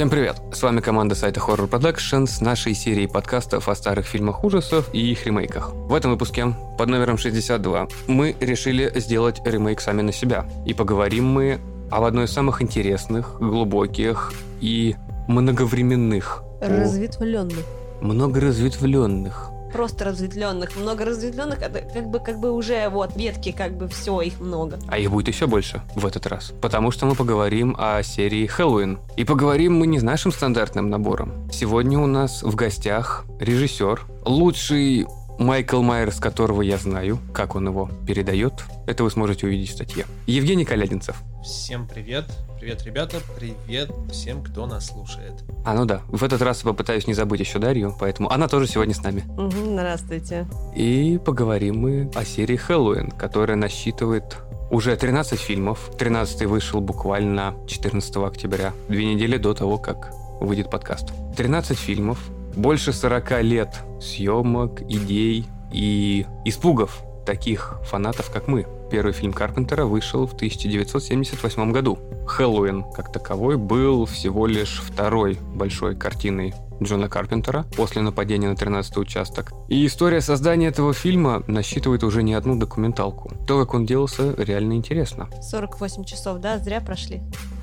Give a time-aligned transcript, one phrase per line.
[0.00, 0.36] Всем привет!
[0.50, 5.12] С вами команда сайта Horror Production с нашей серией подкастов о старых фильмах ужасов и
[5.12, 5.74] их ремейках.
[5.74, 10.46] В этом выпуске под номером 62 мы решили сделать ремейк сами на себя.
[10.64, 11.60] И поговорим мы
[11.90, 14.32] об одной из самых интересных, глубоких
[14.62, 14.96] и
[15.28, 16.44] многовременных.
[16.62, 17.66] Разветвленных.
[18.00, 23.88] Многоразветвленных просто разветвленных, много разветвленных, это как бы, как бы уже вот ветки, как бы
[23.88, 24.78] все, их много.
[24.88, 28.98] А их будет еще больше в этот раз, потому что мы поговорим о серии Хэллоуин.
[29.16, 31.48] И поговорим мы не с нашим стандартным набором.
[31.52, 35.06] Сегодня у нас в гостях режиссер, лучший
[35.40, 38.52] Майкл Майерс, которого я знаю, как он его передает,
[38.86, 40.04] это вы сможете увидеть в статье.
[40.26, 41.16] Евгений Калядинцев.
[41.42, 42.26] Всем привет.
[42.60, 43.16] Привет, ребята.
[43.38, 45.42] Привет всем, кто нас слушает.
[45.64, 46.02] А, ну да.
[46.08, 49.24] В этот раз я попытаюсь не забыть еще Дарью, поэтому она тоже сегодня с нами.
[49.38, 50.46] Угу, здравствуйте.
[50.76, 54.36] И поговорим мы о серии Хэллоуин, которая насчитывает
[54.70, 55.90] уже 13 фильмов.
[55.98, 61.08] 13 вышел буквально 14 октября, две недели до того, как выйдет подкаст.
[61.38, 62.18] 13 фильмов,
[62.56, 68.66] больше 40 лет съемок, идей и испугов таких фанатов, как мы.
[68.90, 71.98] Первый фильм Карпентера вышел в 1978 году.
[72.26, 78.96] «Хэллоуин» как таковой был всего лишь второй большой картиной Джона Карпентера после нападения на 13
[78.96, 79.52] участок.
[79.68, 83.30] И история создания этого фильма насчитывает уже не одну документалку.
[83.46, 85.28] То, как он делался, реально интересно.
[85.42, 86.58] 48 часов, да?
[86.58, 87.20] Зря прошли?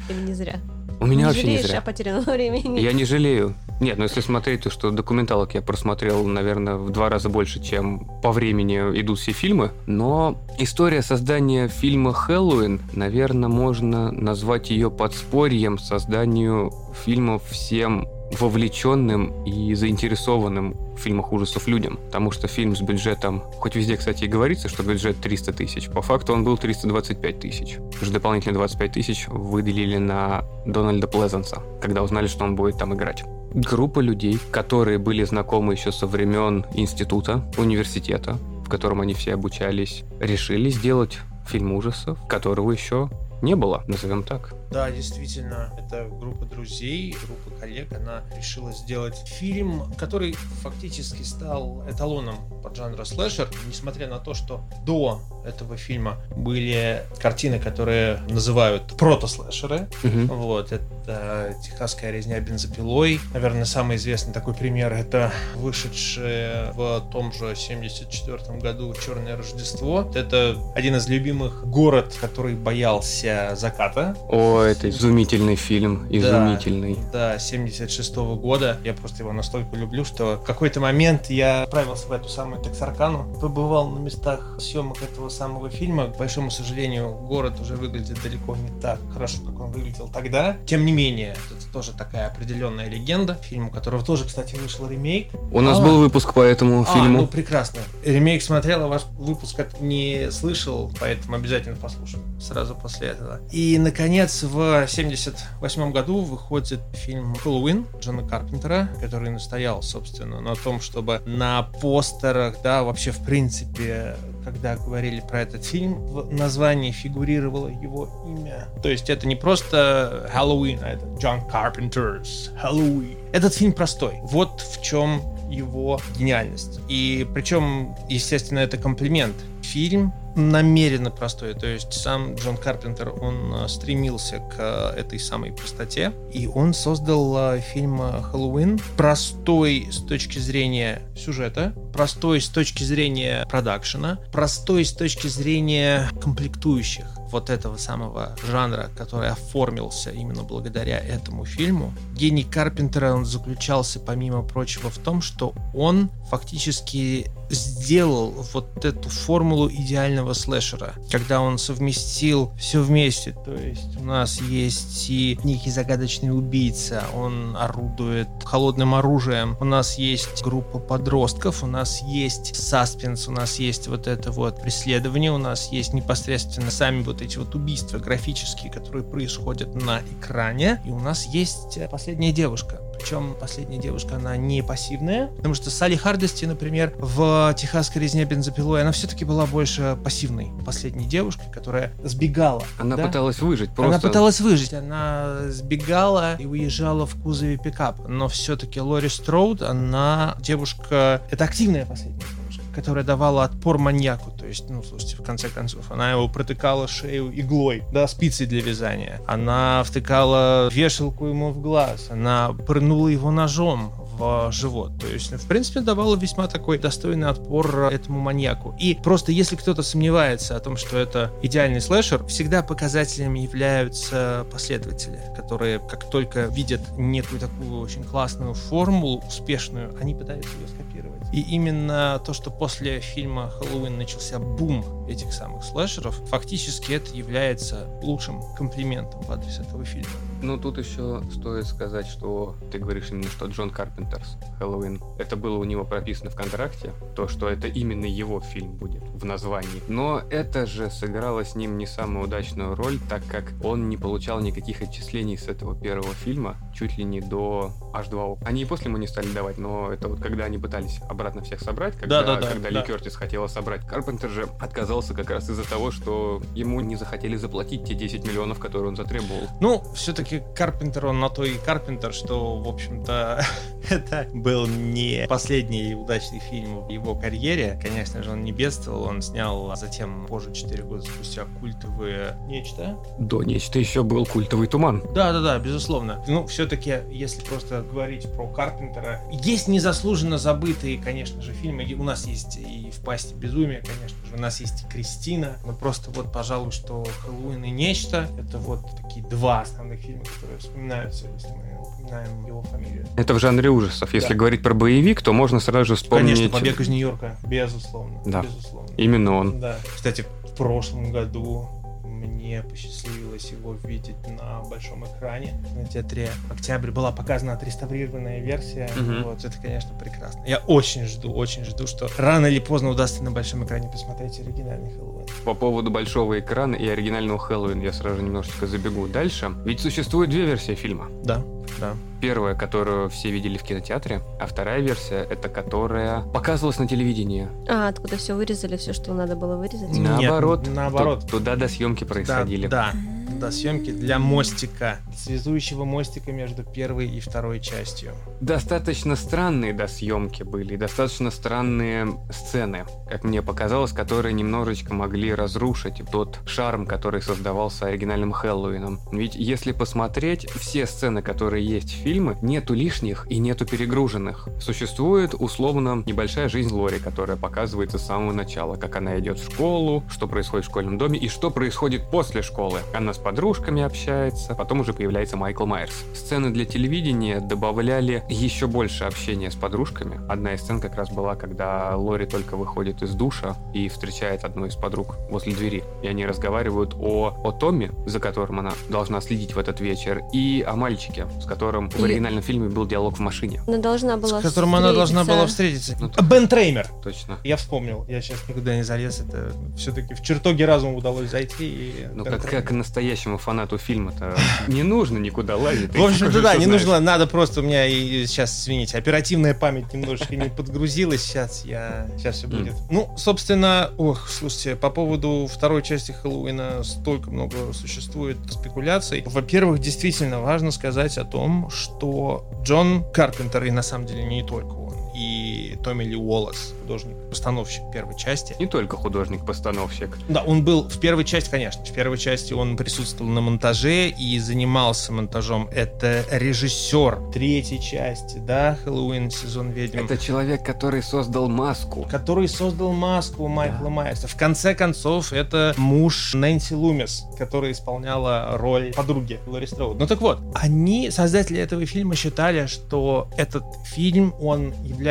[0.09, 0.59] Или не зря?
[0.99, 1.79] У меня не вообще жалеешь не зря.
[1.79, 2.79] о потерянном времени?
[2.79, 3.55] Я не жалею.
[3.79, 8.07] Нет, ну если смотреть, то что документалок я просмотрел, наверное, в два раза больше, чем
[8.23, 9.71] по времени идут все фильмы.
[9.85, 16.71] Но история создания фильма «Хэллоуин», наверное, можно назвать ее подспорьем созданию
[17.05, 21.97] фильмов всем вовлеченным и заинтересованным в фильмах ужасов людям.
[22.07, 26.01] Потому что фильм с бюджетом, хоть везде, кстати, и говорится, что бюджет 300 тысяч, по
[26.01, 27.77] факту он был 325 тысяч.
[28.01, 33.23] Уже дополнительные 25 тысяч выделили на Дональда Плезанса, когда узнали, что он будет там играть.
[33.57, 40.03] Группа людей, которые были знакомы еще со времен института, университета, в котором они все обучались,
[40.19, 43.09] решили сделать фильм ужасов, которого еще
[43.41, 44.53] не было, назовем так.
[44.71, 52.37] Да, действительно, это группа друзей, группа коллег, она решила сделать фильм, который фактически стал эталоном
[52.61, 59.87] под жанра слэшер, несмотря на то, что до этого фильма были картины, которые называют прото-слэшеры.
[60.03, 60.27] Мгм.
[60.27, 63.19] Вот, это «Техасская резня бензопилой».
[63.33, 70.11] Наверное, самый известный такой пример— это вышедшее в том же 74 году «Черное Рождество».
[70.13, 74.15] Это один из любимых город, который боялся заката.
[74.29, 76.97] О, это изумительный фильм, изумительный.
[77.11, 78.77] Да, 76 года.
[78.83, 83.25] Я просто его настолько люблю, что в какой-то момент я отправился в эту самую Тексаркану,
[83.41, 86.07] побывал на местах съемок этого самого фильма.
[86.07, 90.57] К большому сожалению, город уже выглядит далеко не так хорошо, как он выглядел тогда.
[90.65, 93.35] Тем не менее, это тоже такая определенная легенда.
[93.43, 95.29] Фильм, у которого тоже, кстати, вышел ремейк.
[95.51, 95.81] У нас А.
[95.81, 97.21] был выпуск по этому А, фильму.
[97.21, 97.79] ну прекрасно.
[98.03, 103.39] Ремейк смотрел, а ваш выпуск не слышал, поэтому обязательно послушаем сразу после этого.
[103.51, 110.79] И, наконец, в 78 году выходит фильм «Хэллоуин» Джона Карпентера, который настоял, собственно, на том,
[110.81, 117.67] чтобы на постерах, да, вообще, в принципе, когда говорили про этот фильм, в названии фигурировало
[117.67, 118.69] его имя.
[118.81, 123.17] То есть это не просто Хэллоуин, а это Джон Карпентер's Хэллоуин.
[123.33, 124.19] Этот фильм простой.
[124.23, 126.79] Вот в чем его гениальность.
[126.89, 129.35] И причем, естественно, это комплимент.
[129.73, 131.53] Фильм намеренно простой.
[131.55, 136.13] То есть сам Джон Карпентер, он э, стремился к э, этой самой простоте.
[136.31, 143.45] И он создал э, фильм «Хэллоуин» простой с точки зрения сюжета, простой с точки зрения
[143.49, 151.45] продакшена, простой с точки зрения комплектующих вот этого самого жанра, который оформился именно благодаря этому
[151.45, 151.93] фильму.
[152.15, 159.69] Гений Карпентера, он заключался, помимо прочего, в том, что он фактически сделал вот эту формулу
[159.69, 166.35] идеального слэшера, когда он совместил все вместе, то есть у нас есть и некий загадочный
[166.37, 173.31] убийца, он орудует холодным оружием, у нас есть группа подростков, у нас есть саспенс, у
[173.31, 177.99] нас есть вот это вот преследование, у нас есть непосредственно сами вот эти вот убийства
[177.99, 182.81] графические, которые происходят на экране, и у нас есть э, последняя девушка.
[182.97, 188.81] Причем последняя девушка, она не пассивная, потому что Салли Хардести, например, в «Техасской резне бензопилой»,
[188.81, 192.63] она все-таки была больше пассивной последней девушкой, которая сбегала.
[192.77, 193.07] Она да?
[193.07, 193.95] пыталась выжить просто.
[193.95, 198.07] Она пыталась выжить, она сбегала и уезжала в кузове пикапа.
[198.07, 201.21] Но все-таки Лори Строуд, она девушка...
[201.29, 204.31] Это активная последняя девушка, которая давала отпор маньяку.
[204.31, 208.61] То есть, ну, слушайте, в конце концов, она его протыкала шею иглой, да, спицей для
[208.61, 209.21] вязания.
[209.27, 212.07] Она втыкала вешалку ему в глаз.
[212.09, 214.99] Она прыгнула его ножом в живот.
[214.99, 218.75] То есть, в принципе, давала весьма такой достойный отпор этому маньяку.
[218.79, 225.19] И просто если кто-то сомневается о том, что это идеальный слэшер, всегда показателем являются последователи,
[225.35, 231.21] которые как только видят некую такую очень классную формулу, успешную, они пытаются ее скопировать.
[231.33, 237.87] И именно то, что после фильма «Хэллоуин» начался бум этих самых слэшеров, фактически это является
[238.01, 240.09] лучшим комплиментом в адрес этого фильма.
[240.41, 245.01] Ну, тут еще стоит сказать, что ты говоришь именно, что Джон Карпентерс «Хэллоуин».
[245.17, 249.25] Это было у него прописано в контракте, то, что это именно его фильм будет в
[249.25, 249.81] названии.
[249.87, 254.39] Но это же сыграло с ним не самую удачную роль, так как он не получал
[254.39, 258.39] никаких отчислений с этого первого фильма, чуть ли не до H2O.
[258.45, 261.61] Они и после ему не стали давать, но это вот когда они пытались обратно всех
[261.61, 262.79] собрать, когда, да, да, да, когда да.
[262.79, 263.85] Ли Кертис хотела собрать.
[263.87, 268.59] Карпентер же отказался как раз из-за того, что ему не захотели заплатить те 10 миллионов,
[268.59, 269.47] которые он затребовал.
[269.59, 273.43] Ну, все-таки Карпентер, он на то и Карпентер, что, в общем-то,
[273.89, 277.79] это был не последний удачный фильм в его карьере.
[277.81, 282.97] Конечно же, он не бедствовал, он снял затем, позже, 4 года спустя, культовые «Нечто».
[283.19, 285.03] До нечто еще был культовый туман.
[285.13, 286.23] Да-да-да, безусловно.
[286.27, 291.85] Ну, все-таки, если просто говорить про Карпентера, есть незаслуженно забытые, конечно же, фильмы.
[291.97, 295.57] У нас есть и «В пасти безумия», конечно же, у нас есть и «Кристина».
[295.65, 300.57] Но просто вот, пожалуй, что «Хэллоуин» и «Нечто»— это вот такие два основных фильма, которые
[300.59, 303.05] вспоминаются, если мы упоминаем его фамилию.
[303.15, 304.13] Это в жанре ужасов.
[304.13, 304.35] Если Да.
[304.35, 306.35] говорить про боевик, то можно сразу же вспомнить...
[306.35, 308.21] Конечно, «Побег из Нью-Йорка», безусловно.
[308.25, 308.41] Да.
[308.43, 308.93] Безусловно.
[308.97, 309.59] Именно он.
[309.59, 309.77] Да.
[309.95, 311.69] Кстати, в прошлом году
[312.05, 316.91] мне посчастливилось его видеть на большом экране на театре Октябрь.
[316.91, 318.89] Была показана отреставрированная версия.
[318.97, 319.23] Мгм.
[319.23, 320.43] Вот, это, конечно, прекрасно.
[320.47, 324.89] Я очень жду, очень жду, что рано или поздно удастся на большом экране посмотреть оригинальный
[324.91, 325.16] Хэллоуин.
[325.47, 329.53] По поводу большого экрана и оригинального Хэллоуин я сразу же немножечко забегу дальше.
[329.63, 331.07] Ведь существует две версии фильма.
[331.23, 331.41] Да,
[331.79, 331.93] да.
[332.19, 337.47] Первая, которую все видели в кинотеатре, а вторая версия, это которая показывалась на телевидении.
[337.69, 339.91] А, откуда все вырезали, все, что надо было вырезать?
[339.91, 340.67] Нет, Наоборот.
[340.67, 341.21] наоборот.
[341.21, 342.67] Ту- Туда до съемки происходили.
[342.67, 342.99] Да, да,
[343.37, 348.13] да, съемки для мостика, связующего мостика между первой и второй частью.
[348.41, 356.39] Достаточно странные досъемки были, достаточно странные сцены, как мне показалось, которые немножечко могли разрушить тот
[356.45, 358.99] шарм, который создавался оригинальным Хэллоуином.
[359.11, 364.47] Ведь если посмотреть, все сцены, которые есть в фильме, нету лишних и нету перегруженных.
[364.59, 370.03] Существует условно небольшая жизнь Лори, которая показывается с самого начала, как она идет в школу,
[370.09, 372.79] что происходит в школьном доме и что происходит после школы.
[372.93, 376.05] Она с подружками общается, потом уже появляется Майкл Майерс.
[376.15, 380.21] Сцены для телевидения добавляли еще больше общения с подружками.
[380.29, 384.65] Одна из сцен как раз была, когда Лори только выходит из душа и встречает одну
[384.65, 385.83] из подруг возле двери.
[386.01, 390.63] И они разговаривают о, о Томе, за которым она должна следить в этот вечер, и
[390.65, 393.59] о мальчике, с которым в И- оригинальном фильме был диалог в машине.
[393.67, 395.95] Она должна была с которым она должна была встретиться.
[395.95, 396.21] встретиться.
[396.21, 396.87] Ну, Бен Треймер.
[397.03, 397.39] Точно.
[397.43, 401.65] Я вспомнил, я сейчас никуда не залез, это все-таки в чертоге разума удалось зайти.
[401.67, 402.61] И Ну, Бен как, Треймер.
[402.61, 402.71] как
[403.17, 404.35] настоящему фанату фильма-то
[404.67, 405.95] не нужно никуда лазить.
[405.95, 410.35] В общем-то, да, не нужно, надо просто, у меня и сейчас, извините, оперативная память немножечко
[410.35, 412.73] не подгрузилась, сейчас я, сейчас все будет.
[412.89, 419.23] Ну, собственно, ох, слушайте, по поводу второй части Хэллоуина столько много существует спекуляций.
[419.25, 424.73] Во-первых, действительно важно сказать о том, что Джон Карпентер, и на самом деле не только
[424.73, 430.17] он, и Томми Ли Уоллес, художник-постановщик первой части, Не только художник-постановщик.
[430.29, 431.83] да, он был в первой части, конечно.
[431.83, 435.69] В первой части он присутствовал на монтаже и занимался монтажом.
[435.71, 439.97] Это режиссер третьей части, да, Хэллоуин, сезон ведьм.
[439.99, 442.07] Это человек, который создал маску.
[442.09, 444.27] Который создал маску Майкла Майерса.
[444.27, 449.97] В конце концов, это муж Нэнси Лумис, которая исполняла роль подруги Лори Строуд.
[449.97, 455.06] Ну так вот, они, создатели этого фильма, считали, что этот фильм, он является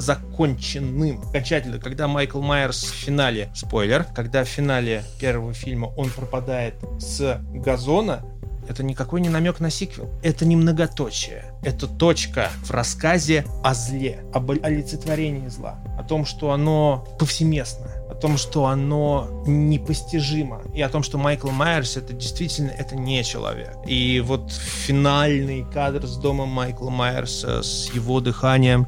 [0.00, 1.22] законченным.
[1.28, 7.40] Окончательно, когда Майкл Майерс в финале, спойлер, когда в финале первого фильма он пропадает с
[7.52, 8.22] газона,
[8.68, 10.10] это никакой не намек на сиквел.
[10.22, 11.44] Это не многоточие.
[11.62, 15.78] Это точка в рассказе о зле, об олицетворении зла.
[15.98, 17.90] О том, что оно повсеместно.
[18.20, 20.62] Том, что оно непостижимо.
[20.74, 23.76] И о том, что Майкл Майерс это действительно это не человек.
[23.86, 28.86] И вот финальный кадр с домом Майкла Майерса, с его дыханием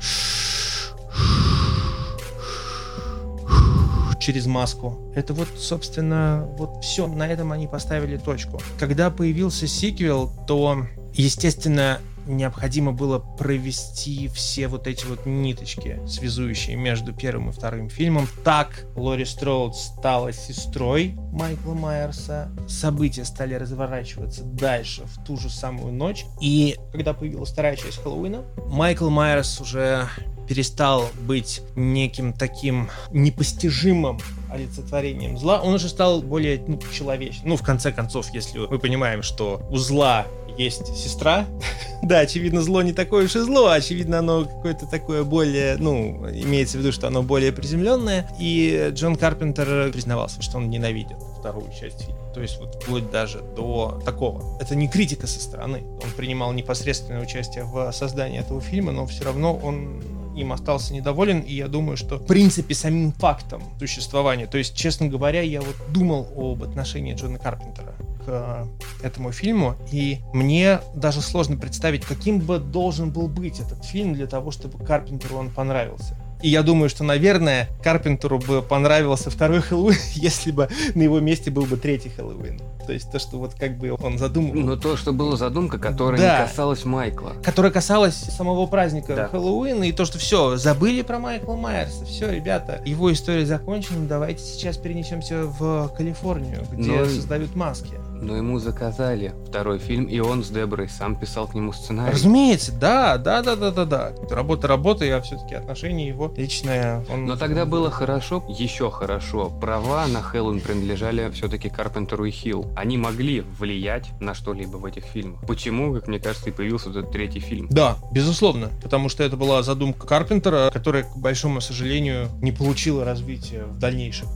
[4.20, 4.99] через маску.
[5.14, 7.06] Это вот, собственно, вот все.
[7.06, 8.60] На этом они поставили точку.
[8.78, 17.12] Когда появился сиквел, то Естественно, необходимо было провести все вот эти вот ниточки, связующие между
[17.12, 18.28] первым и вторым фильмом.
[18.44, 22.50] Так Лори Строуд стала сестрой Майкла Майерса.
[22.68, 26.24] События стали разворачиваться дальше в ту же самую ночь.
[26.40, 30.08] И когда появилась вторая часть Хэллоуина, Майкл Майерс уже
[30.50, 34.18] перестал быть неким таким непостижимым
[34.50, 37.50] олицетворением зла, он уже стал более ну, человечным.
[37.50, 40.26] Ну, в конце концов, если мы понимаем, что у зла
[40.64, 41.47] есть сестра.
[42.02, 46.76] да, очевидно, зло не такое уж и зло, очевидно, оно какое-то такое более, ну, имеется
[46.76, 48.31] в виду, что оно более приземленное.
[48.38, 52.21] И Джон Карпентер признавался, что он ненавидит вторую часть фильма.
[52.35, 54.61] То есть вот вплоть даже до такого.
[54.61, 55.83] Это не критика со стороны.
[56.02, 60.02] Он принимал непосредственное участие в создании этого фильма, но все равно он
[60.37, 65.09] им остался недоволен, и я думаю, что в принципе самим фактом существования, то есть, честно
[65.09, 68.64] говоря, я вот думал об отношении Джона Карпентера к э,
[69.02, 74.26] этому фильму, и мне даже сложно представить, каким бы должен был быть этот фильм для
[74.26, 76.16] того, чтобы Карпентеру он понравился.
[76.42, 81.50] И я думаю, что, наверное, Карпентеру бы понравился второй Хэллоуин, если бы на его месте
[81.50, 82.60] был бы третий Хэллоуин.
[82.86, 84.54] То есть то, что вот как бы он задумал.
[84.54, 86.40] Но то, что была задумка, которая да.
[86.40, 87.34] не касалась Майкла.
[87.42, 89.28] Которая касалась самого праздника да.
[89.28, 92.04] Хэллоуина, и то, что все, забыли про Майкла Майерса.
[92.04, 97.04] Все, ребята, его история закончена, давайте сейчас перенесемся в Калифорнию, где Но...
[97.04, 101.72] создают маски но ему заказали второй фильм, и он с Деброй сам писал к нему
[101.72, 102.12] сценарий.
[102.12, 104.12] Разумеется, да, да, да, да, да, да.
[104.30, 107.04] Работа, работа, а все-таки отношение его личное.
[107.10, 107.26] Он...
[107.26, 109.50] Но тогда было хорошо, еще хорошо.
[109.50, 112.66] Права на Хэллоуин принадлежали все-таки Карпентеру и Хилл.
[112.76, 115.40] Они могли влиять на что-либо в этих фильмах.
[115.46, 117.68] Почему, как мне кажется, и появился этот третий фильм?
[117.70, 118.70] Да, безусловно.
[118.82, 124.28] Потому что это была задумка Карпентера, которая, к большому сожалению, не получила развития в дальнейших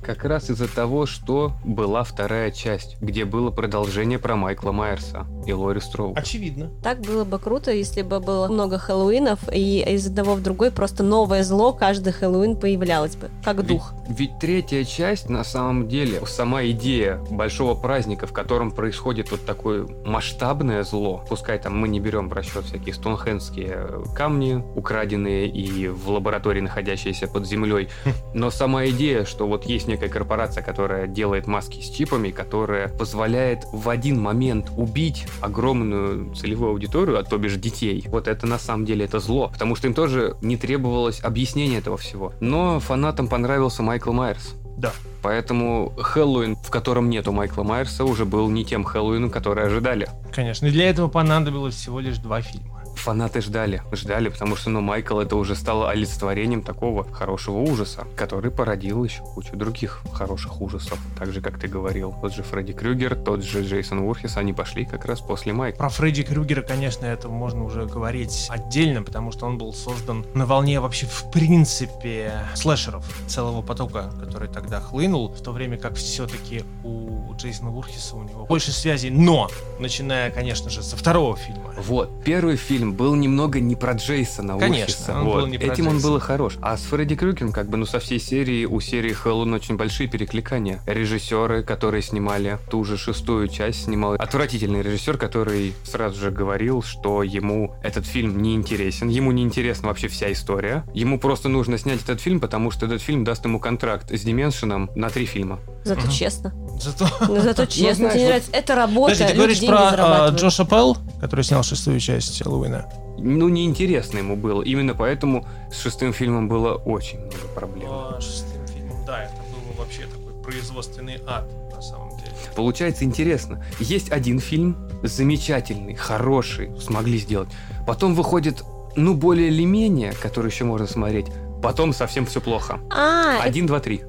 [0.00, 5.52] как раз из-за того, что была вторая часть, где было продолжение про Майкла Майерса и
[5.52, 6.14] Лори Строу.
[6.16, 6.70] Очевидно.
[6.82, 11.02] Так было бы круто, если бы было много Хэллоуинов, и из одного в другой просто
[11.02, 13.92] новое зло каждый Хэллоуин появлялось бы, как дух.
[14.08, 19.44] Ведь, ведь третья часть, на самом деле, сама идея большого праздника, в котором происходит вот
[19.44, 25.88] такое масштабное зло, пускай там мы не берем в расчет всякие стонхендские камни, украденные и
[25.88, 27.88] в лаборатории находящиеся под землей,
[28.34, 33.64] но сама идея, что вот есть некая корпорация, которая делает маски с чипами, которая позволяет
[33.72, 38.04] в один момент убить огромную целевую аудиторию, а то бишь детей.
[38.08, 41.96] Вот это на самом деле это зло, потому что им тоже не требовалось объяснения этого
[41.96, 42.32] всего.
[42.40, 44.54] Но фанатам понравился Майкл Майерс.
[44.78, 44.92] Да.
[45.22, 50.08] Поэтому Хэллоуин, в котором нету Майкла Майерса, уже был не тем Хэллоуином, который ожидали.
[50.32, 53.82] Конечно, и для этого понадобилось всего лишь два фильма фанаты ждали.
[53.92, 59.22] Ждали, потому что, ну, Майкл это уже стало олицетворением такого хорошего ужаса, который породил еще
[59.22, 60.98] кучу других хороших ужасов.
[61.18, 64.84] Так же, как ты говорил, тот же Фредди Крюгер, тот же Джейсон Уорхис, они пошли
[64.84, 65.78] как раз после Майкла.
[65.78, 70.46] Про Фредди Крюгера, конечно, это можно уже говорить отдельно, потому что он был создан на
[70.46, 76.64] волне вообще в принципе слэшеров целого потока, который тогда хлынул, в то время как все-таки
[76.84, 81.74] у Джейсона Уорхиса у него больше связей, но начиная, конечно же, со второго фильма.
[81.78, 85.34] Вот, первый фильм был немного не про Джейсона Конечно, он вот.
[85.40, 85.96] был не про Этим Джейсона.
[85.96, 86.56] он был и хорош.
[86.60, 90.08] А с Фредди Крюгером, как бы, ну, со всей серии, у серии Хэллоуин очень большие
[90.08, 90.80] перекликания.
[90.86, 97.22] Режиссеры, которые снимали ту же шестую часть, снимал отвратительный режиссер, который сразу же говорил, что
[97.22, 100.84] ему этот фильм не интересен, ему не интересна вообще вся история.
[100.94, 104.90] Ему просто нужно снять этот фильм, потому что этот фильм даст ему контракт с Дименшином
[104.94, 105.60] на три фильма.
[105.84, 106.10] Зато угу.
[106.10, 106.52] честно.
[106.78, 107.88] Зато, ну, зато честно.
[107.88, 108.50] Ну, знаешь, Тебе нравится.
[108.52, 109.12] Это работа.
[109.12, 112.79] Подожди, ты говоришь про uh, Джоша Пелл, который снял шестую часть Хэллоуина?
[113.18, 114.62] Ну, неинтересно ему было.
[114.62, 117.88] Именно поэтому с шестым фильмом было очень много проблем.
[117.90, 122.32] А, шестым фильмом, да, это был вообще такой производственный ад на самом деле.
[122.56, 123.64] Получается интересно.
[123.78, 127.48] Есть один фильм, замечательный, хороший, смогли сделать.
[127.86, 128.64] Потом выходит,
[128.96, 131.26] ну, более или менее, который еще можно смотреть.
[131.62, 132.80] Потом совсем все плохо.
[132.90, 134.02] А, один, два, три.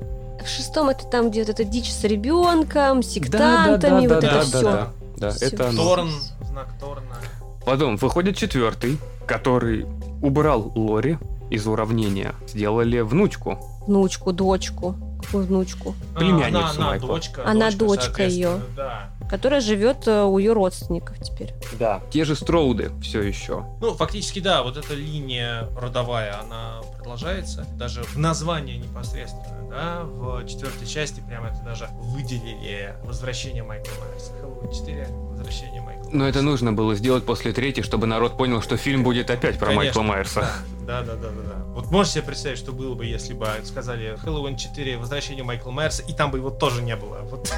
[0.44, 4.22] В шестом это там, где вот эта дичь с ребенком, сектантами, да, да, да, вот
[4.22, 4.62] да, это да, все.
[4.62, 5.84] Да, да, да, это оно.
[5.84, 6.12] Торн,
[6.48, 7.18] знак Торна.
[7.66, 9.86] Потом выходит четвертый, который
[10.22, 11.18] убрал Лори
[11.50, 12.34] из уравнения.
[12.48, 13.60] Сделали внучку.
[13.88, 14.96] Внучку, дочку.
[15.24, 15.96] Какую внучку?
[16.16, 17.08] Племянницу а, она, Майкла.
[17.08, 18.60] дочка, она дочка, дочка ее.
[18.76, 21.54] Да которая живет э, у ее родственников теперь.
[21.80, 22.02] Да.
[22.12, 23.66] Те же Строуды все еще.
[23.80, 27.66] Ну, фактически, да, вот эта линия родовая, она продолжается.
[27.78, 34.34] Даже в названии непосредственно, да, в четвертой части прямо это даже выделили возвращение Майкла Майерса.
[34.42, 38.78] Хэллоуин 4 возвращение Майкла Но это нужно было сделать после третьей, чтобы народ понял, что
[38.78, 40.42] фильм будет опять про Конечно, Майкла Майерса.
[40.42, 41.64] Да Да, да, да, да, да.
[41.74, 46.04] Вот можешь себе представить, что было бы, если бы сказали Хэллоуин 4, возвращение Майкла Майерса,
[46.04, 47.20] и там бы его тоже не было.
[47.24, 47.54] Вот.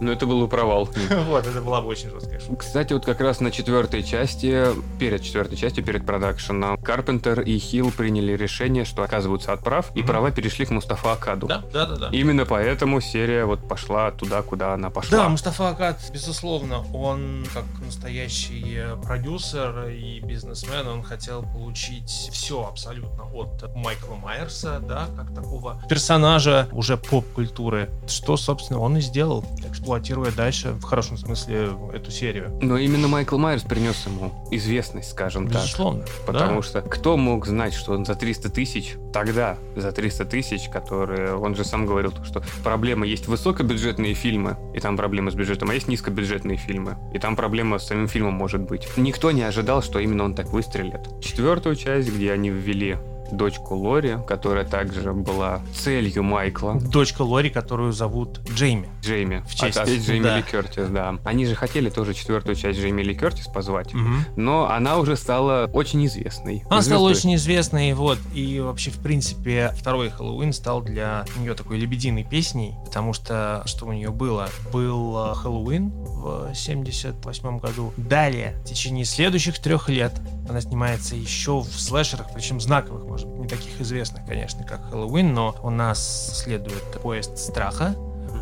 [0.00, 0.88] Ну, это был бы провал.
[1.30, 2.56] Вот, это была бы очень жесткая шутка.
[2.56, 4.66] Кстати, вот как раз на четвертой части,
[4.98, 10.02] перед четвертой частью, перед продакшеном, Карпентер и Хилл приняли решение, что отказываются от прав, и
[10.02, 11.46] права перешли к Мустафа Акаду.
[11.46, 12.08] Да, да, да, да.
[12.12, 15.18] Именно поэтому серия вот пошла туда, куда она пошла.
[15.18, 23.24] Да, Мустафа Акад, безусловно, он как настоящий продюсер и бизнесмен, он хотел получить все абсолютно
[23.34, 30.32] от Майкла Майерса, да, как такого персонажа уже поп-культуры, что, собственно, он и сделал, эксплуатируя
[30.32, 32.58] дальше, в хорошем смысле, эту серию.
[32.62, 35.62] Но именно Майкл Майерс принес ему известность, скажем так.
[35.62, 36.04] Безусловно.
[36.26, 36.66] Потому да.
[36.66, 41.54] что кто мог знать, что он за 300 тысяч, тогда за 300 тысяч, которые, он
[41.54, 45.88] же сам говорил, что проблема есть высокобюджетные фильмы, и там проблема с бюджетом, а есть
[45.88, 48.88] низкобюджетные фильмы, и там проблема с самим фильмом может быть.
[48.96, 51.00] Никто не ожидал, что именно он так выстрелит.
[51.20, 52.98] Четвертую часть, где они ввели
[53.32, 58.88] дочку Лори, которая также была целью Майкла, Дочка Лори, которую зовут Джейми.
[59.02, 59.44] Джейми.
[59.48, 60.36] В честь- Опять Джейми да.
[60.38, 61.14] Ли Кертис, да.
[61.24, 63.92] Они же хотели тоже четвертую часть Джейми Ли Кертис позвать,
[64.36, 66.64] но она уже стала очень известной.
[66.68, 67.12] Она стала Звездой.
[67.12, 72.74] очень известной, вот, и вообще, в принципе, второй Хэллоуин стал для нее такой лебединой песней,
[72.84, 74.48] потому что, что у нее было?
[74.72, 77.92] Был э, Хэллоуин в 78 году.
[77.96, 80.12] Далее, в течение следующих трех лет,
[80.48, 85.32] она снимается еще в слэшерах, причем знаковых, может быть, не таких известных, конечно, как Хэллоуин,
[85.32, 87.94] но у нас следует поезд страха,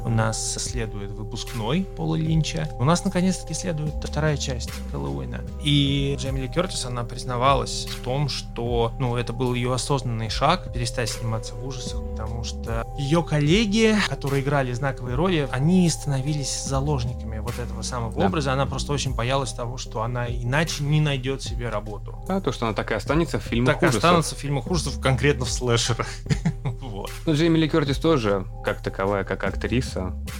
[0.05, 2.69] у нас следует выпускной Пола Линча.
[2.79, 5.41] У нас, наконец-таки, следует вторая часть Хэллоуина.
[5.63, 10.73] И Джейми Ли Кертис, она признавалась в том, что ну, это был ее осознанный шаг
[10.73, 17.39] перестать сниматься в ужасах, потому что ее коллеги, которые играли знаковые роли, они становились заложниками
[17.39, 18.27] вот этого самого Да.
[18.27, 18.53] образа.
[18.53, 22.17] Она просто очень боялась того, что она иначе не найдет себе работу.
[22.29, 24.05] А то, что она так и останется в фильмах Так и ужасов.
[24.05, 26.07] останутся в фильмах ужасов, конкретно в слэшерах.
[26.81, 27.11] Вот.
[27.27, 29.78] Ну, Джейми Ли Кертис тоже, как таковая, как актриса,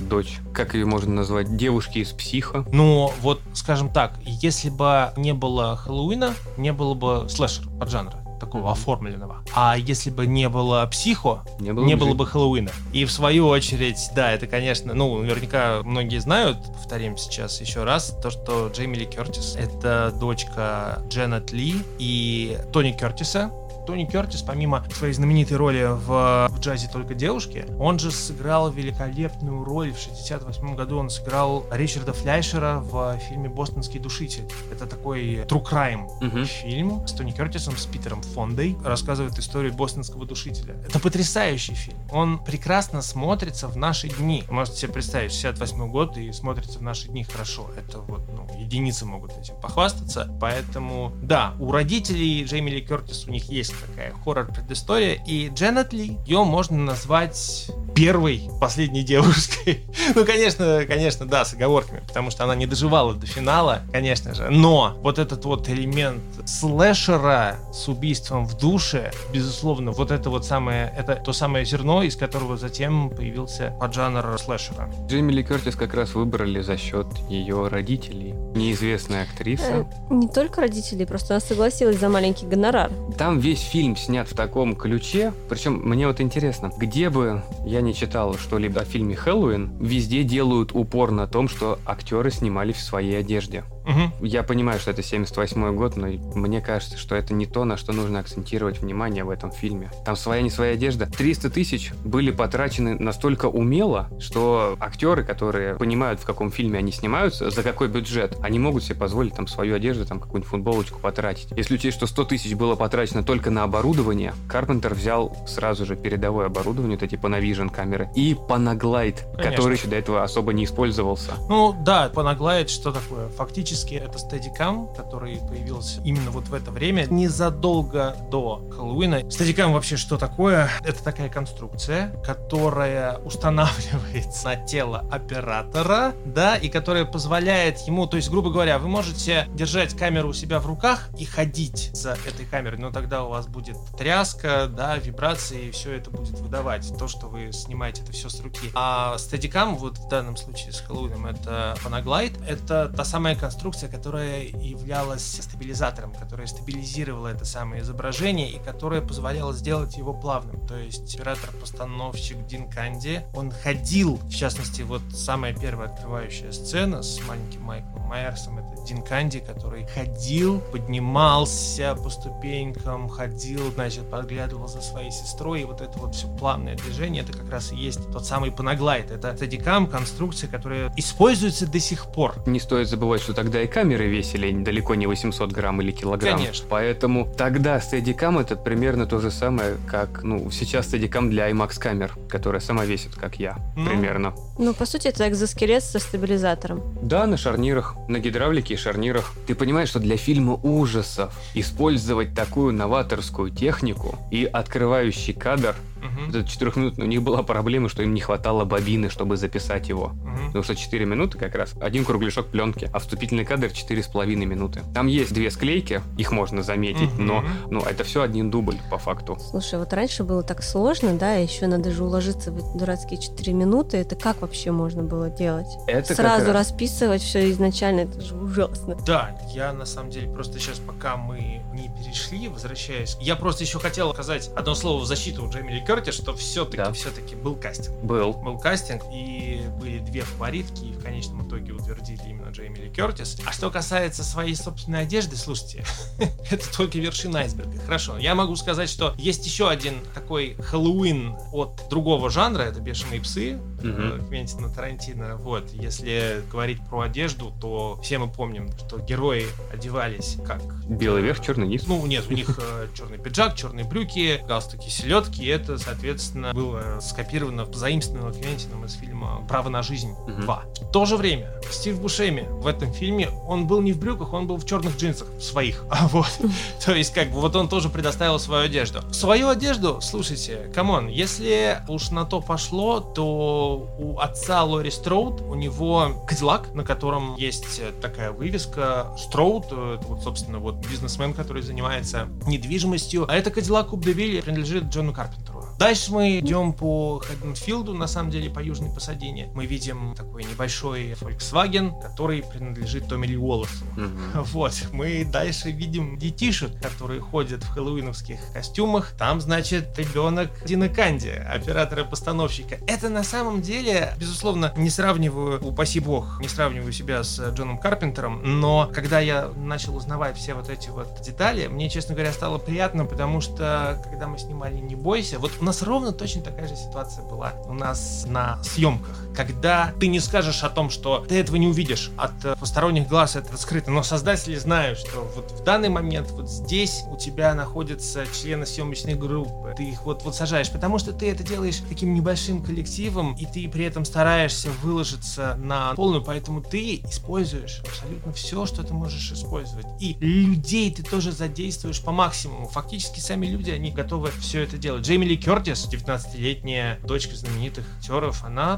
[0.01, 2.65] дочь, как ее можно назвать, девушки из психа.
[2.73, 8.63] Но вот, скажем так, если бы не было Хэллоуина, не было бы слэшер поджанра такого
[8.63, 8.71] Мгм.
[8.71, 9.45] оформленного.
[9.53, 12.71] А если бы не было психо, Не было, не бы было бы Хэллоуина.
[12.93, 18.17] И в свою очередь, да, это, конечно, ну, наверняка многие знают, повторим сейчас еще раз,
[18.23, 23.51] то, что Джейми Ли Кертис— это дочка Дженнет Ли и Тони Кертиса.
[23.89, 29.65] Тони Кертис, помимо своей знаменитой роли в, в «Джазе только девушки», он же сыграл великолепную
[29.65, 29.95] роль.
[29.95, 34.45] В 68 году он сыграл Ричарда Фляйшера в фильме «Бостонский душитель».
[34.71, 36.45] Это такой true crime Мгм.
[36.45, 38.77] фильм с Тони Кертисом, с Питером Фондой.
[38.85, 40.75] Рассказывает историю бостонского душителя.
[40.87, 41.97] Это потрясающий фильм.
[42.13, 44.45] Он прекрасно смотрится в наши дни.
[44.51, 47.71] Можете себе представить, 68 год и смотрится в наши дни хорошо.
[47.75, 50.31] Это вот, ну, единицы могут этим похвастаться.
[50.43, 55.15] Поэтому, да, у родителей Джейми Ли Кертис у них есть такая хоррор-предыстория.
[55.27, 59.81] И Дженнет Ли, ее можно назвать первой, последней девушкой.
[60.15, 64.49] Ну, конечно, конечно, да, с оговорками, потому что она не доживала до финала, конечно же.
[64.49, 70.93] Но вот этот вот элемент слэшера с убийством в душе, безусловно, вот это вот самое,
[70.97, 74.91] это то самое зерно, из которого затем появился поджанр слэшера.
[75.09, 78.33] Джейми Ли Кертис как раз выбрали за счет ее родителей.
[78.55, 79.87] Неизвестная Э, актриса.
[80.11, 82.91] Не только родители, просто она согласилась за маленький гонорар.
[83.17, 85.33] Там весь фильм снят в таком ключе.
[85.49, 90.73] Причем мне вот интересно, где бы я не читал что-либо о фильме «Хэллоуин», везде делают
[90.73, 93.65] упор на том, что актеры снимали в своей одежде.
[93.89, 94.13] Мгм.
[94.21, 97.93] Я понимаю, что это 78 год, но мне кажется, что это не то, на что
[97.93, 99.91] нужно акцентировать внимание в этом фильме.
[100.05, 101.07] Там своя не своя одежда.
[101.07, 107.49] 300 тысяч были потрачены настолько умело, что актеры, которые понимают, в каком фильме они снимаются,
[107.51, 111.49] за какой бюджет, они могут себе позволить там свою одежду, там какую-нибудь футболочку потратить.
[111.57, 116.47] Если учесть, что 100 тысяч было потрачено только на оборудование, Карпентер взял сразу же передовое
[116.47, 119.51] оборудование, вот эти Panavision камеры, и Panaglide, Конечно.
[119.51, 121.33] который еще до этого особо не использовался.
[121.49, 123.29] Ну да, Panaglide что такое?
[123.31, 129.31] Фактически это стадикам, который появился именно вот в это время, незадолго до Хэллоуина.
[129.31, 130.71] Стадикам вообще что такое?
[130.85, 138.31] Это такая конструкция, которая устанавливается на тело оператора, да, и которая позволяет ему, то есть,
[138.31, 142.79] грубо говоря, вы можете держать камеру у себя в руках и ходить за этой камерой,
[142.79, 146.97] но тогда у вас будет тряска, да, вибрации, и все это будет выдавать.
[146.99, 148.71] То, что вы снимаете это все с руки.
[148.75, 153.91] А стадикам, вот в данном случае с Хэллоуином, это Panaglide, это та самая конструкция, конструкция,
[153.91, 160.67] которая являлась стабилизатором, которая стабилизировала это самое изображение и которая позволяла сделать его плавным.
[160.67, 167.21] То есть оператор-постановщик Дин Канди, он ходил, в частности, вот самая первая открывающая сцена с
[167.29, 174.81] маленьким Майклом Майерсом, это Дин Канди, который ходил, поднимался по ступенькам, ходил, значит, подглядывал за
[174.81, 178.25] своей сестрой, и вот это вот все плавное движение, это как раз и есть тот
[178.25, 179.11] самый паноглайд.
[179.11, 182.35] Это стадикам, конструкция, которая используется до сих пор.
[182.47, 186.39] Не стоит забывать, что тогда и камеры весили далеко не 800 грамм или килограмм.
[186.39, 186.67] Конечно.
[186.69, 192.13] Поэтому тогда стадикам это примерно то же самое, как, ну, сейчас стадикам для IMAX камер,
[192.29, 193.87] которая сама весит, как я, Ну.
[193.91, 194.35] примерно.
[194.59, 196.83] Ну, по сути, это экзоскелет со стабилизатором.
[197.03, 199.33] Да, на шарнирах, на гидравлике и шарнирах.
[199.47, 206.31] Ты понимаешь, что для фильма ужасов использовать такую новаторскую технику и открывающий кадр, Мгм.
[206.31, 210.09] этот четырехминутный, у них была проблема, что им не хватало бобины, чтобы записать его.
[210.09, 210.47] Мгм.
[210.49, 214.83] Потому что 4 минуты как раз, один кругляшок пленки, а вступительный кадр 4,5 минуты.
[214.95, 217.27] Там есть две склейки, их можно заметить, Мгм.
[217.27, 219.39] но ну, это все один дубль по факту.
[219.51, 223.97] Слушай, вот раньше было так сложно, да, еще надо же уложиться в дурацкие 4 минуты.
[223.99, 225.67] Это как вообще можно было делать?
[225.87, 228.97] Это Сразу раз- расписывать все изначально, это же ужасно.
[229.07, 233.79] Да, я на самом деле просто сейчас, пока мы не перешли, возвращаясь, я просто еще
[233.79, 236.93] хотел сказать одно слово в защиту Джейми Ли Кертис, что все-таки, Да.
[236.93, 237.97] все-таки был кастинг.
[238.03, 238.35] Был.
[238.35, 243.39] Был кастинг, и были две фаворитки, и в конечном итоге утвердили именно Джейми Ли Кертис.
[243.47, 245.83] А что касается своей собственной одежды, слушайте,
[246.51, 247.81] это только вершина айсберга.
[247.87, 253.23] Хорошо, я могу сказать, что есть еще один такой Хэллоуин от другого жанра, это «Бешеные
[253.23, 255.37] псы», Э, Квентина Тарантино.
[255.37, 260.63] Вот, если говорить про одежду, то все мы помним, что герои одевались как...
[260.89, 261.87] Белый верх, черный низ.
[261.87, 262.59] Ну, нет, у них
[262.95, 265.45] черный пиджак, черные брюки, галстуки, селедки.
[265.45, 270.45] И это, соответственно, было скопировано, позаимствовано Квентином из фильма «Право на жизнь Мгм.
[270.45, 270.85] 2».
[270.89, 274.47] В то же время Стив Бушеми в этом фильме, он был не в брюках, он
[274.47, 275.85] был в черных джинсах своих.
[275.99, 276.29] А вот,
[276.85, 279.03] то есть, как бы, вот он тоже предоставил свою одежду.
[279.13, 285.41] Свою одежду, слушайте, come on, если уж на то пошло, то у отца Лори Строуд,
[285.43, 290.77] у него Кадиллак, на котором есть э, такая вывеска Строуд, э, это вот, собственно, вот
[290.77, 293.31] бизнесмен, который занимается недвижимостью.
[293.31, 295.68] А это Кадиллак Coupe de Ville принадлежит Джону Карпентеру.
[295.79, 299.49] Дальше мы идем по Хэдденфилду, на самом деле, по Южной Пасадине.
[299.55, 303.85] Мы видим такой небольшой Volkswagen, который принадлежит Томми Ли Уоллесу.
[303.97, 304.19] Мгм.
[304.49, 309.13] Вот, мы дальше видим детишек, которые ходят в хэллоуиновских костюмах.
[309.17, 312.79] Там, значит, ребенок Дина Канди, оператора-постановщика.
[312.89, 318.41] Это на самом деле, безусловно, не сравниваю, упаси бог, не сравниваю себя с Джоном Карпентером,
[318.43, 323.05] но когда я начал узнавать все вот эти вот детали, мне, честно говоря, стало приятно,
[323.05, 327.23] потому что, когда мы снимали «Не бойся», вот у нас ровно точно такая же ситуация
[327.25, 331.69] была у нас на съемках, когда ты не скажешь о том, что ты этого не
[331.69, 336.33] увидишь, от э, посторонних глаз это скрыто, но создатели знают, что вот в данный момент
[336.33, 341.13] вот здесь у тебя находятся члены съемочной группы, ты их вот, вот сажаешь, потому что
[341.13, 346.61] ты это делаешь таким небольшим коллективом, и ты при этом стараешься выложиться на полную, поэтому
[346.61, 349.87] ты используешь абсолютно все, что ты можешь использовать.
[350.01, 352.67] И людей ты тоже задействуешь по максимуму.
[352.67, 355.07] Фактически сами люди, они готовы все это делать.
[355.07, 358.77] Джейми Ли Кертис, 19-летняя дочка знаменитых актеров, она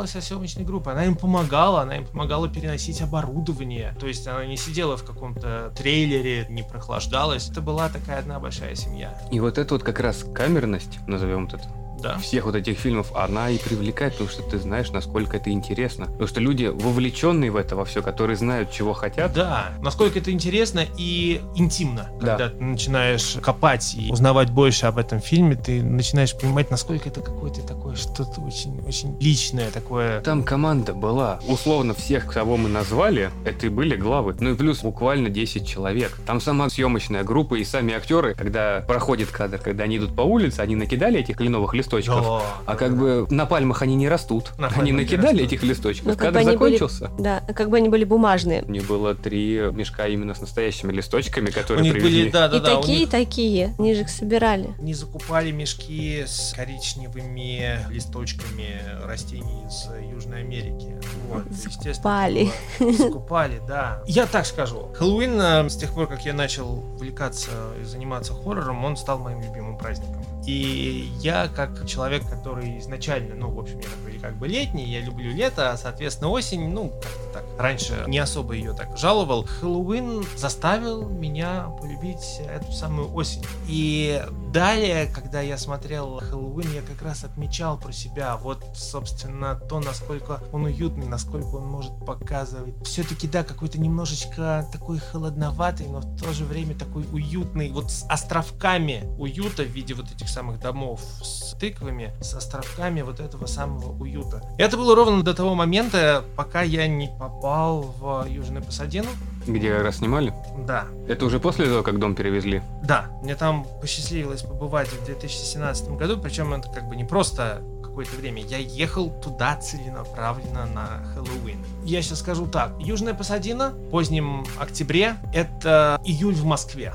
[0.00, 3.94] тусовалась со съемочной группой, она им помогала, она им помогала переносить оборудование.
[3.98, 7.48] То есть она не сидела в каком-то трейлере, не прохлаждалась.
[7.48, 9.16] Это была такая одна большая семья.
[9.30, 11.60] И вот это вот как раз камерность, назовем это,
[12.02, 12.18] Да.
[12.18, 16.06] всех вот этих фильмов, она и привлекает, потому что ты знаешь, насколько это интересно.
[16.06, 20.30] Потому что люди, вовлеченные в это во все, которые знают, чего хотят, Да, насколько это
[20.30, 22.10] интересно и интимно.
[22.20, 22.36] Да.
[22.36, 27.20] Когда ты начинаешь копать и узнавать больше об этом фильме, ты начинаешь понимать, насколько это
[27.20, 30.20] какое-то такое что-то очень, очень личное, такое...
[30.20, 31.40] Там команда была.
[31.46, 34.36] Условно всех, кого мы назвали, это и были главы.
[34.38, 36.18] Ну и плюс буквально 10 человек.
[36.26, 40.60] Там сама съемочная группа и сами актеры, когда проходит кадр, когда они идут по улице,
[40.60, 42.24] они накидали этих кленовых листочков.
[42.24, 44.52] Да, А как бы на пальмах они не растут.
[44.58, 45.40] На они не накидали растут.
[45.46, 46.06] этих листочков.
[46.06, 47.10] Ну, как Кадр бы они были- закончился.
[47.18, 48.62] Да, как бы они были бумажные.
[48.62, 52.20] Мне было три мешка именно с настоящими листочками, У которые них привезли.
[52.22, 53.74] были, да, да, и да, у такие, и них- такие.
[53.78, 54.74] Они же их собирали.
[54.78, 60.96] Они закупали мешки с коричневыми листочками растений из Южной Америки.
[61.28, 62.50] Вот, Закупали.
[62.78, 64.02] было- Закупали, да.
[64.06, 64.88] Я так скажу.
[64.96, 67.50] Хэллоуин, э, с тех пор, как я начал увлекаться
[67.80, 70.24] и заниматься хоррором, он стал моим любимым праздником.
[70.46, 75.00] И я, как человек, который изначально, ну, в общем, я такой как бы летний, я
[75.00, 76.92] люблю лето, а, соответственно, осень, ну,
[77.32, 79.44] так раньше не особо ее так жаловал.
[79.44, 83.44] Хэллоуин заставил меня полюбить эту самую осень.
[83.68, 89.80] И далее, когда я смотрел Хэллоуин, я как раз отмечал про себя вот, собственно, то,
[89.80, 92.74] насколько он уютный, насколько он может показывать.
[92.84, 98.04] Все-таки, да, какой-то немножечко такой холодноватый, но в то же время такой уютный, вот с
[98.08, 103.92] островками уюта в виде вот этих самых домов с тыквами, с островками вот этого самого
[103.92, 104.09] уюта.
[104.58, 109.08] И это было ровно до того момента, пока я не попал в Южную Пасадину.
[109.46, 110.34] Где раз снимали?
[110.66, 110.84] Да.
[111.08, 112.62] Это уже после того, как дом перевезли?
[112.82, 118.16] Да, мне там посчастливилось побывать в 2017 году, причем это как бы не просто какое-то
[118.16, 118.42] время.
[118.42, 121.58] Я ехал туда целенаправленно на Хэллоуин.
[121.84, 122.74] Я сейчас скажу так.
[122.78, 126.92] Южная Пасадина в позднем октябре— это июль в Москве.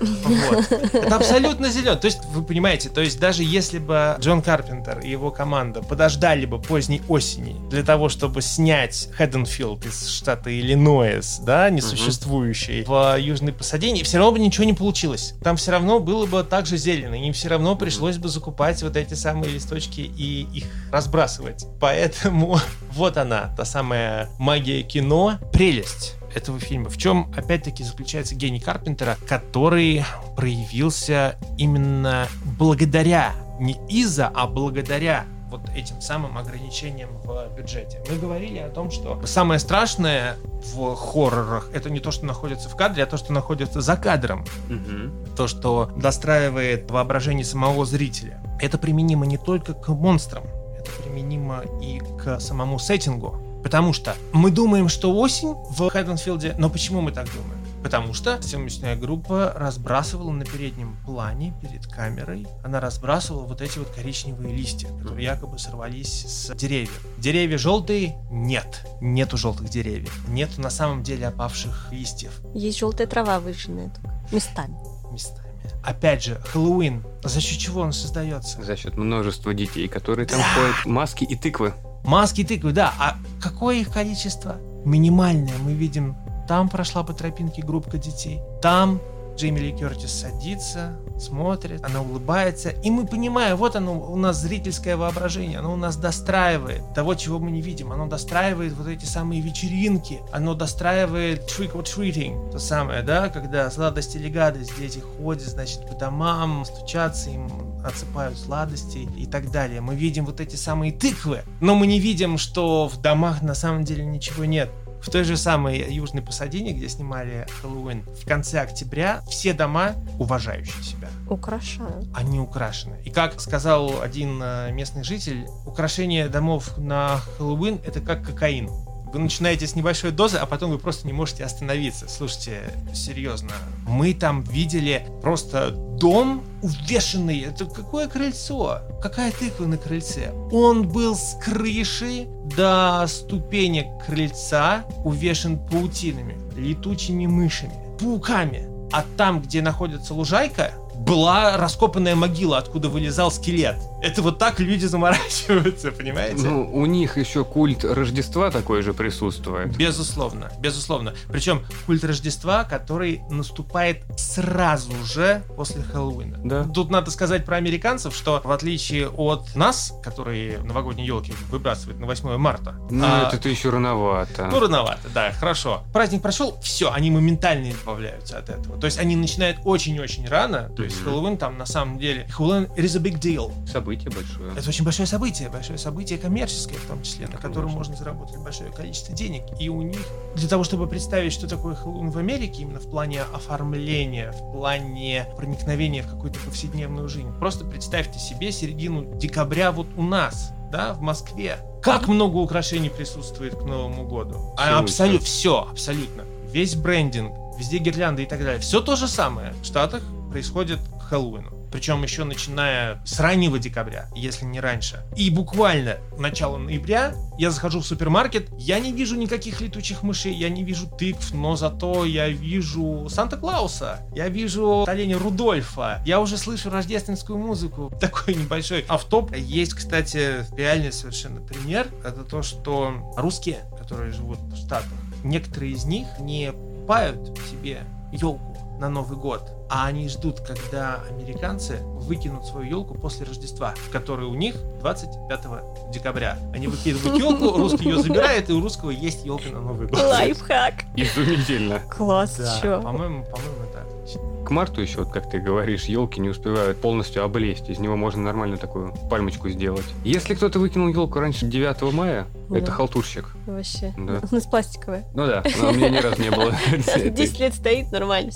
[0.00, 0.72] Вот.
[0.92, 1.96] Это абсолютно зелено.
[1.96, 6.46] То есть, вы понимаете, то есть даже если бы Джон Карпентер и его команда подождали
[6.46, 13.52] бы поздней осени для того, чтобы снять Хедденфилд из штата Иллинойс, да, несуществующий, в Южной
[13.52, 15.34] Пасадине, все равно бы ничего не получилось.
[15.42, 17.14] Там все равно было бы так же зелено.
[17.14, 21.66] Им все равно пришлось бы закупать вот эти самые листочки и их разбрасывать.
[21.80, 22.58] Поэтому
[22.92, 26.90] вот она, та самая магия кино, прелесть этого фильма.
[26.90, 30.04] В чем, опять-таки, заключается гений Карпентера, который
[30.36, 38.02] проявился именно благодаря, не из-за, а благодаря вот этим самым ограничением в бюджете.
[38.10, 40.36] Мы говорили о том, что самое страшное
[40.74, 44.44] в хоррорах это не то, что находится в кадре, а то, что находится за кадром.
[44.68, 45.34] Угу.
[45.36, 48.42] То, что достраивает воображение самого зрителя.
[48.60, 50.44] Это применимо не только к монстрам,
[50.78, 53.47] это применимо и к самому сеттингу.
[53.62, 57.58] Потому что мы думаем, что осень в Хэдденфилде, но почему мы так думаем?
[57.82, 63.88] Потому что съемочная группа разбрасывала на переднем плане перед камерой, она разбрасывала вот эти вот
[63.90, 67.00] коричневые листья, которые якобы сорвались с деревьев.
[67.18, 68.16] Деревья желтые?
[68.30, 68.84] Нет.
[69.00, 70.12] Нету желтых деревьев.
[70.28, 72.40] Нету на самом деле опавших листьев.
[72.52, 74.20] Есть желтая трава выжженная только.
[74.32, 74.76] Местами.
[75.12, 75.48] Местами.
[75.84, 77.04] Опять же, Хэллоуин.
[77.22, 78.62] За счет чего он создается?
[78.62, 80.84] За счет множества детей, которые там ходят.
[80.84, 81.74] Маски и тыквы.
[82.08, 82.94] Маски и тыквы, да.
[82.98, 84.56] А какое их количество?
[84.86, 85.52] Минимальное.
[85.58, 86.16] Мы видим,
[86.48, 88.40] там прошла по тропинке группка детей.
[88.62, 88.98] Там
[89.36, 94.96] Джейми Ли Кертис садится, смотрит, она улыбается, и мы понимаем, вот оно у нас зрительское
[94.96, 99.42] воображение, оно у нас достраивает того, чего мы не видим, оно достраивает вот эти самые
[99.42, 105.86] вечеринки, оно достраивает trick or treating, то самое, да, когда сладости гадость, дети ходят, значит,
[105.86, 107.48] по домам, стучатся, им
[107.84, 109.80] отсыпают сладости и так далее.
[109.80, 113.84] Мы видим вот эти самые тыквы, но мы не видим, что в домах на самом
[113.84, 114.70] деле ничего нет.
[115.00, 120.82] В той же самой Южной Пасадине, где снимали Хэллоуин, в конце октября все дома, уважающие
[120.82, 122.08] себя, Украшают.
[122.14, 122.96] они украшены.
[123.04, 128.68] И как сказал один э, местный житель, украшение домов на Хэллоуин это как кокаин.
[129.12, 132.08] Вы начинаете с небольшой дозы, а потом вы просто не можете остановиться.
[132.08, 132.62] Слушайте,
[132.94, 133.52] серьезно,
[133.86, 137.40] мы там видели просто дом увешанный.
[137.40, 138.80] Это какое крыльцо?
[139.02, 140.32] Какая тыква на крыльце?
[140.52, 148.68] Он был с крыши до ступенек крыльца увешан паутинами, летучими мышами, пауками.
[148.92, 153.76] А там, где находится лужайка, была раскопанная могила, откуда вылезал скелет.
[154.02, 156.46] Это вот так люди заморачиваются, понимаете?
[156.46, 159.76] Ну, у них еще культ Рождества такой же присутствует.
[159.76, 161.14] Безусловно, безусловно.
[161.30, 166.38] Причем культ Рождества, который наступает сразу же после Хэллоуина.
[166.44, 166.64] Да.
[166.64, 172.06] Тут надо сказать про американцев, что в отличие от нас, которые новогодние елки выбрасывают на
[172.06, 174.48] 8 марта, Ну, а, это еще рановато.
[174.50, 175.82] ну, рановато, да, хорошо.
[175.92, 178.78] Праздник прошел, все, они моментально избавляются от этого.
[178.78, 180.70] То есть они начинают очень-очень рано.
[180.76, 181.02] То есть.
[181.02, 182.26] Хэллоуин там на самом деле...
[182.28, 183.52] Хэллоуин is a big deal.
[183.66, 184.52] Событие большое.
[184.56, 188.70] Это очень большое событие, большое событие коммерческое в том числе, на котором можно заработать большое
[188.70, 189.44] количество денег.
[189.58, 190.00] И у них,
[190.34, 195.26] для того, чтобы представить, что такое Хэллоуин в Америке, именно в плане оформления, в плане
[195.36, 201.00] проникновения в какую-то повседневную жизнь, просто представьте себе середину декабря вот у нас, да, в
[201.00, 201.58] Москве.
[201.82, 204.54] Как много украшений присутствует к Новому году.
[204.58, 206.24] А, абсолютно, все, абсолютно.
[206.50, 208.60] Весь брендинг, везде гирлянды и так далее.
[208.60, 211.58] Все то же самое в Штатах происходит к Хэллоуину.
[211.70, 215.04] Причем еще начиная с раннего декабря, если не раньше.
[215.16, 220.48] И буквально начало ноября я захожу в супермаркет, я не вижу никаких летучих мышей, я
[220.48, 226.70] не вижу тыкв, но зато я вижу Санта-Клауса, я вижу оленя Рудольфа, я уже слышу
[226.70, 227.92] рождественскую музыку.
[228.00, 229.34] Такой небольшой автоп.
[229.36, 231.88] Есть, кстати, реальный совершенно пример.
[232.02, 234.88] Это то, что русские, которые живут в Штатах,
[235.22, 241.78] некоторые из них не покупают себе елку на Новый год, а они ждут, когда американцы
[241.82, 246.38] выкинут свою елку после Рождества, которая у них 25 декабря.
[246.54, 250.00] Они выкидывают елку, русский ее забирает, и у русского есть елка на Новый год.
[250.00, 250.84] Лайфхак.
[250.96, 251.80] Изумительно.
[251.90, 252.80] Класс, Да, чё?
[252.82, 254.20] по-моему, по-моему, это отлично.
[254.46, 257.68] К марту еще, вот как ты говоришь, елки не успевают полностью облезть.
[257.68, 259.84] Из него можно нормально такую пальмочку сделать.
[260.04, 262.72] Если кто-то выкинул елку раньше 9 мая, это Да.
[262.72, 263.26] халтурщик.
[263.46, 263.92] Вообще.
[263.96, 264.20] Да.
[264.30, 265.04] У нас пластиковая.
[265.14, 266.52] Ну да, но у меня ни разу не было.
[267.10, 268.32] 10 лет стоит, нормально.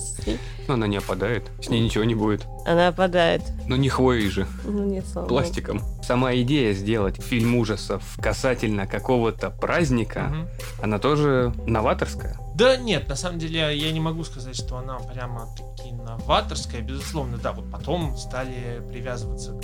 [0.68, 1.50] Но она не опадает.
[1.60, 2.46] С ней ничего не будет.
[2.66, 3.42] Она опадает.
[3.66, 5.40] Ну не хвоей же, Ну нет, слава богу.
[5.40, 5.82] пластиком.
[6.02, 10.32] Сама идея сделать фильм ужасов касательно какого-то праздника,
[10.82, 12.36] она тоже новаторская.
[12.54, 16.82] Да нет, на самом деле я не могу сказать, что она прямо таки новаторская.
[16.82, 19.62] Безусловно, да, вот потом стали привязываться к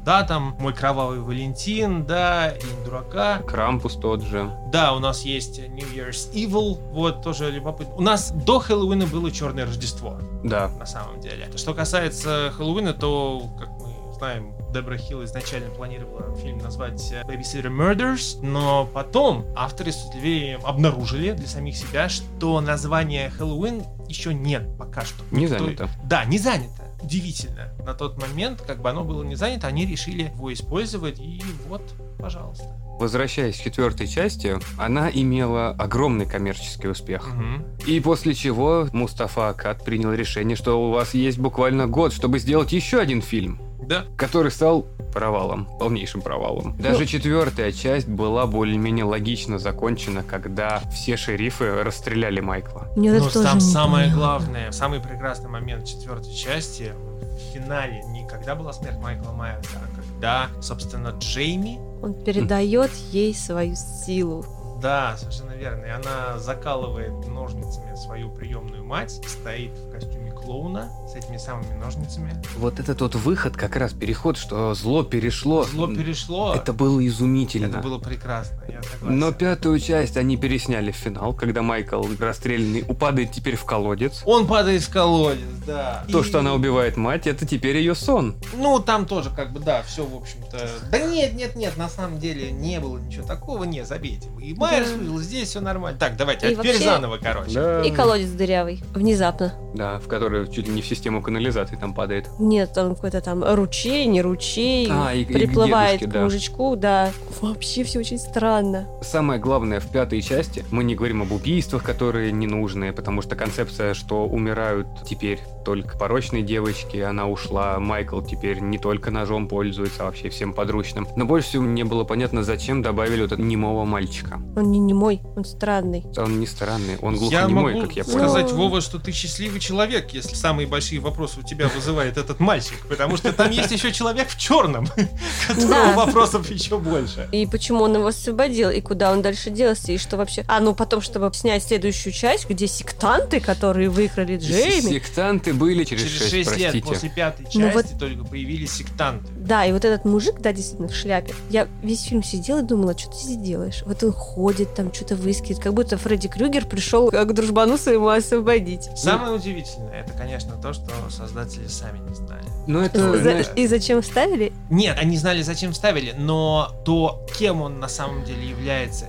[0.00, 0.56] каким-то датам.
[0.58, 3.38] Мой кровавый Валентин, да, День дурака.
[3.46, 4.50] Крампус тот же.
[4.72, 7.94] Да, у нас есть New Year's Evil, вот тоже любопытно.
[7.94, 10.68] У нас до Хэллоуина было Черное Рождество, Да.
[10.68, 11.48] на самом деле.
[11.56, 17.70] Что касается Хэллоуина, то, как мы знаем, Дебра Хилл изначально планировала фильм назвать э, Babysitter
[17.74, 25.00] Murders, но потом авторы судьбы обнаружили для самих себя, что название Хэллоуин еще нет пока
[25.04, 25.24] что.
[25.32, 25.88] Не Никто- занято.
[26.04, 26.79] Да, не занято.
[27.02, 27.72] Удивительно.
[27.84, 31.82] На тот момент, как бы оно было не занято, они решили его использовать, и вот,
[32.18, 32.76] пожалуйста.
[33.00, 37.28] Возвращаясь к четвертой части, она имела огромный коммерческий успех.
[37.34, 37.64] Мгм.
[37.86, 42.72] И после чего Мустафа Акад принял решение, что у вас есть буквально год, чтобы сделать
[42.72, 43.58] еще один фильм,
[43.88, 44.04] Да.
[44.18, 46.76] который стал провалом, полнейшим провалом.
[46.78, 52.86] Даже четвертая часть была более-менее логично закончена, когда все шерифы расстреляли Майкла.
[52.96, 54.18] Мне тоже там не самое понятно.
[54.20, 59.89] главное, самый прекрасный момент четвертой части в финале не когда была смерть Майкла Майерса, а
[60.20, 64.44] когда, собственно, Джейми, Он передает ей свою силу.
[64.82, 71.14] да, совершенно верно, и она закалывает ножницами свою приемную мать, стоит в костюме клоуна с
[71.14, 72.32] этими самыми ножницами.
[72.56, 75.64] Вот это тот выход, как раз переход, что зло перешло.
[75.64, 76.54] Зло перешло.
[76.54, 77.66] Это было изумительно.
[77.66, 79.18] Это было прекрасно, я согласен.
[79.18, 84.22] Но пятую часть они пересняли в финал, когда Майкл расстрелянный упадает теперь в колодец.
[84.24, 86.04] Он падает в колодец, да.
[86.10, 88.36] То, И- что она убивает мать, это теперь ее сон.
[88.56, 90.68] Ну, там тоже, как бы, да, все, в общем-то.
[90.90, 94.28] Да нет, нет, нет, на самом деле не было ничего такого, не, забейте.
[94.40, 94.96] И Майерс Да.
[94.96, 95.98] выжил, здесь все нормально.
[95.98, 97.52] Так, давайте, а И теперь вообще- заново, короче.
[97.54, 97.82] Да.
[97.82, 98.82] И колодец дырявый.
[98.94, 99.54] Внезапно.
[99.74, 102.28] Да, в который чуть ли не в систему канализации там падает.
[102.38, 104.88] Нет, там какой-то там ручей, не ручей.
[104.90, 106.24] А, и- и к приплывает дедушке, к да.
[106.24, 107.10] мужичку, да.
[107.40, 108.86] Вообще все очень странно.
[109.02, 113.94] Самое главное в пятой части, мы не говорим об убийствах, которые ненужные, потому что концепция,
[113.94, 120.06] что умирают теперь только порочные девочки, она ушла, Майкл теперь не только ножом пользуется, а
[120.06, 121.06] вообще всем подручным.
[121.16, 124.40] Но больше всего мне было понятно, зачем добавили вот этого немого мальчика.
[124.56, 126.04] Он не немой, он странный.
[126.16, 128.18] Он не странный, он Я глухонемой, могу как я понял.
[128.18, 128.56] сказать, Ну.
[128.58, 133.16] Вова, что ты счастливый человек, если самые большие вопросы у тебя вызывает этот мальчик, потому
[133.16, 134.86] что там есть еще человек в черном,
[135.48, 137.28] которого вопросов еще больше.
[137.32, 140.44] И почему он его освободил, и куда он дальше делся, и что вообще...
[140.48, 144.92] А, ну потом, чтобы снять следующую часть, где сектанты, которые выкрали Джейми.
[144.94, 146.86] Сектанты были через, Через 6, 6 лет простите.
[146.86, 149.26] после пятой Ну части только появились сектанты.
[149.36, 151.34] Да, и вот этот мужик, да, действительно, в шляпе.
[151.48, 153.82] Я весь фильм сидела и думала, что ты здесь делаешь?
[153.86, 158.88] Вот он ходит, там что-то выскивает, как будто Фредди Крюгер пришел к дружбану своему освободить.
[158.96, 162.44] Самое удивительное, это, конечно, то, что создатели сами не знали.
[162.66, 164.52] Ну это, За- И зачем вставили?
[164.70, 169.06] Нет, они знали, зачем ставили, но то, кем он на самом деле является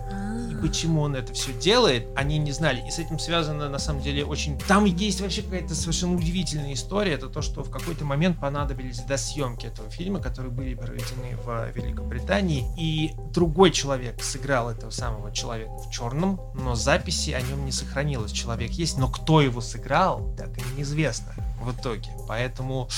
[0.62, 2.84] почему он это все делает, они не знали.
[2.88, 4.58] И с этим связано, на самом деле, очень...
[4.68, 7.14] Там есть вообще какая-то совершенно удивительная история.
[7.14, 11.72] Это то, что в какой-то момент понадобились до съемки этого фильма, которые были проведены в
[11.76, 12.66] Великобритании.
[12.78, 18.32] И другой человек сыграл этого самого человека в черном, но записи о нем не сохранилось.
[18.32, 22.10] Человек есть, но кто его сыграл, так и неизвестно в итоге.
[22.28, 22.90] Поэтому...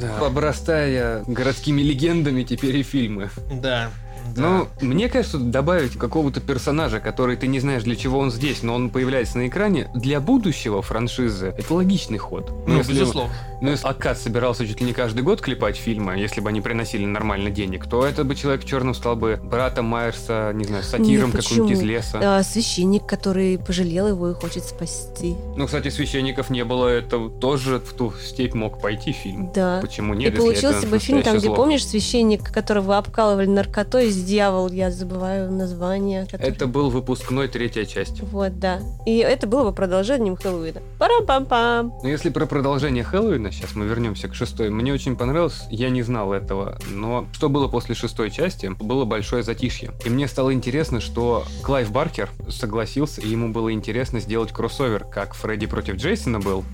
[0.00, 3.30] да, обрастая городскими легендами теперь и фильмы.
[3.50, 3.90] Да.
[4.34, 4.66] Да.
[4.80, 8.74] Ну, мне кажется, добавить какого-то персонажа, который ты не знаешь, для чего он здесь, но
[8.74, 12.52] он появляется на экране, для будущего франшизы это логичный ход.
[12.66, 13.32] ну, если, безусловно.
[13.60, 17.04] ну, если Акад собирался чуть ли не каждый год клепать фильмы, если бы они приносили
[17.04, 21.32] нормально денег, то этот бы человек в черном стал бы братом Майерса, не знаю, сатиром
[21.32, 22.20] каким-нибудь из леса.
[22.22, 25.34] А, священник, который пожалел его и хочет спасти.
[25.56, 29.50] Ну, кстати, священников не было, это тоже в ту степь мог пойти фильм.
[29.54, 29.80] Да.
[29.80, 30.34] Почему И нет?
[30.34, 31.56] если получился бы фильм, там, настоящее где, зло?
[31.56, 36.26] помнишь, священник, которого обкалывали наркотой, дьявол, я забываю название.
[36.26, 38.20] который- Это был выпускной третья часть.
[38.22, 38.80] Вот, да.
[39.06, 40.80] И это было бы продолжением Хэллоуина.
[40.98, 41.92] Парам-пам-пам.
[42.02, 46.02] Но если про продолжение Хэллоуина, сейчас мы вернемся к шестой, мне очень понравилось, я не
[46.02, 49.92] знал этого, но что было после шестой части, было большое затишье.
[50.04, 55.34] И мне стало интересно, что Клайв Баркер согласился, и ему было интересно сделать кроссовер, как
[55.34, 56.64] Фредди против Джейсона был,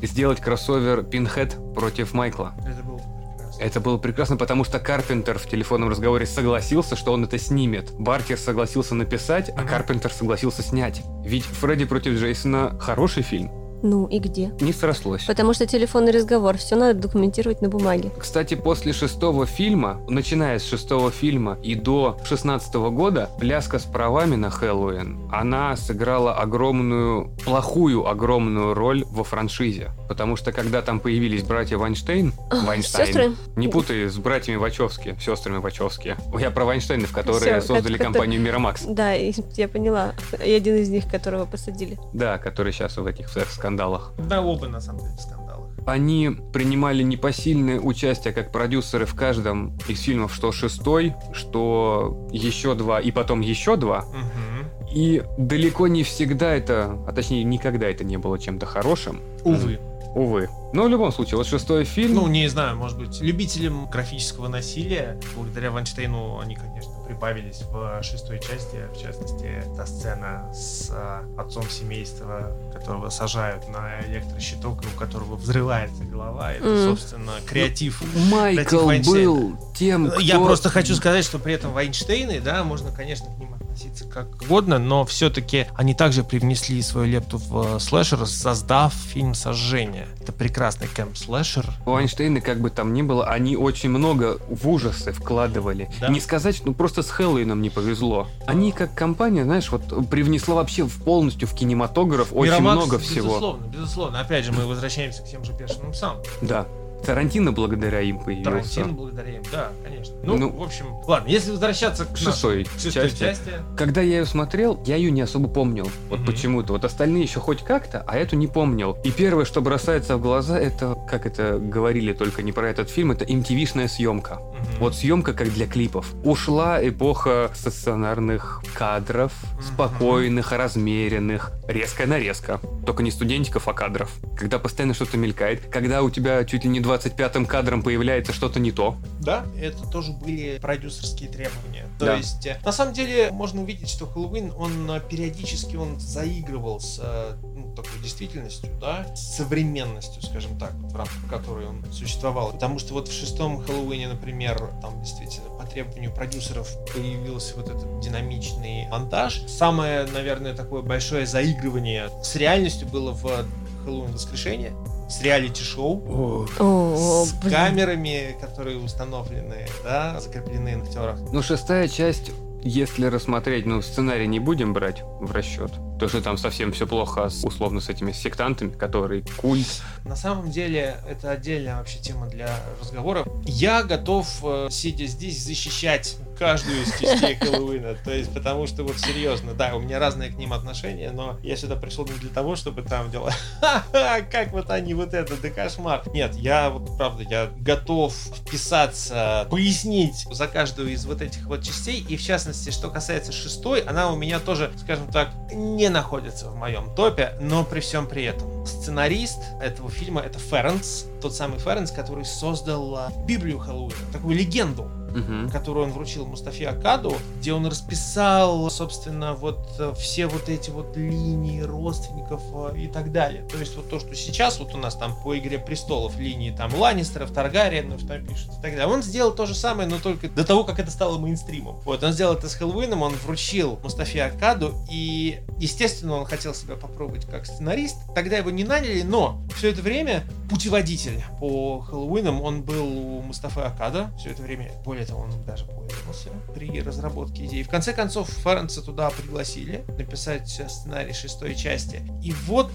[0.00, 2.54] и сделать кроссовер Пинхед против Майкла.
[2.58, 3.15] Это прекрасно.
[3.58, 7.92] Это было прекрасно, потому что Карпентер в телефонном разговоре согласился, что он это снимет.
[7.98, 9.64] Баркер согласился написать, а.
[9.64, 11.02] Карпентер согласился снять.
[11.24, 13.65] Ведь Фредди против Джейсона хороший фильм.
[13.88, 14.50] Ну и где?
[14.60, 15.22] Не срослось.
[15.26, 18.10] Потому что телефонный разговор, все надо документировать на бумаге.
[18.18, 24.34] Кстати, после шестого фильма, начиная с шестого фильма и до шестнадцатого года, пляска с правами
[24.34, 29.90] на Хэллоуин, она сыграла огромную, плохую огромную роль во франшизе.
[30.08, 33.32] Потому что когда там появились братья Вайнштейн, Вайнштейн, Сестры?
[33.54, 36.16] не путай с братьями Вачовски, сестрами Вачовски.
[36.40, 38.82] Я про Вайнштейнов, которые Всё, создали как- компанию Мирамакс.
[38.82, 40.12] Да, я поняла.
[40.44, 41.96] И один из них, которого посадили.
[42.12, 43.28] Да, которые сейчас в этих
[43.76, 44.12] секс-скандалах.
[44.18, 45.70] Да, оба на самом деле в скандалах.
[45.86, 53.00] Они принимали непосильное участие как продюсеры в каждом из фильмов, что шестой, что еще два,
[53.00, 54.04] и потом еще два.
[54.06, 54.90] Мгм.
[54.92, 59.20] И далеко не всегда это, а точнее никогда это не было чем-то хорошим.
[59.44, 59.78] Увы.
[60.14, 60.48] Увы.
[60.72, 62.14] Но в любом случае, вот шестой фильм...
[62.14, 68.38] Ну, не знаю, может быть, любителям графического насилия, благодаря Вайнштейну они, конечно, прибавились в шестой
[68.40, 74.98] части, в частности, та сцена с а, отцом семейства, которого сажают на электрощиток, и у
[74.98, 76.52] которого взрывается голова.
[76.52, 76.84] Это, Мгм.
[76.90, 78.02] собственно, креатив.
[78.30, 79.30] Майкл Против Вайнштейна.
[79.30, 80.20] был тем, кто...
[80.20, 84.42] Я просто хочу сказать, что при этом Вайнштейны, да, можно, конечно, к ним относиться как
[84.42, 90.08] угодно, но все-таки они также привнесли свою лепту в э, слэшер, создав фильм «Сожжение».
[90.20, 91.70] Это прекрасный camp-слэшер.
[91.84, 95.90] Вайнштейны, как бы там ни было, они очень много в ужасы вкладывали.
[96.00, 96.08] Да.
[96.08, 98.28] Не сказать, ну просто с Хэллоуином не повезло.
[98.46, 103.28] Они как компания, знаешь, вот привнесла вообще в полностью в кинематограф очень Мирамакс, много всего.
[103.28, 104.20] Безусловно, безусловно.
[104.20, 106.16] Опять же, мы возвращаемся к тем же бешеным псам.
[106.40, 106.66] Да.
[107.04, 108.50] Тарантино благодаря им появился.
[108.50, 110.14] Тарантино благодаря им, да, конечно.
[110.22, 113.18] Ну, Ну, в общем, ладно, если возвращаться к К шестой, нашей шестой части.
[113.20, 113.50] части.
[113.76, 115.88] Когда я ее смотрел, я ее не особо помнил.
[116.08, 116.26] Вот Мгм.
[116.26, 116.72] почему-то.
[116.72, 118.96] Вот остальные еще хоть как-то, а эту не помнил.
[119.04, 123.12] И первое, что бросается в глаза, это, как это говорили только не про этот фильм,
[123.12, 124.36] это MTV-шная съемка.
[124.36, 124.66] Мгм.
[124.80, 126.12] Вот съемка как для клипов.
[126.24, 129.62] Ушла эпоха стационарных кадров, Мгм.
[129.62, 132.60] спокойных, размеренных, резкая нарезка.
[132.84, 134.10] Только не студентиков, а кадров.
[134.36, 138.72] Когда постоянно что-то мелькает, когда у тебя чуть ли не 25-м кадром появляется что-то не
[138.72, 138.96] то.
[139.20, 141.86] Да, это тоже были продюсерские требования.
[141.98, 142.14] То Да.
[142.16, 147.00] есть, э, на самом деле, можно увидеть, что Хэллоуин, он э, периодически он заигрывал с
[147.02, 152.52] э, ну, такой действительностью, да, с современностью, скажем так, в рамках которой он существовал.
[152.52, 158.00] Потому что вот в шестом Хэллоуине, например, там действительно по требованию продюсеров появился вот этот
[158.00, 159.42] динамичный монтаж.
[159.48, 163.44] Самое, наверное, такое большое заигрывание с реальностью было в
[163.84, 164.72] Хэллоуин воскрешение
[165.08, 167.52] с реалити-шоу, с блин.
[167.54, 171.18] камерами, которые установлены, да, закреплены на актерах.
[171.32, 172.32] Ну, шестая часть,
[172.62, 175.70] если рассмотреть, ну, сценарий не будем брать в расчет.
[175.98, 179.82] То, что там совсем все плохо, с- условно, с этими сектантами, которые культ.
[180.04, 182.48] На самом деле, это отдельная вообще тема для
[182.80, 183.24] разговора.
[183.44, 187.94] Я готов, э, сидя здесь, защищать каждую из частей Хэллоуина.
[188.04, 191.56] То есть, потому что вот серьезно, да, у меня разные к ним отношения, но я
[191.56, 195.48] сюда пришел не для того, чтобы там делать «Ха-ха, как вот они вот это, да
[195.48, 196.02] кошмар.
[196.12, 202.04] Нет, я вот правда, я готов вписаться, пояснить за каждую из вот этих вот частей.
[202.06, 206.56] И в частности, что касается шестой, она у меня тоже, скажем так, не находится в
[206.56, 208.66] моем топе, но при всем при этом.
[208.66, 214.90] Сценарист этого фильма это Ференс, тот самый Ференс, который создал а, Библию Хэллоуина, такую легенду
[215.16, 215.48] Мгм.
[215.50, 220.94] которую он вручил Мустафе Акаду, где он расписал, собственно, вот э, все вот эти вот
[220.96, 222.42] линии родственников
[222.74, 223.42] э, и так далее.
[223.50, 226.74] То есть вот то, что сейчас вот у нас там по Игре Престолов линии там
[226.74, 228.86] Ланнистеров, Таргариенов там пишут и так далее.
[228.86, 231.76] Он сделал то же самое, но только до того, как это стало мейнстримом.
[231.84, 236.76] Вот, он сделал это с Хэллоуином, он вручил Мустафе Акаду, и, естественно, он хотел себя
[236.76, 237.96] попробовать как сценарист.
[238.14, 243.60] Тогда его не наняли, но все это время путеводитель по Хэллоуинам, он был у Мустафы
[243.60, 244.70] Акада все это время.
[244.84, 247.62] Более того, он даже пользовался при разработке идеи.
[247.62, 252.02] В конце концов, Ференса туда пригласили написать сценарий шестой части.
[252.22, 252.72] И вот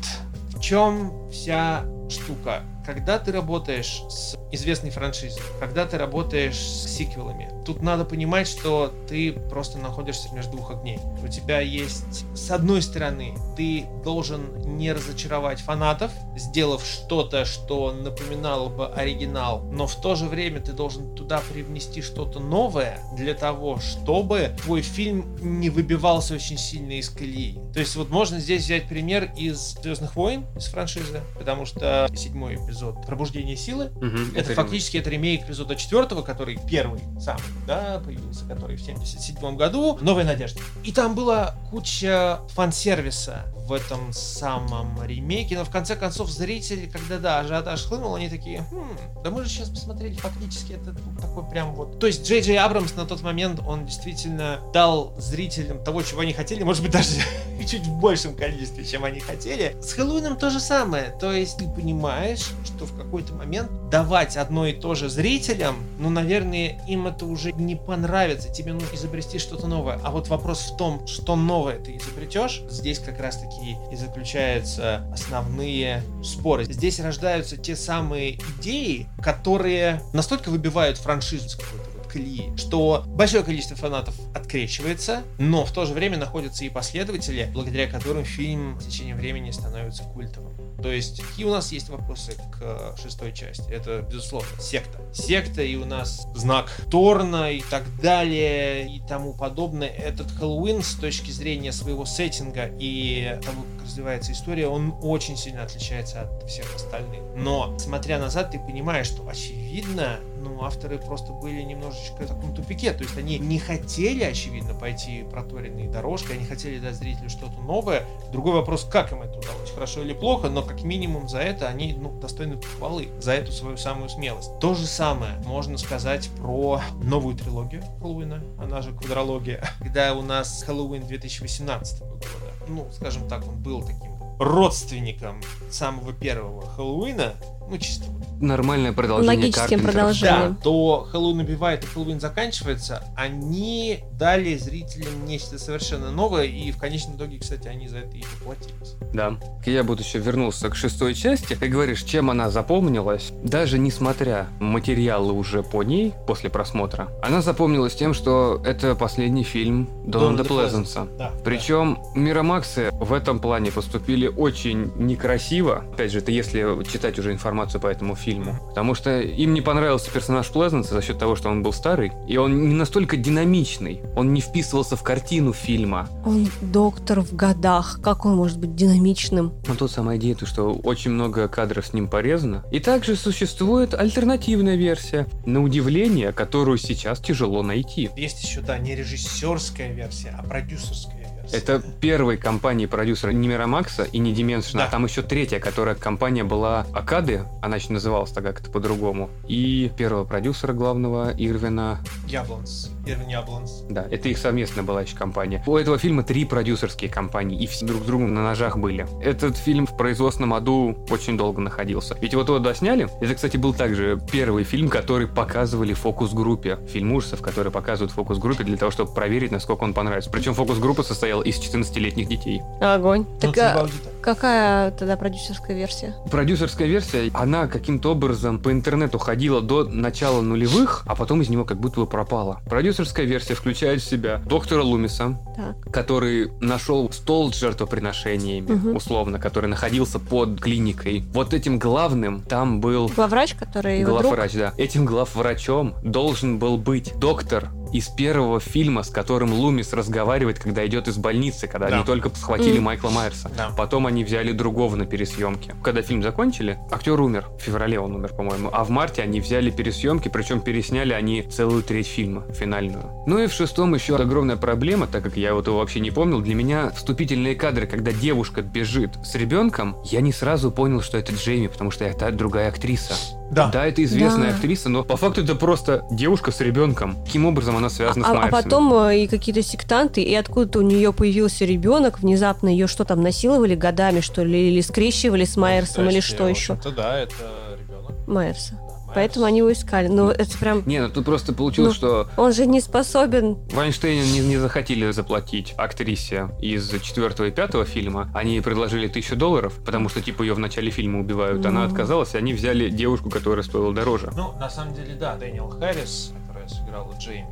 [0.53, 2.61] в чем вся штука.
[2.86, 8.93] Когда ты работаешь с известной франшизой, когда ты работаешь с сиквелами, тут надо понимать, что
[9.07, 10.99] ты просто находишься между двух огней.
[11.24, 18.67] У тебя есть, с одной стороны, ты должен не разочаровать фанатов, сделав что-то, что напоминало
[18.67, 23.80] бы оригинал, но в то же время ты должен туда привнести что-то новое для того,
[23.80, 27.57] чтобы твой фильм не выбивался очень сильно из колеи.
[27.74, 32.55] То есть вот можно здесь взять пример из Звездных войн, из франшизы, потому что седьмой
[32.55, 38.01] эпизод Пробуждение силы, Мгм, это, это фактически это ремейк эпизода четвертого, который первый самый, да,
[38.03, 39.97] появился, который в 77 году.
[40.01, 40.62] Новая надежда.
[40.84, 47.20] И там была куча фан-сервиса в этом самом ремейке, но в конце концов зрители, когда,
[47.20, 51.74] да, ажиотаж хлынул, они такие, «Хм, да мы же сейчас посмотрели фактически это такой прям
[51.74, 51.97] вот...
[51.99, 56.34] То есть Джей Джей Абрамс на тот момент, он действительно дал зрителям того, чего они
[56.34, 57.22] хотели, может быть, даже
[57.66, 59.76] чуть в большем количестве, чем они хотели.
[59.82, 61.16] С Хэллоуином то же самое.
[61.20, 66.09] То есть ты понимаешь, что в какой-то момент давать одно и то же зрителям, ну,
[66.09, 68.50] наверное, им это уже не понравится.
[68.50, 70.00] Тебе нужно изобрести что-то новое.
[70.04, 76.04] А вот вопрос в том, что новое ты изобретешь, здесь как раз-таки и заключаются основные
[76.24, 76.66] споры.
[76.66, 83.76] Здесь рождаются те самые идеи, которые настолько выбивают франшизу с какой-то колеи, что большое количество
[83.76, 89.16] фанатов открещивается, но в то же время находятся и последователи, благодаря которым фильм в течение
[89.16, 90.51] времени становится культовым.
[90.82, 93.70] То есть, какие у нас есть вопросы к э, шестой части?
[93.72, 94.99] Это, безусловно, секта.
[95.14, 99.89] Секта и у нас знак Торна и так далее и тому подобное.
[99.89, 105.64] Этот Хэллоуин с точки зрения своего сеттинга и того, как развивается история, он очень сильно
[105.64, 107.22] отличается от всех остальных.
[107.36, 112.94] Но, смотря назад, ты понимаешь, что, очевидно, ну, авторы просто были немножечко в таком тупике.
[112.94, 118.06] То есть они не хотели, очевидно, пойти проторенной дорожкой, они хотели дать зрителю что-то новое.
[118.32, 121.94] Другой вопрос, как им это удалось, хорошо или плохо, но как минимум за это они
[121.94, 124.60] ну, достойны похвалы, за эту свою самую смелость.
[124.60, 130.64] То же самое можно сказать про новую трилогию Хэллоуина, она же квадрология, когда у нас
[130.64, 132.26] Хэллоуин 2018 года.
[132.68, 134.12] Ну, скажем так, он был таким
[134.42, 135.39] родственником
[135.70, 137.34] самого первого Хэллоуина,
[137.72, 139.91] ну, чисто вот Нормальное продолжение Логическим Карпентера.
[139.91, 140.53] продолжением.
[140.55, 146.78] да, то Хэллоуин убивает и Хэллоуин заканчивается, они дали зрителям нечто совершенно новое, и в
[146.78, 148.95] конечном итоге, кстати, они за это и поплатились.
[149.13, 149.38] Да.
[149.65, 151.55] Я бы еще вернулся к шестой части.
[151.55, 157.95] Ты говоришь, чем она запомнилась, даже несмотря материалы уже по ней после просмотра, она запомнилась
[157.95, 161.07] тем, что это последний фильм Дональда Плезенса.
[161.17, 161.32] Да.
[161.45, 165.86] Причем Миромаксы в этом плане поступили очень некрасиво.
[165.93, 168.55] Опять же, это если читать уже информацию по этому фильму.
[168.70, 172.12] Потому что им не понравился персонаж Плезенса за счет того, что он был старый.
[172.28, 174.01] И он не настолько динамичный.
[174.16, 176.09] Он не вписывался в картину фильма.
[176.26, 177.99] Он доктор в годах.
[178.03, 179.53] Как он может быть динамичным?
[179.68, 182.64] Но тут самая идея, то, что очень много кадров с ним порезано.
[182.72, 188.09] И также существует альтернативная версия, на удивление, которую сейчас тяжело найти.
[188.16, 191.20] Есть еще, да, не режиссерская версия, а продюсерская.
[191.54, 194.86] Это первой компании продюсера не Мирамакса и не Dimension, Да.
[194.86, 199.30] а там еще третья, которая компания была Акады, она еще называлась тогда как-то по-другому.
[199.47, 202.89] И первого продюсера главного Ирвина, Яблонс.
[203.06, 203.84] Ирвин Яблонс.
[203.89, 205.64] да, это их совместная была еще компания.
[205.66, 209.08] У этого фильма три продюсерские компании, и все друг с другом на ножах были.
[209.22, 212.18] Этот фильм в производственном аду очень долго находился.
[212.22, 213.10] Ведь вот его досняли.
[213.22, 216.80] Это, кстати, был также первый фильм, который показывали фокус-группе.
[216.88, 220.30] Фильм ужасов, который показывают в фокус-группе для того, чтобы проверить, насколько он понравится.
[220.30, 222.62] Причем фокус-группа состояла из 14-летних детей.
[222.80, 223.26] Огонь.
[223.41, 223.88] Ну, Так а
[224.22, 226.16] какая тогда продюсерская версия?
[226.30, 231.66] Продюсерская версия, она каким-то образом по интернету ходила до начала нулевых, а потом из него
[231.66, 232.60] как будто бы пропала.
[232.92, 235.94] Продюсерская версия включает в себя доктора Лумиса, Так.
[235.94, 238.98] который нашел стол с жертвоприношениями, Мгм.
[238.98, 241.24] условно, который находился под клиникой.
[241.34, 244.24] Вот этим главным там был Главврач, который его друг?
[244.24, 244.74] главврач, да.
[244.78, 251.08] Этим главврачом должен был быть доктор из первого фильма, с которым Лумис разговаривает, когда идет
[251.08, 251.96] из больницы, когда Да.
[251.98, 252.84] они только схватили Мгм.
[252.86, 253.52] Майкла Майерса.
[253.56, 253.72] Да.
[253.78, 255.76] Потом они взяли другого на пересъемке.
[255.84, 257.48] Когда фильм закончили, актер умер.
[257.60, 258.70] В феврале он умер, по-моему.
[258.72, 263.12] А в марте они взяли пересъемки, причем пересняли они целую треть фильма, финальную.
[263.28, 266.42] Ну и в шестом еще огромная проблема, так как я вот его вообще не помнил.
[266.42, 271.34] Для меня вступительные кадры, когда девушка бежит с ребенком, я не сразу понял, что это
[271.34, 273.14] Джейми, потому что это другая актриса.
[273.52, 273.68] Да.
[273.68, 274.56] Да, это известная Да.
[274.56, 277.22] актриса, но по факту это просто девушка с ребенком.
[277.26, 278.64] Каким образом она связана с А, а Майерсом?
[278.64, 283.22] потом э, и какие-то сектанты, и откуда-то у нее появился ребенок, внезапно ее что там
[283.22, 286.74] насиловали годами, что ли, или скрещивали с Майерсом, или что еще?
[286.74, 287.34] Это да, это
[287.78, 288.28] ребенок.
[288.28, 288.80] Майерса.
[289.14, 290.07] Поэтому они его искали.
[290.07, 290.84] Ну, это прям...
[290.86, 291.95] Не, ну тут просто получилось, Ну.
[291.95, 293.55] что Он же не способен...
[293.72, 298.30] Вайнштейну не, не захотели заплатить актрисе из четвертого и пятого фильма.
[298.34, 301.66] Они предложили тысячу долларов, потому что, типа, ее в начале фильма убивают.
[301.66, 301.88] Она Ну.
[301.88, 304.32] отказалась, и они взяли девушку, которая стоила дороже.
[304.36, 307.47] Ну, на самом деле, да, Дэниел Харрис, которая сыграла Джейми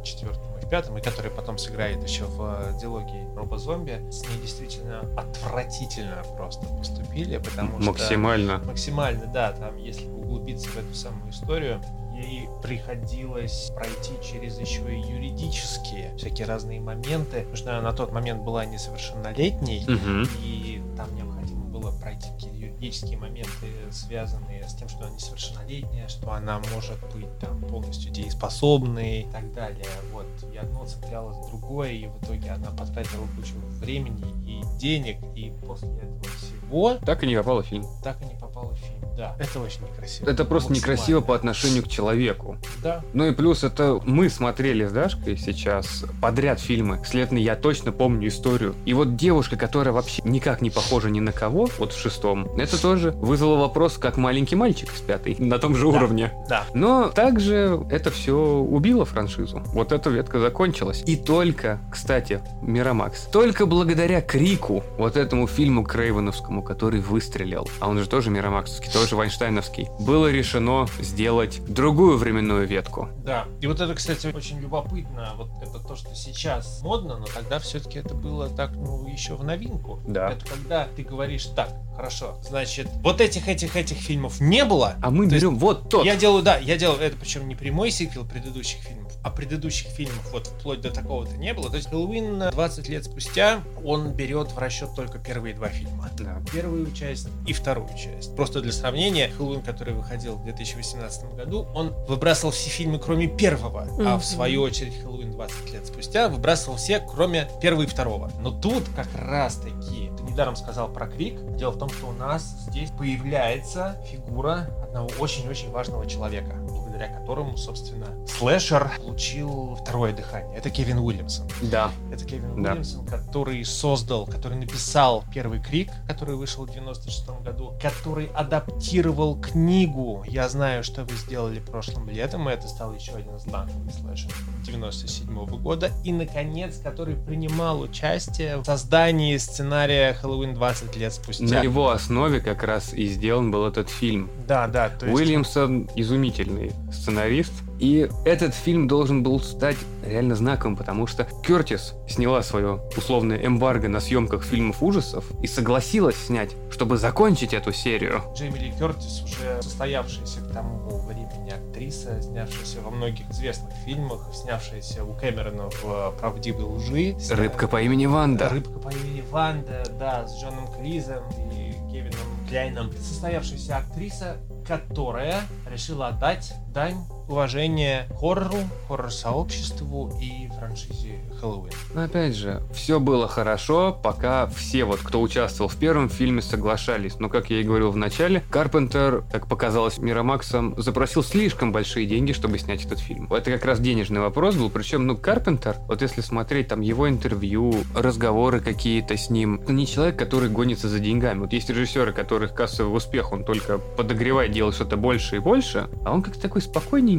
[0.00, 5.00] в четвертом пятом, и которая потом сыграет еще в диалоге Роба Зомби, с ней действительно
[5.18, 7.90] отвратительно просто поступили, потому что...
[7.90, 8.58] Максимально.
[8.64, 11.82] Максимально, да, там, если углубиться в эту самую историю,
[12.14, 18.10] ей приходилось пройти через еще и юридические всякие разные моменты, потому что она на тот
[18.10, 20.26] момент была несовершеннолетней, Мгм.
[20.42, 26.32] и там необходимо было пройти какие-то юридические моменты, связанные с тем, что она несовершеннолетняя, что
[26.32, 29.86] она может быть там полностью дееспособной и так далее.
[30.12, 30.26] Вот.
[30.52, 35.88] И одно цеплялось другое, и в итоге она потратила кучу времени и денег, и после
[35.88, 37.84] этого всего Так и не попало в фильм.
[38.02, 39.02] так и не попала в фильм.
[39.16, 40.28] Да, это очень некрасиво.
[40.28, 42.56] Это просто некрасиво по отношению к человеку.
[42.82, 47.00] Да, Ну и плюс это мы смотрели с Дашкой сейчас подряд фильмы.
[47.04, 48.74] Следовательно, я точно помню историю.
[48.86, 52.71] И вот девушка, которая вообще никак не похожа ни на кого, вот в шестом, это
[52.78, 55.98] тоже вызвало вопрос, как маленький мальчик с пятой, на том же Да.
[55.98, 56.32] уровне.
[56.48, 56.64] да.
[56.74, 59.62] Но также это все убило франшизу.
[59.66, 61.02] Вот эта ветка закончилась.
[61.06, 67.98] И только, кстати, Мирамакс, только благодаря Крику, вот этому фильму Крейвеновскому, который выстрелил, а он
[67.98, 73.08] же тоже Мирамаксовский, тоже Вайнштейновский, было решено сделать другую временную ветку.
[73.24, 73.44] Да.
[73.60, 75.32] И вот это, кстати, очень любопытно.
[75.36, 79.44] Вот это то, что сейчас модно, но тогда все-таки это было так, ну, еще в
[79.44, 80.00] новинку.
[80.06, 80.30] Да.
[80.32, 84.96] Это когда ты говоришь так, хорошо, значит, вот этих, этих, этих фильмов не было.
[85.02, 86.04] А мы То есть берем вот тот.
[86.04, 90.28] Я делаю, да, я делаю это, причем не прямой сиквел предыдущих фильмов, а предыдущих фильмов
[90.32, 91.70] вот вплоть до такого-то не было.
[91.70, 96.08] То есть Хэллоуин 20 лет спустя, он берет в расчет только первые два фильма.
[96.18, 96.40] Да.
[96.52, 98.34] Первую часть и вторую часть.
[98.36, 103.82] Просто для сравнения, Хэллоуин, который выходил в 2018 году, он выбрасывал все фильмы, кроме первого.
[103.82, 104.20] А Мгм.
[104.20, 108.30] в свою очередь Хэллоуин 20 лет спустя выбрасывал все, кроме первого и второго.
[108.40, 111.40] Но тут как раз таки, недаром сказал про Крик.
[111.56, 116.56] Дело в том, что у нас здесь появляется фигура одного очень-очень важного человека,
[117.02, 120.56] благодаря которому, собственно, слэшер получил второе дыхание.
[120.56, 121.46] Это Кевин Уильямсон.
[121.62, 121.90] Да.
[122.12, 122.70] Это Кевин Да.
[122.70, 130.24] Уильямсон, который создал, который написал первый Крик, который вышел в 96 году, который адаптировал книгу
[130.26, 134.32] «Я знаю, что вы сделали прошлым летом», и это стал еще один знаковый слэшер
[134.64, 141.44] 97 года, и, наконец, который принимал участие в создании сценария «Хэллоуин 20 лет спустя».
[141.44, 144.30] На его основе как раз и сделан был этот фильм.
[144.46, 145.02] Да, да, есть...
[145.02, 147.52] Уильямсон изумительный сценарист.
[147.78, 149.76] И этот фильм должен был стать
[150.06, 156.16] реально знаковым, потому что Кертис сняла свое условное эмбарго на съемках фильмов ужасов и согласилась
[156.16, 158.22] снять, чтобы закончить эту серию.
[158.36, 165.04] Джейми Ли Кертис, уже состоявшаяся к тому времени актриса, снявшаяся во многих известных фильмах, снявшаяся
[165.04, 167.16] у Кэмерона в «Правдивой лжи».
[167.30, 168.48] Рыбка по имени Ванда.
[168.48, 171.24] Рыбка по имени Ванда, да, с Джоном Клизом
[171.56, 172.92] и Кевином Кляйном.
[172.92, 174.36] Состоявшаяся актриса,
[174.68, 175.40] которая
[175.70, 176.98] решила отдать дань
[177.28, 178.58] уважения хоррору,
[178.88, 181.72] хоррор-сообществу и франшизе Хэллоуин.
[181.94, 187.18] Но опять же, все было хорошо, пока все вот, кто участвовал в первом фильме, соглашались.
[187.18, 192.32] Но, как я и говорил в начале, Карпентер, как показалось Мирамаксом, запросил слишком большие деньги,
[192.32, 193.32] чтобы снять этот фильм.
[193.32, 194.70] Это как раз денежный вопрос был.
[194.70, 199.86] Причем, ну, Карпентер, вот если смотреть там его интервью, разговоры какие-то с ним, это не
[199.86, 201.40] человек, который гонится за деньгами.
[201.40, 206.12] Вот есть режиссеры, которых кассовый успех, он только подогревает, делает что-то больше и больше, а
[206.12, 206.62] он как-то такой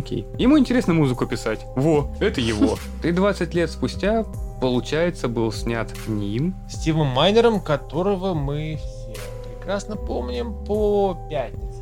[0.02, 0.26] спокойненький.
[0.38, 1.66] Ему интересно музыку писать.
[1.76, 2.78] Во, это его.
[3.04, 4.26] И 20 лет спустя
[4.62, 6.56] получается, был снят ним.
[6.70, 9.14] Стивом Майнером, которого мы все
[9.44, 11.73] прекрасно помним по «Пятнице»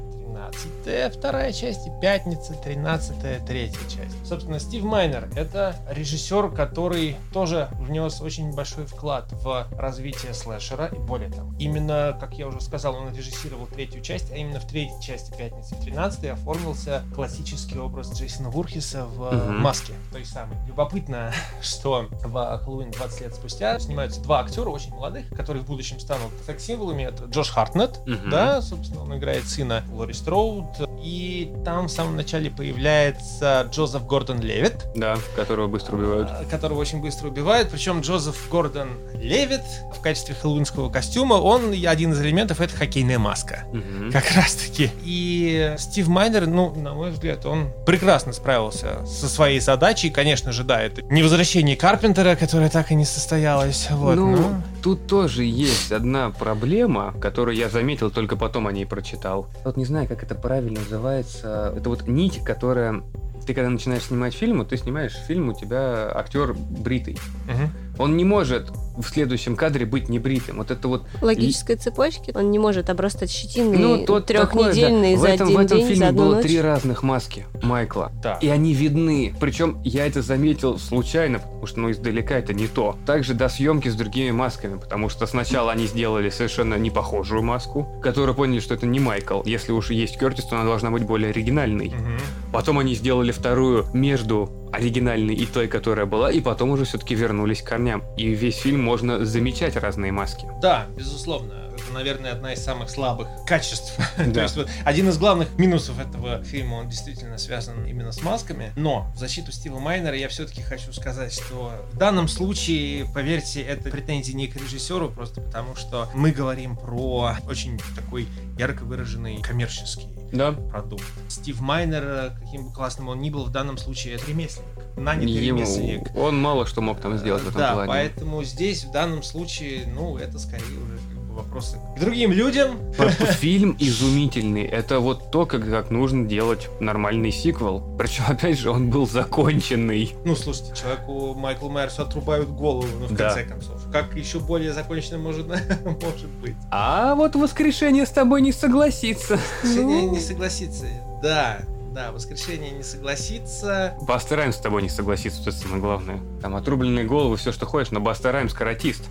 [0.50, 4.26] 13 вторая часть и «Пятница» 13 третья часть.
[4.28, 10.88] Собственно, Стив Майнер— это режиссер, который тоже внес очень большой вклад в развитие слэшера.
[10.88, 14.66] И более того, именно, как я уже сказал, он режиссировал третью часть, а именно в
[14.68, 19.62] третьей части «Пятницы» 13 оформился классический образ Джейсона Вурхиса в Мгм.
[19.62, 20.58] маске той самой.
[20.68, 21.32] Любопытно,
[21.62, 26.32] что в «Хэллоуин» 20 лет спустя снимаются два актера очень молодых, которые в будущем станут
[26.46, 27.04] секс-символами.
[27.04, 28.30] Это Джош Хартнет, Мгм.
[28.30, 30.91] да, собственно, он играет сына Лори Строуд.
[31.04, 36.30] И там в самом начале появляется Джозеф Гордон Левит, Да, которого быстро убивают.
[36.30, 37.70] а, которого очень быстро убивают.
[37.70, 39.62] Причем Джозеф Гордон Левит
[39.96, 43.64] в качестве хэллоуинского костюма, он один из элементов это хоккейная маска.
[43.72, 44.12] Мгм.
[44.12, 44.92] Как раз таки.
[45.04, 50.10] И Стив Майнер, ну, на мой взгляд, он прекрасно справился со своей задачей.
[50.10, 53.88] Конечно же, да, это не возвращение Карпентера, которое так и не состоялось.
[53.92, 58.86] Вот, ну, но- тут тоже есть одна проблема, которую я заметил, только потом о ней
[58.86, 59.48] прочитал.
[59.64, 61.74] Вот не знаю, как это правильно называется.
[61.76, 63.04] Это вот нить, которая...
[63.46, 67.18] Ты когда начинаешь снимать фильм, вот ты снимаешь фильм, у тебя актер бритый.
[67.48, 67.72] Мгм.
[67.98, 70.58] Он не может в следующем кадре быть небритым.
[70.58, 71.06] Вот это вот...
[71.22, 72.32] Логической цепочки.
[72.36, 75.18] Он не может обрастать щетиной Ну, тут трехнедельной такое, да.
[75.18, 76.44] за в этом, один в этом день, фильме было ночь.
[76.44, 78.12] три разных маски Майкла.
[78.22, 78.38] Да.
[78.42, 79.34] И они видны.
[79.40, 82.98] Причем я это заметил случайно, потому что, ну, издалека это не то.
[83.06, 87.88] Также до съемки с другими масками, потому что сначала они сделали совершенно не похожую маску,
[88.04, 89.42] которую поняли, что это не Майкл.
[89.46, 91.90] Если уж есть Кертис, то она должна быть более оригинальной.
[91.90, 92.20] Мгм.
[92.52, 97.62] Потом они сделали вторую между оригинальной и той, которая была, и потом уже все-таки вернулись
[97.62, 98.04] к корням.
[98.18, 100.48] И весь фильм можно замечать разные маски.
[100.62, 101.54] Да, безусловно.
[101.74, 103.96] Это, наверное, одна из самых слабых качеств.
[104.18, 104.44] То Да.
[104.44, 108.72] есть вот один из главных минусов этого фильма, он действительно связан именно с масками.
[108.76, 113.90] Но в защиту Стива Майнера я все-таки хочу сказать, что в данном случае, поверьте, это
[113.90, 118.28] претензии не к режиссеру, просто потому что мы говорим про очень такой
[118.60, 120.52] ярко выраженный коммерческий Да.
[120.54, 121.04] продукт.
[121.28, 124.70] Стив Майнер, э, каким бы классным он ни был, в данном случае это ремесленник.
[124.98, 126.16] Нанятый Ему- ремесленник.
[126.16, 127.90] он мало что мог там сделать в этом да, плане.
[127.90, 130.98] поэтому здесь в данном случае, ну, это скорее уже
[131.32, 132.78] вопросы к другим людям.
[132.98, 134.64] Просто Фильм изумительный.
[134.64, 137.96] Это вот то, как, как нужно делать нормальный сиквел.
[137.98, 140.14] Причем, опять же, он был законченный.
[140.26, 143.34] Ну, слушайте, человеку Майклу Майерсу отрубают голову, ну, в Да.
[143.34, 143.92] конце концов.
[143.92, 145.48] Как еще более закончено может,
[146.02, 146.56] может быть?
[146.72, 149.40] А вот воскрешение с тобой не согласится.
[149.64, 150.12] Воскрешение Ну.
[150.12, 150.86] не согласится.
[151.24, 151.60] Да,
[151.94, 153.94] да, воскрешение не согласится.
[154.02, 156.20] Баста Раймс с тобой не согласится, это самое главное.
[156.42, 159.04] Там отрубленные головы, все что хочешь, но Баста Раймс каратист.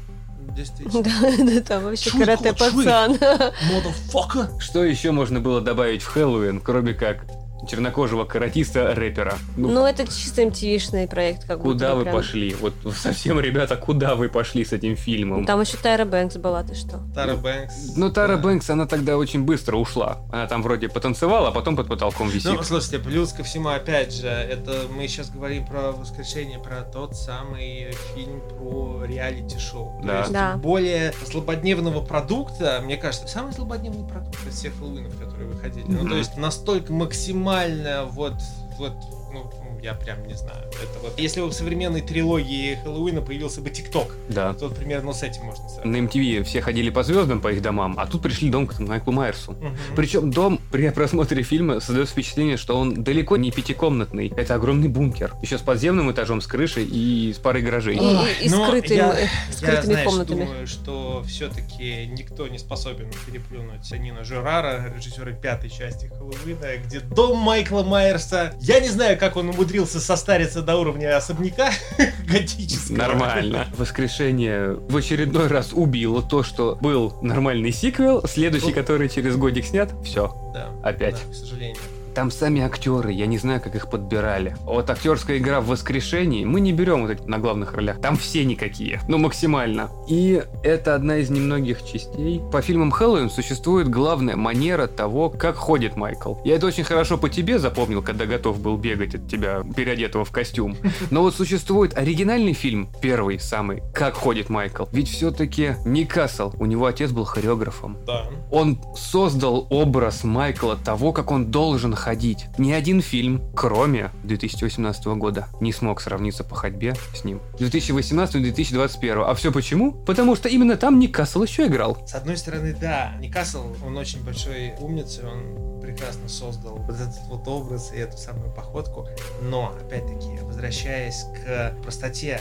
[0.61, 1.03] Действительно.
[1.39, 2.85] Да, да, там вообще Чуй, карате Клод, чуй.
[2.85, 3.13] пацан.
[3.15, 4.61] Motherfucker!
[4.61, 7.25] Что еще можно было добавить в Хэллоуин, кроме как
[7.71, 9.35] чернокожего каратиста-рэпера?
[9.57, 12.15] Ну, Ну, это чисто MTV-шный проект, как куда вы прям.
[12.17, 12.55] пошли?
[12.61, 15.47] Вот совсем, ребята, куда вы пошли с этим фильмом?
[15.47, 17.01] Там еще Тайра Бэнкс была, ты что?
[17.15, 17.97] Тара Бэнкс.
[17.97, 18.43] Ну, Тара Да.
[18.43, 20.19] Бэнкс, она тогда очень быстро ушла.
[20.33, 22.53] Она там вроде потанцевала, а потом под потолком висит.
[22.53, 27.15] Ну, слушайте, плюс ко всему, опять же, это мы сейчас говорим про воскрешение, про тот
[27.17, 30.01] самый фильм про реалити-шоу.
[30.01, 30.19] То Да.
[30.21, 30.57] есть Да.
[30.57, 35.85] более злободневного продукта, мне кажется, самый злободневный продукт из всех Хэллоуинов, которые выходили.
[35.87, 36.09] Ну, Мгм.
[36.11, 37.60] то есть настолько максимально
[38.07, 38.35] вот,
[38.79, 38.95] вот,
[39.33, 39.51] ну,
[39.83, 40.65] я прям не знаю.
[40.69, 44.55] Это вот, если бы в современной трилогии Хэллоуина появился бы ТикТок, Да.
[44.55, 45.85] то вот примерно с этим можно сравнить.
[46.03, 49.13] На MTV все ходили по звездам по их домам, а тут пришли дом к Майклу
[49.13, 49.53] Майерсу.
[49.53, 49.77] Мгм.
[49.97, 54.33] Причем дом при просмотре фильма создает впечатление, что он далеко не пятикомнатный.
[54.37, 55.33] Это огромный бункер.
[55.43, 57.97] Еще с подземным этажом, с крышей и с парой гаражей.
[57.97, 60.45] И- и но скрытым, я- э, я, скрытыми знаешь, комнатами.
[60.45, 67.39] думаю, что все-таки никто не способен переплюнуть Нина Жерара, режиссера пятой части Хэллоуина, где дом
[67.39, 68.55] Майкла Майерса.
[68.61, 71.71] Я не знаю, как он умудрился состариться до уровня особняка
[72.27, 72.97] готического.
[72.97, 73.69] Нормально.
[73.77, 79.93] Воскрешение в очередной раз убило то, что был нормальный сиквел, следующий, который через годик снят,
[80.05, 80.35] все.
[80.53, 81.15] Да, Опять.
[81.25, 81.77] да, к сожалению.
[82.21, 84.55] Там сами актеры, я не знаю, как их подбирали.
[84.65, 87.99] Вот актерская игра в воскрешении мы не берем вот эти на главных ролях.
[87.99, 89.01] Там все никакие.
[89.09, 89.89] Ну, максимально.
[90.07, 92.43] И это одна из немногих частей.
[92.53, 96.35] По фильмам Хэллоуин существует главная манера того, как ходит Майкл.
[96.45, 100.31] Я это очень хорошо по тебе запомнил, когда готов был бегать от тебя, переодетого в
[100.31, 100.77] костюм.
[101.11, 104.85] Но вот существует оригинальный фильм, первый самый, как ходит Майкл.
[104.93, 107.97] Ведь все-таки не Касл, у него отец был хореографом.
[108.07, 108.27] Да.
[108.51, 112.10] Он создал образ Майкла того, как он должен ходить.
[112.59, 117.41] Ни один фильм, кроме 2018 года, не смог сравниться по ходьбе с ним.
[117.59, 119.25] 2018-2021.
[119.25, 119.93] А все почему?
[119.93, 121.99] Потому что именно там Ник Кассел еще играл.
[122.07, 127.47] С одной стороны, да, Никасл, он очень большой умница, он прекрасно создал вот этот вот
[127.49, 129.09] образ и эту самую походку.
[129.43, 132.41] Но, опять-таки, возвращаясь к простоте,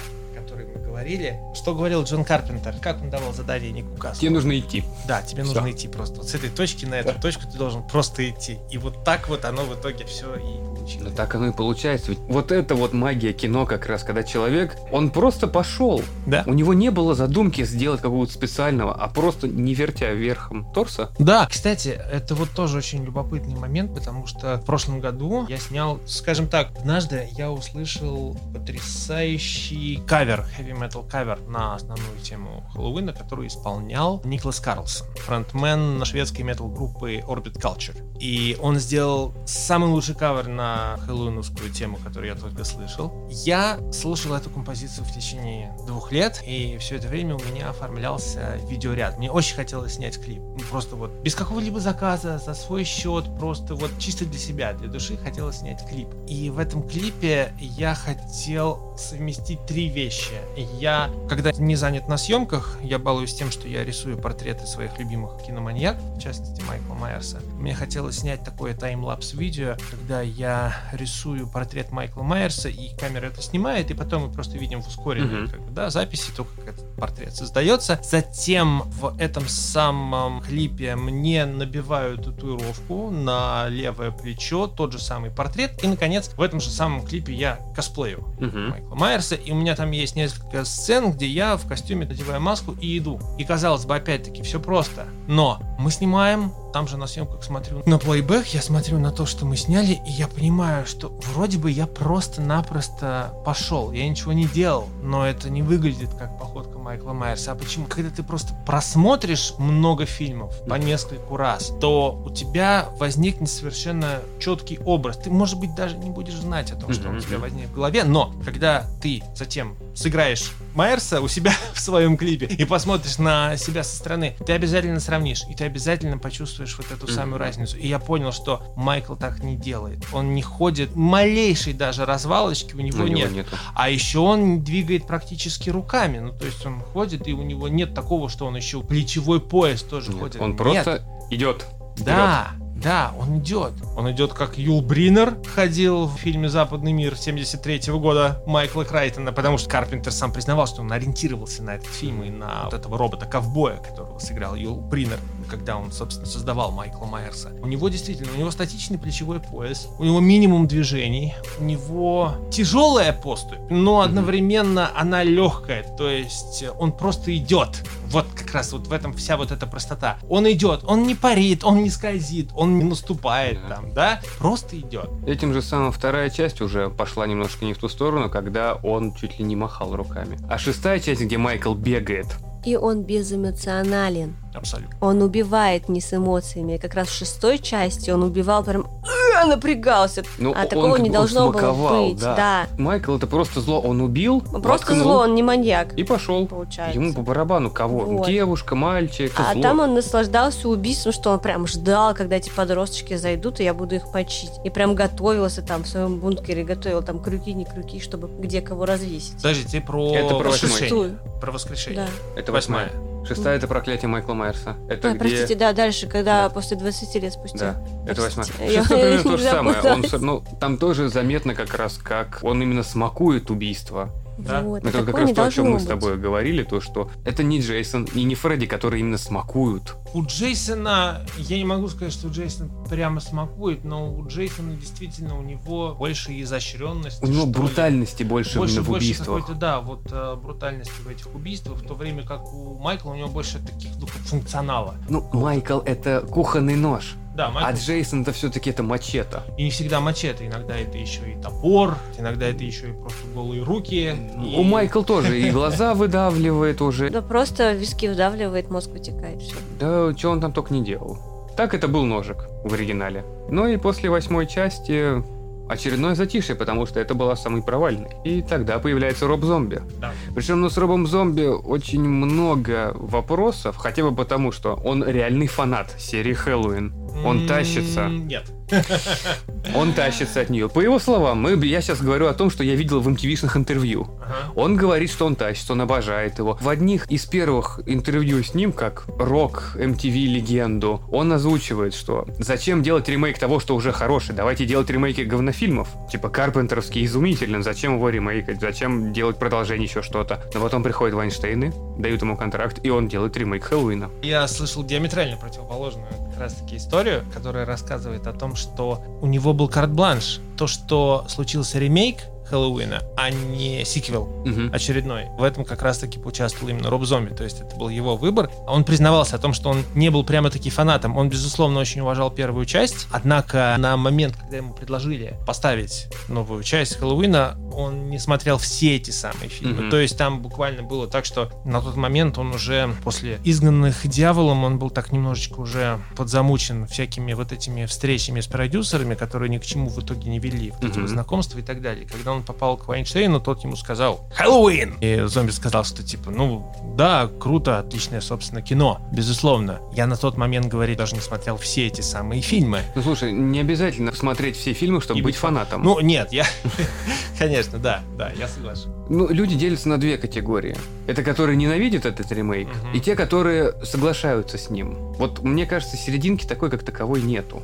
[0.60, 4.22] которой мы говорили, что говорил Джон Карпентер, как он давал задание Нику Каслу?
[4.22, 4.84] Тебе нужно идти.
[5.08, 5.54] Да, тебе Всё.
[5.54, 6.18] нужно идти просто.
[6.18, 7.22] Вот с этой точки на эту Да.
[7.22, 8.60] точку ты должен просто идти.
[8.70, 11.14] И вот так вот оно в итоге все и Ну получилось.
[11.16, 12.12] так оно и получается.
[12.12, 16.02] Ведь вот это вот магия кино как раз, когда человек, он просто пошел.
[16.26, 16.44] Да.
[16.46, 21.12] У него не было задумки сделать какого-то специального, а просто не вертя верхом торса.
[21.20, 26.00] Да, кстати, это вот тоже очень любопытный момент, потому что в прошлом году я снял,
[26.06, 33.48] скажем так, однажды я услышал потрясающий кавер, heavy metal кавер на основную тему Хэллоуина, который
[33.48, 37.96] исполнял Никлас Карлсон, фронтмен шведской метал-группы Orbit Culture.
[38.20, 43.12] И он сделал самый лучший кавер на хэллоуиновскую тему, которую я только слышал.
[43.30, 48.58] Я слушал эту композицию в течение двух лет, и все это время у меня оформлялся
[48.70, 49.18] видеоряд.
[49.18, 50.40] Мне очень хотелось снять клип.
[50.40, 54.88] Ну, Просто вот без какого-либо заказа, за свой счет, просто вот чисто для себя, для
[54.88, 56.08] души хотелось снять клип.
[56.28, 60.36] И в этом клипе я хотел совместить три вещи.
[60.80, 65.42] Я, когда не занят на съемках, я балуюсь тем, что я рисую портреты своих любимых
[65.42, 67.40] киноманьяков, в частности Майкла Майерса.
[67.58, 73.28] Мне хотелось снять такое таймлапс видео, когда я я рисую портрет Майкла Майерса, и камера
[73.28, 75.48] это снимает, и потом мы просто видим в ускоренной Мгм.
[75.50, 78.00] как бы, да, записи, то, как этот портрет создается.
[78.04, 85.84] Затем в этом самом клипе мне набивают татуировку на левое плечо, тот же самый портрет,
[85.84, 88.70] и, наконец, в этом же самом клипе я косплею Мгм.
[88.70, 92.76] Майкла Майерса, и у меня там есть несколько сцен, где я в костюме надеваю маску
[92.80, 93.20] и иду.
[93.38, 95.08] И казалось бы, опять-таки, все просто.
[95.28, 97.84] Но мы снимаем, там же на съемках смотрю.
[97.86, 101.70] На плейбэк, я смотрю на то, что мы сняли, и я понимаю, что вроде бы
[101.72, 107.52] я просто-напросто пошел, я ничего не делал, но это не выглядит как походка Майкла Майерса.
[107.52, 107.86] А почему?
[107.86, 114.80] Когда ты просто просмотришь много фильмов по нескольку раз, то у тебя возникнет совершенно четкий
[114.80, 115.18] образ.
[115.18, 117.76] Ты, может быть, даже не будешь знать о том, что он у тебя возник в
[117.76, 123.56] голове, но когда ты затем сыграешь Майерса у себя в своем клипе и посмотришь на
[123.58, 127.78] себя со стороны, ты обязательно сравнишь, и ты обязательно почувствуешь вот эту самую разницу.
[127.78, 130.00] И я понял, что Майкл так не делает.
[130.12, 133.32] Он не ходит, малейшей даже развалочки у него У него нет.
[133.32, 133.56] нету.
[133.76, 136.18] А еще он двигает практически руками.
[136.18, 139.82] Ну, то есть он ходит, и у него нет такого, что он еще плечевой пояс
[139.82, 140.42] тоже Нет, ходит.
[140.42, 140.58] Он Нет.
[140.58, 141.66] просто идет.
[141.98, 142.52] Да,
[142.82, 143.74] да, он идет.
[143.98, 149.58] Он идет, как Юл Бринер ходил в фильме «Западный мир» 73 года Майкла Крайтона, потому
[149.58, 153.78] что Карпентер сам признавал, что он ориентировался на этот фильм и на вот этого робота-ковбоя,
[153.78, 155.20] которого сыграл Юл Бринер,
[155.50, 157.50] когда он, собственно, создавал Майкла Майерса.
[157.62, 163.14] У него действительно, у него статичный плечевой пояс, у него минимум движений, у него тяжелая
[163.14, 167.84] поступь, но одновременно она легкая, то есть он просто идет.
[168.08, 170.18] Вот как раз вот в этом вся вот эта простота.
[170.30, 173.76] Он идет, он не парит, он не скользит, он не наступает Да.
[173.76, 174.22] там, да?
[174.40, 175.10] Просто идет.
[175.28, 179.38] Этим же самым вторая часть уже пошла немножко не в ту сторону, когда он чуть
[179.40, 180.40] ли не махал руками.
[180.50, 182.28] А шестая часть, где Майкл бегает,
[182.66, 184.36] И он безэмоционален.
[184.54, 184.96] Абсолютно.
[185.00, 186.78] Он убивает не с эмоциями.
[186.78, 190.24] Как раз в шестой части он убивал прям «А!» напрягался.
[190.38, 192.20] Ну, а он такого как не должно было смаковал, быть.
[192.20, 192.36] да.
[192.36, 192.68] Да.
[192.78, 196.46] Майкл это просто зло, он убил, Он Просто воткнул зло, он не маньяк, и пошел.
[196.48, 197.00] получается.
[197.00, 198.00] Ему по барабану кого?
[198.00, 198.28] Вот.
[198.28, 199.62] Девушка, мальчик, А зло.
[199.62, 203.96] там он наслаждался убийством, что он прям ждал, когда эти подросточки зайдут, и я буду
[203.96, 204.52] их почить.
[204.66, 208.86] И прям готовился там в своем бункере, готовил там крюки, не крюки, чтобы где кого
[208.86, 209.36] развесить.
[209.38, 210.80] Подожди, ты про Это про воскрешение.
[210.90, 211.20] Шестую.
[211.40, 212.06] Про воскрешение.
[212.36, 212.40] Да.
[212.40, 212.92] Это восьмая.
[213.26, 214.76] Шестая это проклятие Майкла Майерса.
[214.90, 215.20] Это А, где...
[215.20, 216.50] Простите, да, дальше, когда Да.
[216.50, 217.58] после 20 лет спустя.
[218.06, 218.48] Да, это восьмая.
[218.48, 219.82] Простите, В я- шестой примерно то же самое.
[219.82, 224.10] Он, ну, там тоже заметно как раз, как он именно смакует убийство.
[224.40, 224.62] Да.
[224.62, 227.44] Вот, Это и как раз то, о чем мы с тобой говорили, то, что это
[227.44, 229.96] не Джейсон и не Фредди, которые именно смакуют.
[230.14, 235.42] У Джейсона, я не могу сказать, что Джейсон прямо смакует, но у Джейсона действительно у
[235.42, 237.24] него больше изощренности.
[237.24, 237.54] У него что ли.
[237.54, 239.58] брутальности больше, больше, в больше убийствах.
[239.58, 243.28] да, вот э, брутальности в этих убийствах, в то время как у Майкла у него
[243.28, 244.96] больше таких ну, функционала.
[245.10, 249.40] Ну, Майкл это кухонный нож, Да, а Майкл Джейсон это все-таки это мачете.
[249.58, 253.64] и не всегда мачете, иногда это еще и топор, иногда это еще и просто голые
[253.64, 254.14] руки.
[254.44, 257.10] и- У Майкл тоже и глаза выдавливает уже.
[257.10, 259.56] Да просто виски вдавливает, мозг вытекает, все.
[259.80, 261.18] Да, что он там только не делал.
[261.56, 263.24] Так это был ножик в оригинале.
[263.50, 265.24] Ну и после восьмой части
[265.70, 268.10] очередное затишье, потому что это была самый провальный.
[268.26, 269.82] И тогда появляется Роб Зомби.
[270.02, 270.12] Да.
[270.36, 275.96] Причем ну, с Робом Зомби очень много вопросов, хотя бы потому, что он реальный фанат
[275.98, 276.94] серии Хэллоуин.
[277.26, 278.08] Он тащится.
[278.08, 278.52] Нет.
[279.76, 280.70] Он тащится от нее.
[280.70, 284.08] По его словам, мы, я сейчас говорю о том, что я видел в MTV-шных интервью.
[284.22, 284.52] Ага.
[284.56, 286.58] Он говорит, что он тащится, он обожает его.
[286.60, 292.84] В одних из первых интервью с ним, как рок MTV легенду, он озвучивает, что зачем
[292.84, 295.90] делать ремейк того, что уже хороший, давайте делать ремейки говнофильмов.
[296.12, 300.44] Типа Карпентерский изумителен, зачем его ремейкать, зачем делать продолжение еще что-то.
[300.54, 304.10] Но потом приходят Вайнштейны, дают ему контракт, и он делает ремейк Хэллоуина.
[304.22, 306.08] Я слышал диаметрально противоположную
[306.40, 310.40] как раз таки историю, которая рассказывает о том, что у него был карт-бланш.
[310.58, 312.20] То, что случился ремейк
[312.50, 314.74] Хэллоуина, а не сиквел Мгм.
[314.74, 315.26] очередной.
[315.38, 318.50] В этом как раз-таки поучаствовал именно Роб Зомби, то есть это был его выбор.
[318.68, 321.16] Он признавался о том, что он не был прямо-таки фанатом.
[321.18, 326.96] Он, безусловно, очень уважал первую часть, однако на момент, когда ему предложили поставить новую часть
[326.96, 329.82] Хэллоуина, он не смотрел все эти самые фильмы.
[329.84, 329.90] Мгм.
[329.90, 334.64] То есть там буквально было так, что на тот момент он уже после «Изгнанных дьяволом»
[334.64, 339.66] он был так немножечко уже подзамучен всякими вот этими встречами с продюсерами, которые ни к
[339.66, 342.08] чему в итоге не вели, вот эти вот знакомства и так далее.
[342.08, 346.72] Когда он попал к Вайнштейну, тот ему сказал «Хэллоуин!» И зомби сказал, что типа, ну,
[346.96, 349.80] да, круто, отличное, собственно, кино, безусловно.
[349.94, 352.82] Я на тот момент, говорит, даже не смотрел все эти самые фильмы.
[352.96, 355.84] Ну слушай, не обязательно смотреть все фильмы, чтобы И быть фанатом.
[355.84, 356.46] Ну, нет, я...
[357.40, 358.92] Конечно, да, да, я согласен.
[359.10, 360.78] Ну, люди делятся на две категории.
[361.08, 362.94] Это которые ненавидят этот ремейк, Мгм.
[362.94, 364.96] и те, которые соглашаются с ним.
[365.18, 367.62] Вот мне кажется, серединки такой, как таковой, нету.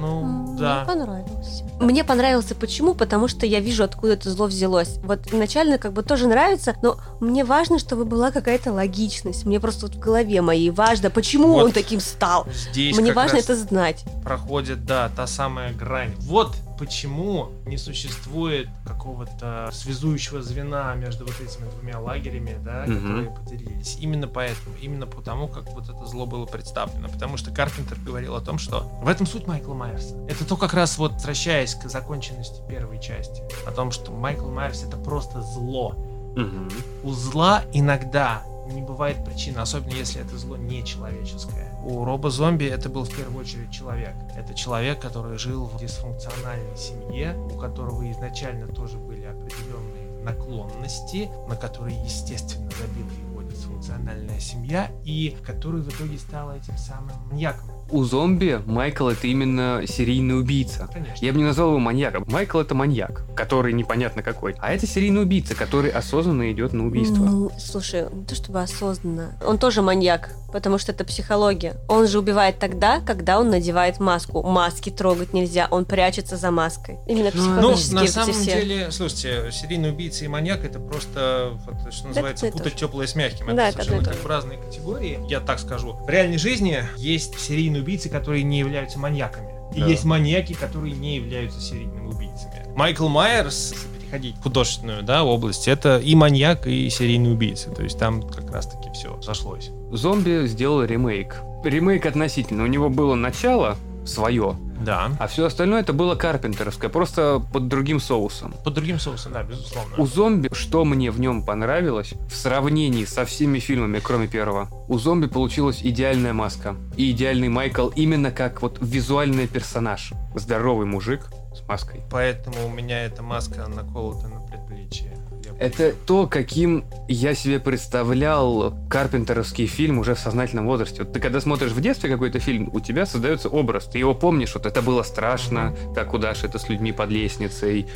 [0.00, 0.84] Ну, Да.
[0.84, 1.64] Мне понравился.
[1.80, 2.94] Мне понравился почему?
[2.94, 4.98] Потому что я вижу, откуда это зло взялось.
[5.02, 9.44] Вот изначально как бы тоже нравится, но мне важно, чтобы была какая-то логичность.
[9.46, 12.46] Мне просто вот в голове моей важно, почему Вот он таким стал.
[12.70, 14.04] Здесь Мне как важно раз это знать.
[14.22, 16.12] проходит, да, та самая грань.
[16.20, 22.96] Вот почему не существует какого-то связующего звена между вот этими двумя лагерями, да, Мгм.
[22.96, 23.96] которые поделились.
[24.00, 27.08] Именно поэтому, именно потому, как вот это зло было представлено.
[27.08, 30.16] Потому что Карпентер говорил о том, что в этом суть Майкла Майерса.
[30.28, 34.82] Это то как раз вот возвращаясь к законченности первой части, о том, что Майкл Майерс
[34.82, 35.94] это просто зло.
[36.34, 36.68] Мгм.
[37.04, 41.71] У зла иногда не бывает причины, особенно если это зло не человеческое.
[41.84, 44.14] У робо-зомби это был в первую очередь человек.
[44.36, 51.56] Это человек, который жил в дисфункциональной семье, у которого изначально тоже были определенные наклонности, на
[51.56, 57.71] которые, естественно, забила его дисфункциональная семья, и который в итоге стал этим самым маньяком.
[57.92, 60.88] У зомби Майкл это именно серийный убийца.
[60.90, 61.22] Конечно.
[61.22, 62.24] Я бы не назвал его маньяком.
[62.26, 64.54] Майкл это маньяк, который непонятно какой.
[64.60, 67.22] А это серийный убийца, который осознанно идет на убийство.
[67.22, 69.38] Ну, слушай, не то чтобы осознанно.
[69.46, 71.76] Он тоже маньяк, потому что это психология.
[71.86, 74.42] Он же убивает тогда, когда он надевает маску.
[74.42, 76.96] Маски трогать нельзя, он прячется за маской.
[77.06, 78.54] Именно Ну, психологические на самом все.
[78.54, 83.14] деле, слушайте, серийный убийца и маньяк это просто, вот, что называется, это путать теплое с
[83.14, 83.48] мягким.
[83.48, 85.18] Это Да, это совершенно и как бы разные категории.
[85.28, 85.92] Я так скажу.
[85.92, 89.50] В реальной жизни есть серийные убийцы, которые не являются маньяками.
[89.74, 89.86] И Да.
[89.86, 92.66] есть маньяки, которые не являются серийными убийцами.
[92.76, 97.70] Майкл Майерс, если переходить в художественную да, область, это и маньяк, и серийный убийца.
[97.70, 99.70] То есть там как раз-таки все сошлось.
[99.90, 101.36] Зомби сделал ремейк.
[101.64, 102.64] Ремейк относительно.
[102.64, 105.10] У него было начало свое, Да.
[105.20, 108.54] а все остальное это было карпентеровское, просто под другим соусом.
[108.64, 109.94] Под другим соусом, да, безусловно.
[109.96, 114.98] У зомби, что мне в нем понравилось, в сравнении со всеми фильмами, кроме первого, у
[114.98, 116.76] зомби получилась идеальная маска.
[116.96, 120.12] И идеальный Майкл именно как вот визуальный персонаж.
[120.34, 122.00] Здоровый мужик с маской.
[122.10, 125.16] Поэтому у меня эта маска наколота на предплечье.
[125.58, 131.02] Это то, каким я себе представлял карпентеровский фильм уже в сознательном возрасте.
[131.02, 134.54] Вот ты когда смотришь в детстве какой-то фильм, у тебя создается образ, ты его помнишь,
[134.54, 137.86] вот это было страшно, как у Даши это с людьми под лестницей.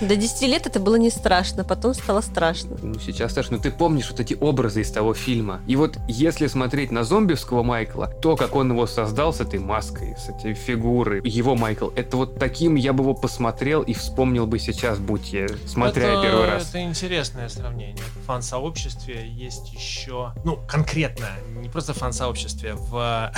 [0.00, 2.76] До 10 лет это было не страшно, потом стало страшно.
[2.82, 5.60] Ну, сейчас страшно, но ты помнишь вот эти образы из того фильма.
[5.66, 10.16] И вот если смотреть на зомбивского Майкла, то, как он его создал с этой маской,
[10.16, 14.58] с этой фигурой, его Майкл, это вот таким я бы его посмотрел и вспомнил бы
[14.58, 16.68] сейчас, будь я, смотря это, первый раз.
[16.70, 17.96] Это интересное сравнение.
[18.22, 23.32] В фан-сообществе есть еще, ну, конкретно, не просто в фан-сообществе, в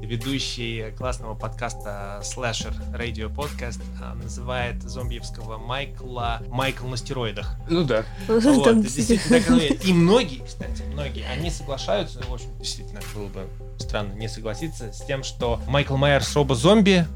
[0.00, 3.80] ведущий классного подкаста Slasher Radio Podcast
[4.22, 7.56] называет зомбиевского Майкла Майкл на стероидах.
[7.68, 8.04] Ну да.
[8.26, 9.58] Вот, действительно.
[9.58, 13.46] И многие, кстати, многие, они соглашаются, в общем, действительно, было бы
[13.78, 17.06] странно не согласиться с тем, что Майкл Майерс робо-зомби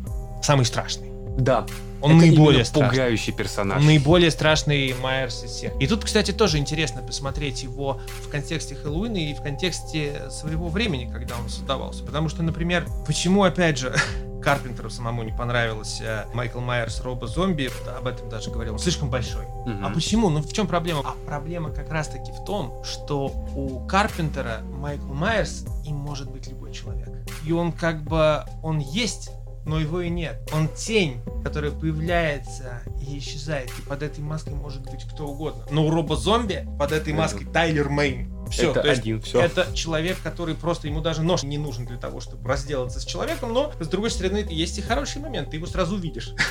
[0.43, 1.11] самый страшный.
[1.39, 1.67] Да.
[2.03, 2.91] Он это наиболее страшный.
[2.91, 3.79] пугающий персонаж.
[3.79, 5.73] Он наиболее страшный Майерс из всех.
[5.81, 11.11] И тут, кстати, тоже интересно посмотреть его в контексте Хэллоуина и в контексте своего времени,
[11.11, 12.05] когда он создавался.
[12.05, 13.95] Потому что, например, почему, опять же,
[14.43, 19.47] Карпентеру самому не понравился Майкл Майерс робо-зомби, об этом даже говорил, он слишком большой.
[19.67, 19.87] Мгм.
[19.87, 20.29] А почему?
[20.31, 21.03] Ну в чем проблема?
[21.05, 26.73] А проблема как раз-таки в том, что у Карпентера Майкл Майерс им может быть любой
[26.73, 27.09] человек.
[27.47, 29.31] И он как бы, он есть,
[29.65, 30.49] но его и нет.
[30.53, 33.71] Он тень, которая появляется и исчезает.
[33.79, 35.65] И под этой маской может быть кто угодно.
[35.71, 38.33] Но у робо-зомби под этой маской Тайлер Мейн.
[38.53, 39.41] Все, это один, все.
[39.41, 43.53] это человек, который просто, ему даже нож не нужен для того, чтобы разделаться с человеком,
[43.53, 46.33] но, с другой стороны, есть и хороший момент, ты его сразу видишь.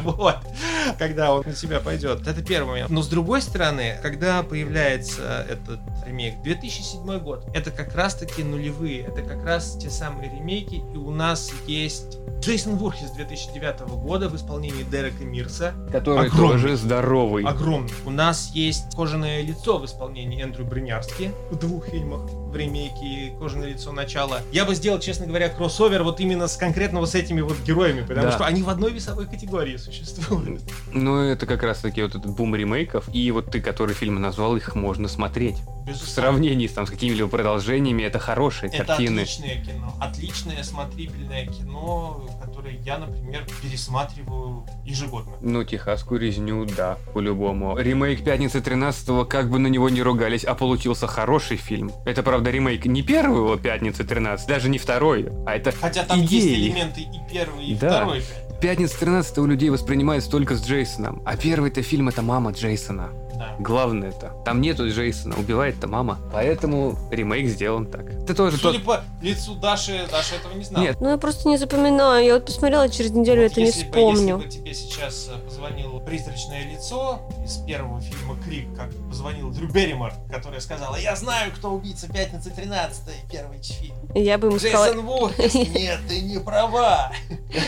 [0.00, 0.36] Вот.
[0.98, 2.26] Когда он на тебя пойдет.
[2.26, 2.90] Это первый момент.
[2.90, 9.22] Но, с другой стороны, когда появляется этот ремейк, 2007 год, это как раз-таки нулевые, это
[9.22, 14.82] как раз те самые ремейки, и у нас есть Джейсон Вурхис 2009 года в исполнении
[14.82, 15.74] Дерека Мирса.
[15.92, 16.52] Который огромный.
[16.52, 17.44] тоже здоровый.
[17.44, 17.92] Огромный.
[18.06, 20.64] У нас есть кожаное лицо в исполнении Эндрю
[21.50, 23.92] В двух фильмах в ремейке «Кожаное лицо.
[23.92, 24.42] Начало».
[24.52, 28.00] Я бы сделал, честно говоря, кроссовер вот именно с конкретно вот с этими вот героями,
[28.02, 28.32] потому Да.
[28.32, 30.62] что они в одной весовой категории существуют.
[30.92, 33.04] Ну, это как раз таки вот этот бум ремейков.
[33.12, 35.56] И вот ты, который фильмы назвал, их можно смотреть.
[35.56, 36.12] В Безусловно.
[36.32, 39.20] сравнении с, там, с какими-либо продолжениями, это хорошие Это картины.
[39.22, 39.94] отличное кино.
[40.00, 45.32] Отличное смотрибельное кино, которое я, например, пересматриваю ежегодно.
[45.40, 47.76] Ну, техасскую резню, да, по-любому.
[47.78, 51.90] Ремейк «Пятницы 13 как бы на него не ругались, а получился хороший фильм.
[52.04, 56.32] Это, правда, ремейк не первого «Пятницы 13 даже не второй, а это Хотя там есть
[56.32, 56.68] идеи.
[56.68, 57.88] элементы и первый, и Да.
[57.90, 58.22] второй.
[58.62, 63.10] «Пятница 13 у людей воспринимается только с Джейсоном, а первый-то фильм— это мама Джейсона.
[63.40, 63.56] Да.
[63.58, 64.34] Главное это.
[64.44, 66.18] Там нету Джейсона, убивает-то мама.
[66.30, 68.04] Поэтому ремейк сделан так.
[68.26, 68.84] Ты тоже Судя тот...
[68.84, 70.84] по лицу Даши, Даша этого не знала.
[70.84, 71.00] Нет.
[71.00, 72.22] Ну, я просто не запоминаю.
[72.26, 74.36] Я вот посмотрела через неделю, Вот это не если бы- вспомню.
[74.36, 79.68] Если бы тебе сейчас э, позвонило призрачное лицо из первого фильма Крик, как позвонил Дрю
[79.68, 83.00] Берримор, которая сказала, я знаю, кто убийца пятницы 13
[83.32, 83.96] первый фильм.
[84.14, 84.86] Я бы ему сказала...
[84.86, 85.54] Джейсон Вурхес.
[85.74, 87.12] Нет, ты не права.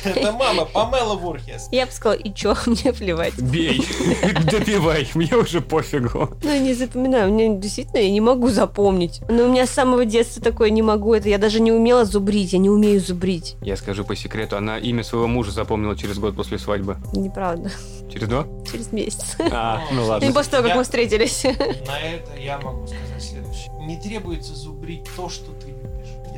[0.04, 1.68] Это мама Памела Вурхес.
[1.72, 3.38] Я бы сказала, и чё, мне плевать.
[3.38, 3.80] Бей,
[4.50, 6.30] допивай, мне уже пофигу.
[6.42, 7.32] Ну, я не запоминаю.
[7.32, 9.20] Мне действительно, я не могу запомнить.
[9.28, 11.14] Но у меня с самого детства такое не могу.
[11.14, 12.52] Это я даже не умела зубрить.
[12.52, 13.56] Я не умею зубрить.
[13.62, 16.96] Я скажу по секрету, она имя своего мужа запомнила через год после свадьбы.
[17.12, 17.70] Неправда.
[18.12, 18.46] Через два?
[18.70, 19.36] Через месяц.
[19.50, 20.32] А, ну И ладно.
[20.32, 21.44] после того, как Я- мы встретились.
[21.44, 23.72] На это я могу сказать следующее.
[23.86, 25.46] Не требуется зубрить то, что.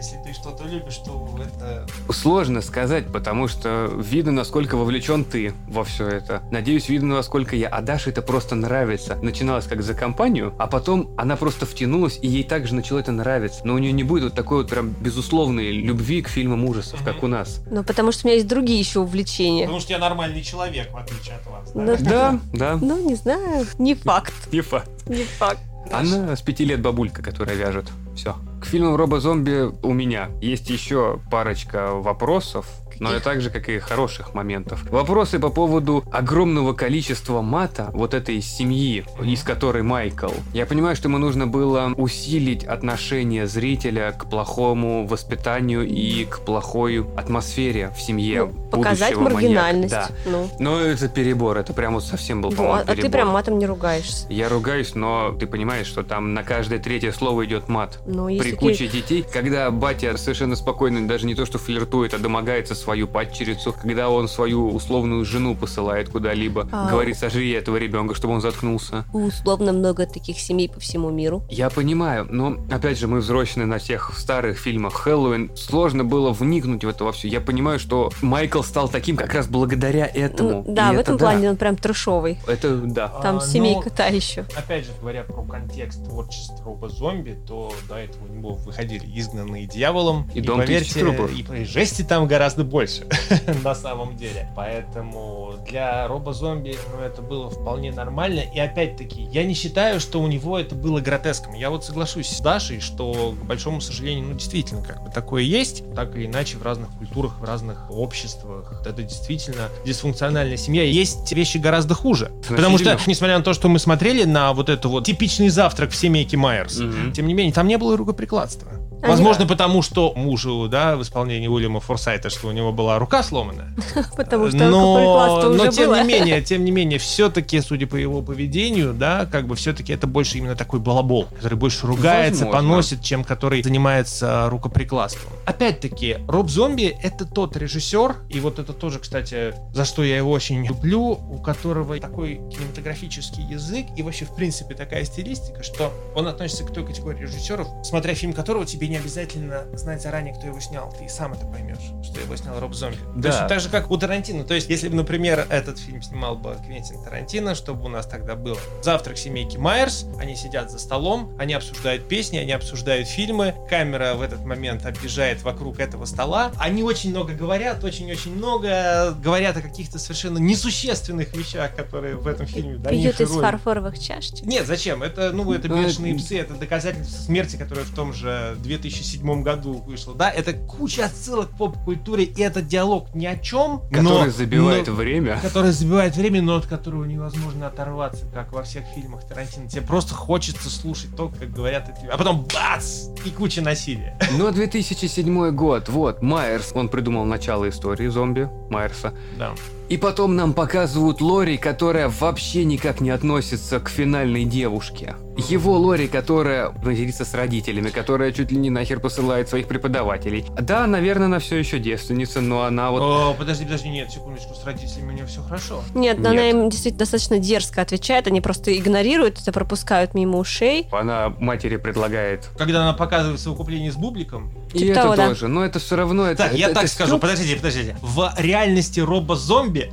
[0.04, 1.86] Если ты что-то любишь, то это...
[2.12, 6.42] Сложно сказать, потому что видно, насколько вовлечен ты во все это.
[6.50, 7.68] Надеюсь, видно, насколько я.
[7.68, 9.16] А Даше это просто нравится.
[9.22, 13.62] Начиналось как за компанию, а потом она просто втянулась, и ей также начало это нравиться.
[13.64, 17.22] Но у нее не будет вот такой вот прям безусловной любви к фильмам ужасов, как
[17.22, 17.62] у нас.
[17.70, 19.62] Ну, потому что у меня есть другие еще увлечения.
[19.62, 21.70] Потому что я нормальный человек, в отличие от вас.
[21.74, 23.66] Ну, Да, да, Ну, не знаю.
[23.78, 24.34] Не факт.
[24.52, 24.90] не факт.
[25.08, 25.60] Не факт.
[25.90, 27.86] Она с пяти лет бабулька, которая вяжет.
[28.14, 28.36] Все.
[28.64, 32.66] К фильмам Робо-зомби у меня есть еще парочка вопросов,
[32.98, 34.82] но и так же, как и хороших моментов.
[34.90, 40.30] Вопросы по поводу огромного количества мата вот этой семьи, из которой Майкл.
[40.52, 47.04] Я понимаю, что ему нужно было усилить отношение зрителя к плохому воспитанию и к плохой
[47.16, 48.44] атмосфере в семье.
[48.44, 49.34] Ну, показать маньяка.
[49.34, 49.90] маргинальность.
[49.90, 50.08] Да.
[50.26, 53.10] Ну, Но это перебор, это прям вот совсем был, ну, по-моему, а ты перебор.
[53.10, 54.26] прям матом не ругаешься.
[54.28, 57.98] Я ругаюсь, но ты понимаешь, что там на каждое третье слово идет мат.
[58.06, 62.74] Ну, При куче детей, когда батя совершенно спокойно даже не то что флиртует, а домогается
[62.84, 66.90] свою падчерицу, когда он свою условную жену посылает куда-либо, А.
[66.90, 69.04] говорит, сожри этого ребенка, чтобы он заткнулся.
[69.12, 71.42] условно много таких семей по всему миру.
[71.48, 75.50] Я понимаю, но опять же мы взрослены на тех старых фильмах Хэллоуин.
[75.56, 77.28] Сложно было вникнуть в это во все.
[77.28, 80.64] Я понимаю, что Майкл стал таким как раз благодаря этому.
[80.66, 81.24] Ну, да, И в это этом да.
[81.24, 82.38] плане он прям трешовый.
[82.46, 83.08] Это да.
[83.08, 84.44] Там А, семейка ну, та еще.
[84.56, 90.28] Опять же, говоря про контекст творчества робо-зомби, то до этого у него выходили «Изгнанные дьяволом».
[90.34, 91.30] И «Дом тысячи трупов».
[91.32, 93.06] и, и жести там гораздо больше,
[93.62, 94.48] на самом деле.
[94.56, 98.40] Поэтому для робо-зомби, ну, это было вполне нормально.
[98.52, 101.54] И опять-таки, я не считаю, что у него это было гротеском.
[101.54, 105.84] Я вот соглашусь с Дашей, что, к большому сожалению, ну, действительно, как бы такое есть.
[105.94, 108.82] Так или иначе, в разных культурах, в разных обществах.
[108.84, 110.82] Это действительно дисфункциональная семья.
[110.82, 112.32] Есть вещи гораздо хуже.
[112.48, 115.96] Потому что, несмотря на то, что мы смотрели на вот это вот типичный завтрак в
[115.96, 117.12] семейке Майерс, Мгм.
[117.12, 118.68] тем не менее, там не было рукоприкладства.
[119.04, 123.22] Они- Возможно, потому что мужу, да, в исполнении Уильяма Форсайта, что у него была рука
[123.22, 123.72] сломанная.
[124.16, 126.02] Потому что но, рукоприкладство но тем было.
[126.02, 130.06] не менее, тем не менее, все-таки, судя по его поведению, да, как бы все-таки это
[130.06, 132.68] больше именно такой балабол, который больше ругается, Возможно.
[132.70, 135.32] поносит, чем который занимается рукоприкладством.
[135.44, 140.30] Опять-таки, Роб Зомби это тот режиссер, и вот это тоже, кстати, за что я его
[140.30, 146.26] очень люблю, у которого такой кинематографический язык и вообще, в принципе, такая стилистика, что он
[146.26, 150.60] относится к той категории режиссеров, смотря фильм которого тебе не обязательно знать заранее, кто его
[150.60, 152.98] снял, ты сам это поймешь, что его снял Роб Зомби.
[153.16, 153.22] Да.
[153.22, 154.44] То есть так же, как у Тарантино.
[154.44, 158.34] То есть, если бы, например, этот фильм снимал бы Квентин Тарантино, чтобы у нас тогда
[158.34, 164.14] было завтрак семейки Майерс, они сидят за столом, они обсуждают песни, они обсуждают фильмы, камера
[164.14, 169.62] в этот момент объезжает вокруг этого стола, они очень много говорят, очень-очень много говорят о
[169.62, 174.46] каких-то совершенно несущественных вещах, которые в этом фильме Пьют дают из фарфоровых чашечек.
[174.46, 175.02] Нет, зачем?
[175.02, 180.14] Это, ну, это бешеные псы, это доказательство смерти, которое в том же 2007 году вышло.
[180.14, 184.86] Да, это куча отсылок к поп-культуре, и этот диалог ни о чем, Который но- забивает
[184.86, 185.38] но- время.
[185.42, 189.68] который забивает время, но от которого невозможно оторваться, как во всех фильмах Тарантино.
[189.68, 192.06] Тебе просто хочется слушать то, как говорят эти...
[192.06, 193.08] А потом бац!
[193.24, 194.18] И куча насилия.
[194.38, 199.14] Но 2007 год, вот, Майерс, он придумал начало истории зомби, Майерса.
[199.38, 199.52] Да.
[199.88, 205.14] И потом нам показывают Лори, которая вообще никак не относится к финальной девушке.
[205.36, 210.44] Его Лори, которая матерится с родителями, которая чуть ли не нахер посылает своих преподавателей.
[210.60, 213.00] Да, наверное, она все еще девственница, но она вот...
[213.02, 215.82] О, подожди, подожди, нет, секундочку, с родителями у нее все хорошо.
[215.94, 216.26] Нет, Нет.
[216.26, 220.86] она им действительно достаточно дерзко отвечает, они просто игнорируют это, пропускают мимо ушей.
[220.92, 222.48] Она матери предлагает.
[222.56, 225.28] Когда она показывает совокупление с бубликом, И Типа это того, да.
[225.28, 226.26] тоже, но это все равно...
[226.26, 227.96] Это, Так, это- я это так скажу, струп- подождите, подождите.
[228.02, 229.90] В реальности робо-зомби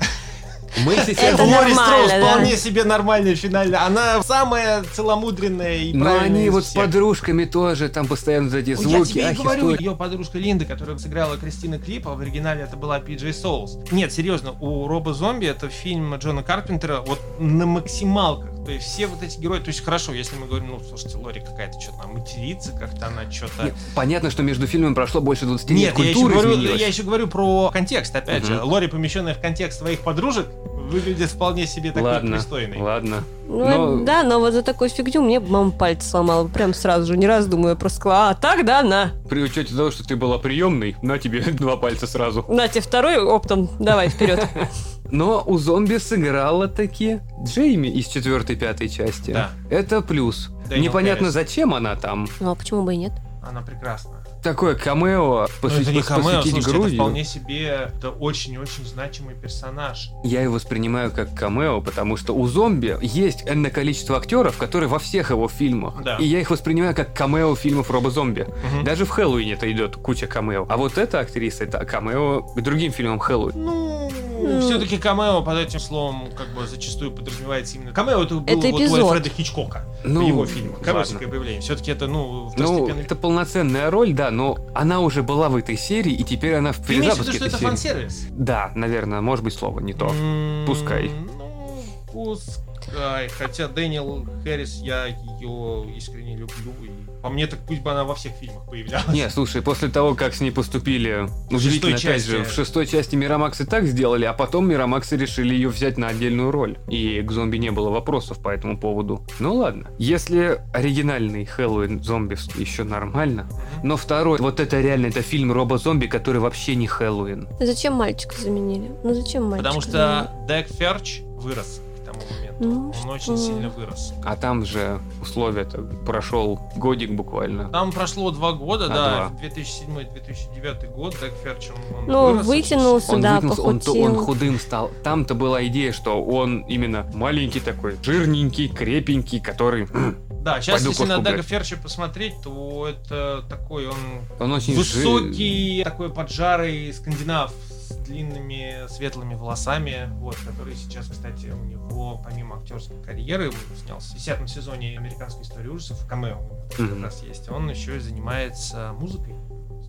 [0.86, 1.40] Мы Это сейчас...
[1.40, 2.32] Лори нормально, Строус да.
[2.32, 3.86] вполне себе нормальная финальная.
[3.86, 8.58] Она самая целомудренная и Но правильная они из вот с подружками тоже, там постоянно вот
[8.58, 12.16] эти Ой, звуки, Я тебе и ахи, говорю, ее подружка Линда, которая сыграла Кристина Клипа,
[12.16, 13.78] в оригинале это была Пи Джей Соулс.
[13.92, 18.50] Нет, серьезно, у Роба Зомби это фильм Джона Карпентера вот на максималках.
[18.66, 21.80] То все вот эти герои, то есть хорошо, если мы говорим, ну, слушайте, Лори какая-то
[21.80, 23.74] что-то там матерится, как-то она что-то...
[23.96, 26.82] Понятно, что между фильмами прошло больше 20 лет, Нет, я еще, говорю, изменилась.
[26.82, 28.56] я еще говорю про контекст, опять же.
[28.56, 28.68] Мгм.
[28.68, 30.48] Лори, помещенная в контекст своих подружек,
[30.92, 32.78] выглядит вполне себе такой Ладно, пристойной.
[32.80, 33.24] ладно.
[33.48, 36.48] Ну, Но- да, но вот за такую фигню мне бы мама пальцы сломала.
[36.48, 39.12] Прям сразу же, не раз думаю, я просто сказала, а так, да, на.
[39.30, 42.46] При учете того, что ты была приемной, на тебе два пальца сразу.
[42.48, 44.46] На тебе второй оптом, давай вперед.
[45.12, 49.32] Но у зомби сыграла таки Джейми из четвертой пятой части.
[49.32, 49.50] Да.
[49.70, 50.50] Это плюс.
[50.70, 52.28] Непонятно, зачем она там.
[52.40, 53.12] Ну, а почему бы и нет?
[53.44, 54.21] Она прекрасна.
[54.44, 56.96] Такое камео, посвятить, это не камео, посвятить слушайте, это грудью.
[56.96, 60.10] вполне себе это очень-очень значимый персонаж.
[60.24, 64.98] Я его воспринимаю как камео, потому что у зомби есть энное количество актеров, которые во
[64.98, 66.02] всех его фильмах.
[66.04, 66.18] Да.
[66.18, 68.48] И я их воспринимаю как камео фильмов Роба Зомби.
[68.74, 68.84] Мгм.
[68.84, 70.66] Даже в Хэллоуине это идет куча камео.
[70.68, 73.54] А вот эта актриса это камео к другим фильмам Хэллоуин.
[73.56, 74.12] Ну,
[74.44, 74.62] Ну.
[74.62, 77.92] все-таки камео под этим словом как бы зачастую подразумевается именно...
[77.94, 79.12] Камео это был Это вот у эпизод.
[79.14, 80.80] Альфреда Хичкока Ну, в его фильмах.
[80.82, 81.62] Коротенькое появление.
[81.62, 86.14] Все-таки это, ну, Ну, это полноценная роль, да, но она уже была в этой серии,
[86.14, 87.70] и теперь она в Ты имеешь в виду, перезапуске что этой это серии.
[87.70, 88.28] фан-сервис?
[88.32, 90.08] Да, наверное, может быть слово не то.
[90.08, 91.10] М, Пускай.
[91.38, 93.30] Ну, пускай.
[93.38, 96.72] Хотя Дэниел Хэрис, я ее искренне люблю.
[96.84, 96.90] И
[97.22, 99.08] по мне, так пусть бы она во всех фильмах появлялась.
[99.14, 102.52] Не, слушай, после того, как с ней поступили, удивительно, шестой опять же, части.
[102.52, 106.52] в шестой части Мирамакс и так сделали, а потом Мирамаксы решили ее взять на отдельную
[106.52, 106.78] роль.
[106.88, 109.26] И к зомби не было вопросов по этому поводу.
[109.40, 109.90] Ну ладно.
[109.98, 113.48] Если оригинальный Хэллоуин зомби еще нормально,
[113.84, 117.48] но второй, вот это реально, это фильм Робо-зомби, который вообще не Хэллоуин.
[117.60, 118.92] Зачем мальчика заменили?
[119.04, 121.82] Ну, зачем мальчика Потому что Дек Ферч вырос
[122.30, 122.64] моменту.
[122.66, 123.08] Ну, Он что?
[123.10, 124.14] очень сильно вырос.
[124.24, 127.70] А там же условия-то прошел годик буквально.
[127.70, 129.50] Там прошло два года, А, да, два.
[129.50, 134.16] 2007-2009 год, Дек Ферч, он, он Ну, вырос вытянулся, Он да, вытянулся, он, то- он
[134.16, 134.92] худым стал.
[135.04, 139.86] Там-то была идея, что он именно маленький такой, жирненький, крепенький, который...
[139.86, 140.16] сильно.
[140.42, 141.46] Да, сейчас, Пойду если на брать.
[141.46, 143.96] Ферча посмотреть, то это такой он
[144.40, 147.54] Он очень жи- высокий, такой поджарый скандинав
[147.92, 154.12] с длинными светлыми волосами, вот, который сейчас, кстати, у него, помимо актерской карьеры, он снялся
[154.12, 156.44] в 10 сезоне американской истории ужасов, камео у
[156.84, 159.36] него как раз есть, он еще и занимается музыкой.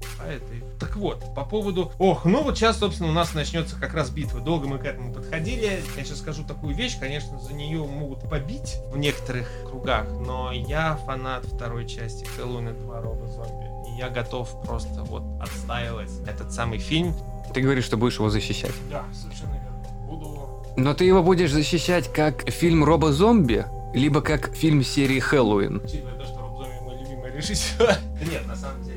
[0.02, 1.92] выступает и- Так вот, по поводу...
[1.98, 4.40] Ох, ну вот сейчас, собственно, у нас начнется как раз битва.
[4.40, 5.80] Долго мы к этому подходили.
[5.96, 10.96] Я сейчас скажу такую вещь, конечно, за нее могут побить в некоторых кругах, но я
[11.06, 13.92] фанат второй части Хэллоуина 2 Роба Зомби.
[13.92, 17.14] И я готов просто вот отстаивать этот самый фильм.
[17.54, 18.72] Ты говоришь, что будешь его защищать.
[18.90, 20.06] Да, совершенно верно.
[20.06, 20.64] Буду...
[20.76, 25.82] Но ты его будешь защищать как фильм Робо-зомби, либо как фильм серии Хэллоуин.
[25.84, 27.96] Учитывая то, что Роб Зомби мой любимый режиссер.
[28.30, 28.91] Нет, на самом деле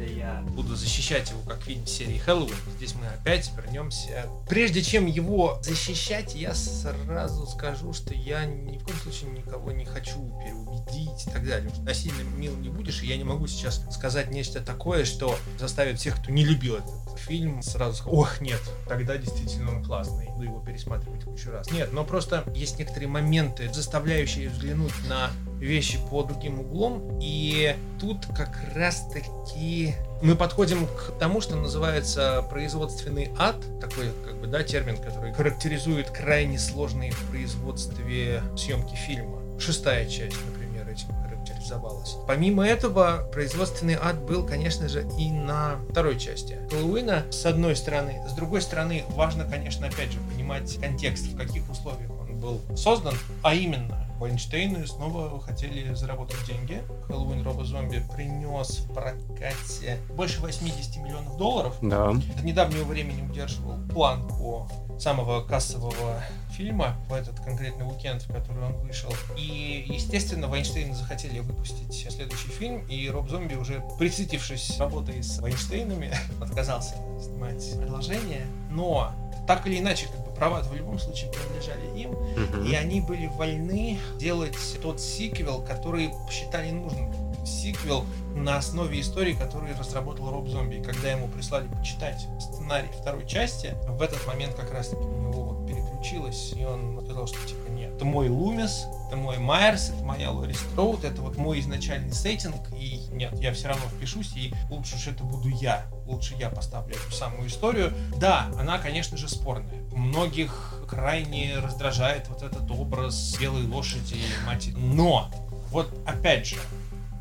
[0.56, 2.56] буду защищать его как фильм серии Хэллоуин.
[2.78, 4.28] Здесь мы опять вернемся.
[4.48, 9.86] Прежде чем его защищать, я сразу скажу, что я ни в коем случае никого не
[9.86, 11.72] хочу переубедить и так далее.
[11.82, 16.22] Насильно мил не будешь, и я не могу сейчас сказать нечто такое, что заставит всех,
[16.22, 20.60] кто не любил этот фильм, сразу сказать, ох, нет, тогда действительно он классный, буду его
[20.60, 21.70] пересматривать кучу раз.
[21.72, 25.32] Нет, но просто есть некоторые моменты, заставляющие взглянуть на
[25.66, 33.32] вещи по другим углом, и тут как раз-таки мы подходим к тому, что называется производственный
[33.38, 39.42] ад, такой как бы, да, термин, который характеризует крайне сложные в производстве съемки фильма.
[39.60, 42.16] Шестая часть, например, этим характеризовалась.
[42.28, 48.22] Помимо этого, производственный ад был, конечно же, и на второй части Хэллоуина, с одной стороны.
[48.28, 52.15] С другой стороны, важно, конечно, опять же, понимать контекст, в каких условиях
[52.46, 56.82] был создан, а именно Вайнштейны снова хотели заработать деньги.
[57.08, 61.76] Хэллоуин Робо Зомби принес в прокате больше 80 миллионов долларов.
[61.82, 62.14] Да.
[62.14, 64.70] До недавнего времени удерживал планку
[65.00, 69.12] самого кассового фильма в этот конкретный уикенд, в который он вышел.
[69.38, 76.14] И, естественно, Вайнштейны захотели выпустить следующий фильм, и Роб Зомби, уже присытившись работой с Вайнштейнами,
[76.42, 78.46] отказался снимать продолжение.
[78.70, 79.12] Но
[79.48, 82.66] так или иначе, как бы права в любом случае принадлежали им, Мгм.
[82.66, 87.14] и они были вольны делать тот сиквел, который посчитали нужным.
[87.46, 88.06] Сиквел
[88.36, 90.82] на основе истории, которую разработал Роб Зомби.
[90.84, 95.44] Когда ему прислали почитать сценарий второй части, в этот момент как раз таки у него
[95.44, 97.65] вот переключилось, и он сказал, что типа
[97.96, 102.56] это мой Лумис, это мой Майерс, это моя Лори Строуд, это вот мой изначальный сеттинг,
[102.78, 106.96] и нет, я все равно впишусь, и лучше уж это буду я, лучше я поставлю
[106.96, 107.94] эту самую историю.
[108.18, 109.82] Да, она, конечно же, спорная.
[109.96, 114.76] Многих крайне раздражает вот этот образ белой лошади и матери.
[114.76, 115.32] Но,
[115.72, 116.58] вот опять же,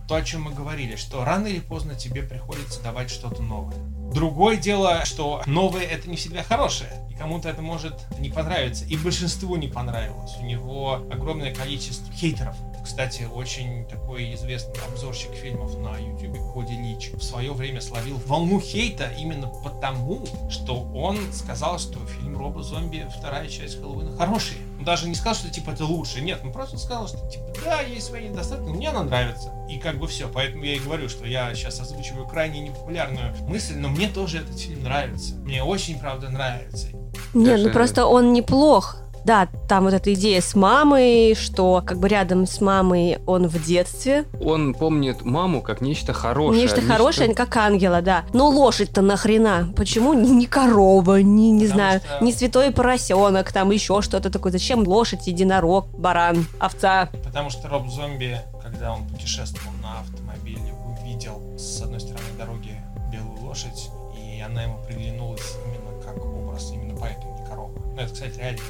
[0.08, 3.76] то, о чем мы говорили, что рано или поздно тебе приходится давать что-то новое.
[4.12, 6.90] Другое дело, что новое это не всегда хорошее.
[7.10, 8.84] И кому-то это может не понравиться.
[8.86, 10.32] И большинству не понравилось.
[10.40, 12.56] У него огромное количество хейтеров.
[12.84, 18.60] Кстати, очень такой известный обзорщик фильмов на YouTube Коди Лич в свое время словил волну
[18.60, 24.58] хейта именно потому, что он сказал, что фильм Роба Зомби, вторая часть Хэллоуина, хороший.
[24.78, 26.20] Он даже не сказал, что типа это лучше.
[26.20, 29.50] Нет, он просто сказал, что типа да, есть свои недостатки, но мне она нравится.
[29.68, 30.28] И как бы все.
[30.28, 34.58] Поэтому я и говорю, что я сейчас озвучиваю крайне непопулярную мысль, но мне тоже этот
[34.58, 35.34] фильм нравится.
[35.36, 36.88] Мне очень, правда, нравится.
[37.32, 39.03] Не, ну просто он неплох.
[39.24, 43.64] Да, там вот эта идея с мамой, что как бы рядом с мамой он в
[43.64, 44.24] детстве.
[44.40, 46.62] Он помнит маму как нечто хорошее.
[46.62, 48.24] Нечто хорошее, как ангела, да.
[48.32, 49.72] Но лошадь-то нахрена?
[49.76, 52.24] Почему не, корова, не, не знаю, что...
[52.24, 54.52] не святой поросенок, там еще что-то такое?
[54.52, 57.08] Зачем лошадь, единорог, баран, овца?
[57.24, 62.80] Потому что Роб Зомби, когда он путешествовал на автомобиле, увидел с одной стороны дороги
[63.10, 67.72] белую лошадь, и она ему приглянулась именно как образ, именно поэтому не корова.
[67.94, 68.60] Ну, это, кстати, реально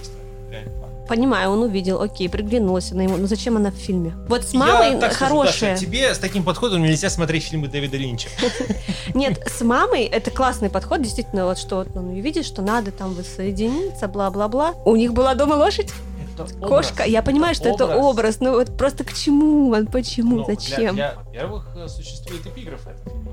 [1.08, 3.16] Понимаю, он увидел, окей, приглянулась она ему.
[3.18, 4.14] Но зачем она в фильме?
[4.26, 5.76] Вот с мамой Я хорошая.
[5.76, 8.28] Скажу, тебе с таким подходом нельзя смотреть фильмы Дэвида Линча.
[9.14, 14.08] Нет, с мамой это классный подход, действительно, вот что он видит, что надо там воссоединиться,
[14.08, 14.74] бла-бла-бла.
[14.86, 15.92] У них была дома лошадь?
[16.60, 20.96] Кошка, я понимаю, что это образ, но вот просто к чему он, почему, ну, зачем?
[20.96, 22.80] Во-первых, э, существует эпиграф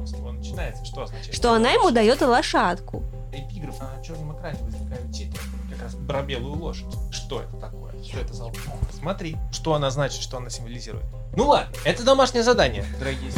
[0.05, 1.33] с него начинается, что означает?
[1.33, 3.03] Что она ему дает лошадку.
[3.31, 5.41] Эпиграф на черном экране возникают титры
[5.81, 6.93] раз про белую лошадь.
[7.11, 7.91] Что это такое?
[8.03, 8.51] Что это за
[8.97, 11.05] Смотри, что она значит, что она символизирует.
[11.35, 13.31] Ну ладно, это домашнее задание, дорогие.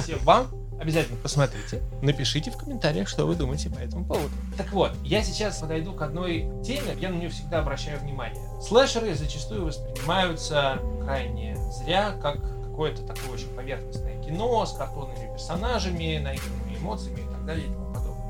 [0.00, 0.48] Всем вам
[0.80, 4.30] обязательно посмотрите, напишите в комментариях, что вы думаете по этому поводу.
[4.56, 8.40] Так вот, я сейчас подойду к одной теме, я на нее всегда обращаю внимание.
[8.62, 16.78] Слэшеры зачастую воспринимаются крайне зря, как какое-то такое очень поверхностное кино с картонными персонажами, наигранными
[16.78, 17.68] эмоциями и так далее.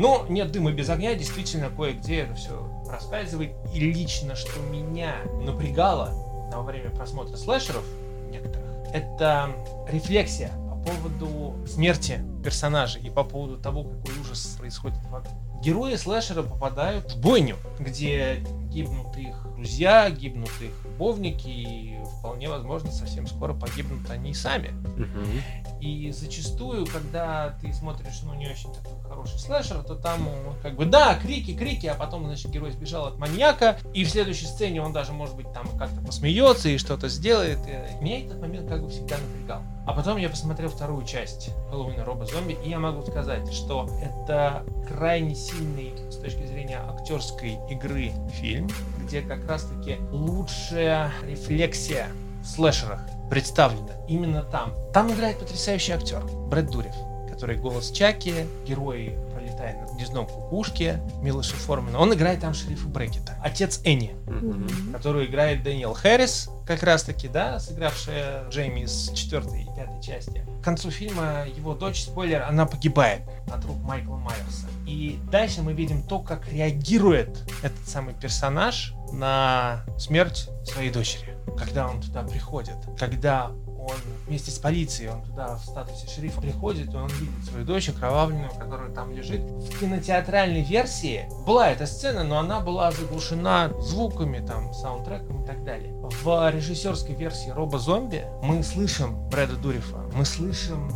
[0.01, 3.53] Но нет дыма без огня, действительно, кое-где это все проскальзывает.
[3.75, 6.15] И лично, что меня напрягало
[6.51, 7.85] во время просмотра слэшеров
[8.31, 9.51] некоторых, это
[9.93, 15.35] рефлексия по поводу смерти персонажей и по поводу того, какой ужас происходит вокруг.
[15.63, 22.91] Герои слэшера попадают в бойню, где гибнут их друзья, гибнут их любовники, и вполне возможно
[22.91, 24.69] совсем скоро погибнут они сами.
[24.69, 25.81] Угу.
[25.83, 30.27] И зачастую, когда ты смотришь, ну, не очень такой хороший слэшер, то там,
[30.63, 34.47] как бы, да, крики, крики, а потом, значит, герой сбежал от маньяка, и в следующей
[34.47, 37.59] сцене он даже, может быть, там как-то посмеется и что-то сделает.
[37.67, 39.63] И меня этот момент как бы всегда напрягал.
[39.87, 44.65] А потом я посмотрел вторую часть Хэллоуина Роба Зомби, и я могу сказать, что это
[44.89, 48.69] крайне сильный с точки зрения актерской игры фильм,
[49.03, 52.09] где как раз-таки лучшая рефлексия
[52.43, 53.01] в слэшерах
[53.31, 54.73] представлена именно там.
[54.93, 56.95] Там играет потрясающий актер Брэд Дурев,
[57.29, 61.99] который голос Чаки, герой пролетает над гнездом кукушки Милоша Формена.
[61.99, 63.37] Он играет там шерифа Брекета.
[63.43, 64.93] Отец Энни, mm-hmm.
[64.93, 70.45] которую играет Дэниел Хэррис, как раз таки, да, сыгравшая Джейми из четвертой и пятой части.
[70.61, 74.67] К концу фильма его дочь, спойлер, она погибает на труп Майкла Майерса.
[74.91, 81.39] И дальше мы видим то, как реагирует этот самый персонаж на смерть своей дочери.
[81.57, 83.95] Когда он туда приходит, когда он
[84.27, 88.51] вместе с полицией, он туда в статусе шерифа приходит, и он видит свою дочь окровавленную,
[88.51, 89.43] которая там лежит.
[89.43, 95.63] В кинотеатральной версии была эта сцена, но она была заглушена звуками, там, саундтреком и так
[95.65, 95.95] далее.
[96.25, 100.93] В режиссерской версии Роба Зомби мы слышим Брэда Дурифа, мы слышим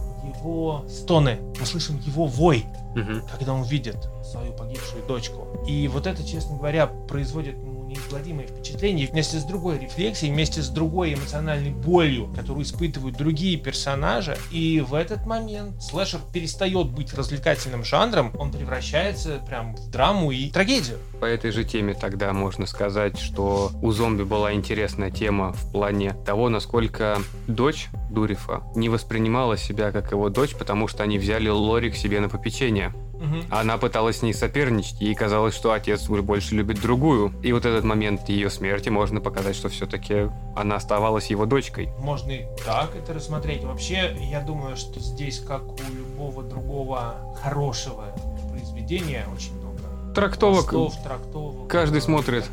[0.48, 3.22] его стоны, мы слышим его вой, угу.
[3.30, 5.46] когда он видит свою погибшую дочку.
[5.66, 7.56] И вот это, честно говоря, производит
[7.94, 14.36] неизгладимое впечатление вместе с другой рефлексией, вместе с другой эмоциональной болью, которую испытывают другие персонажи.
[14.50, 20.50] И в этот момент слэшер перестает быть развлекательным жанром, он превращается прям в драму и
[20.50, 20.98] трагедию.
[21.20, 26.14] По этой же теме тогда можно сказать, что у зомби была интересная тема в плане
[26.26, 31.90] того, насколько дочь Дурифа не воспринимала себя как его дочь, потому что они взяли Лори
[31.90, 32.92] к себе на попечение.
[33.18, 33.44] Угу.
[33.50, 37.32] Она пыталась с ней соперничать, ей казалось, что отец уже больше любит другую.
[37.42, 41.88] И вот этот момент ее смерти можно показать, что все-таки она оставалась его дочкой.
[41.98, 43.64] Можно и так это рассмотреть.
[43.64, 48.06] Вообще, я думаю, что здесь, как у любого другого хорошего
[48.50, 49.78] произведения, очень много
[50.14, 50.70] трактовок.
[50.70, 51.68] Слов, трактовок.
[51.68, 52.44] Каждый смотрит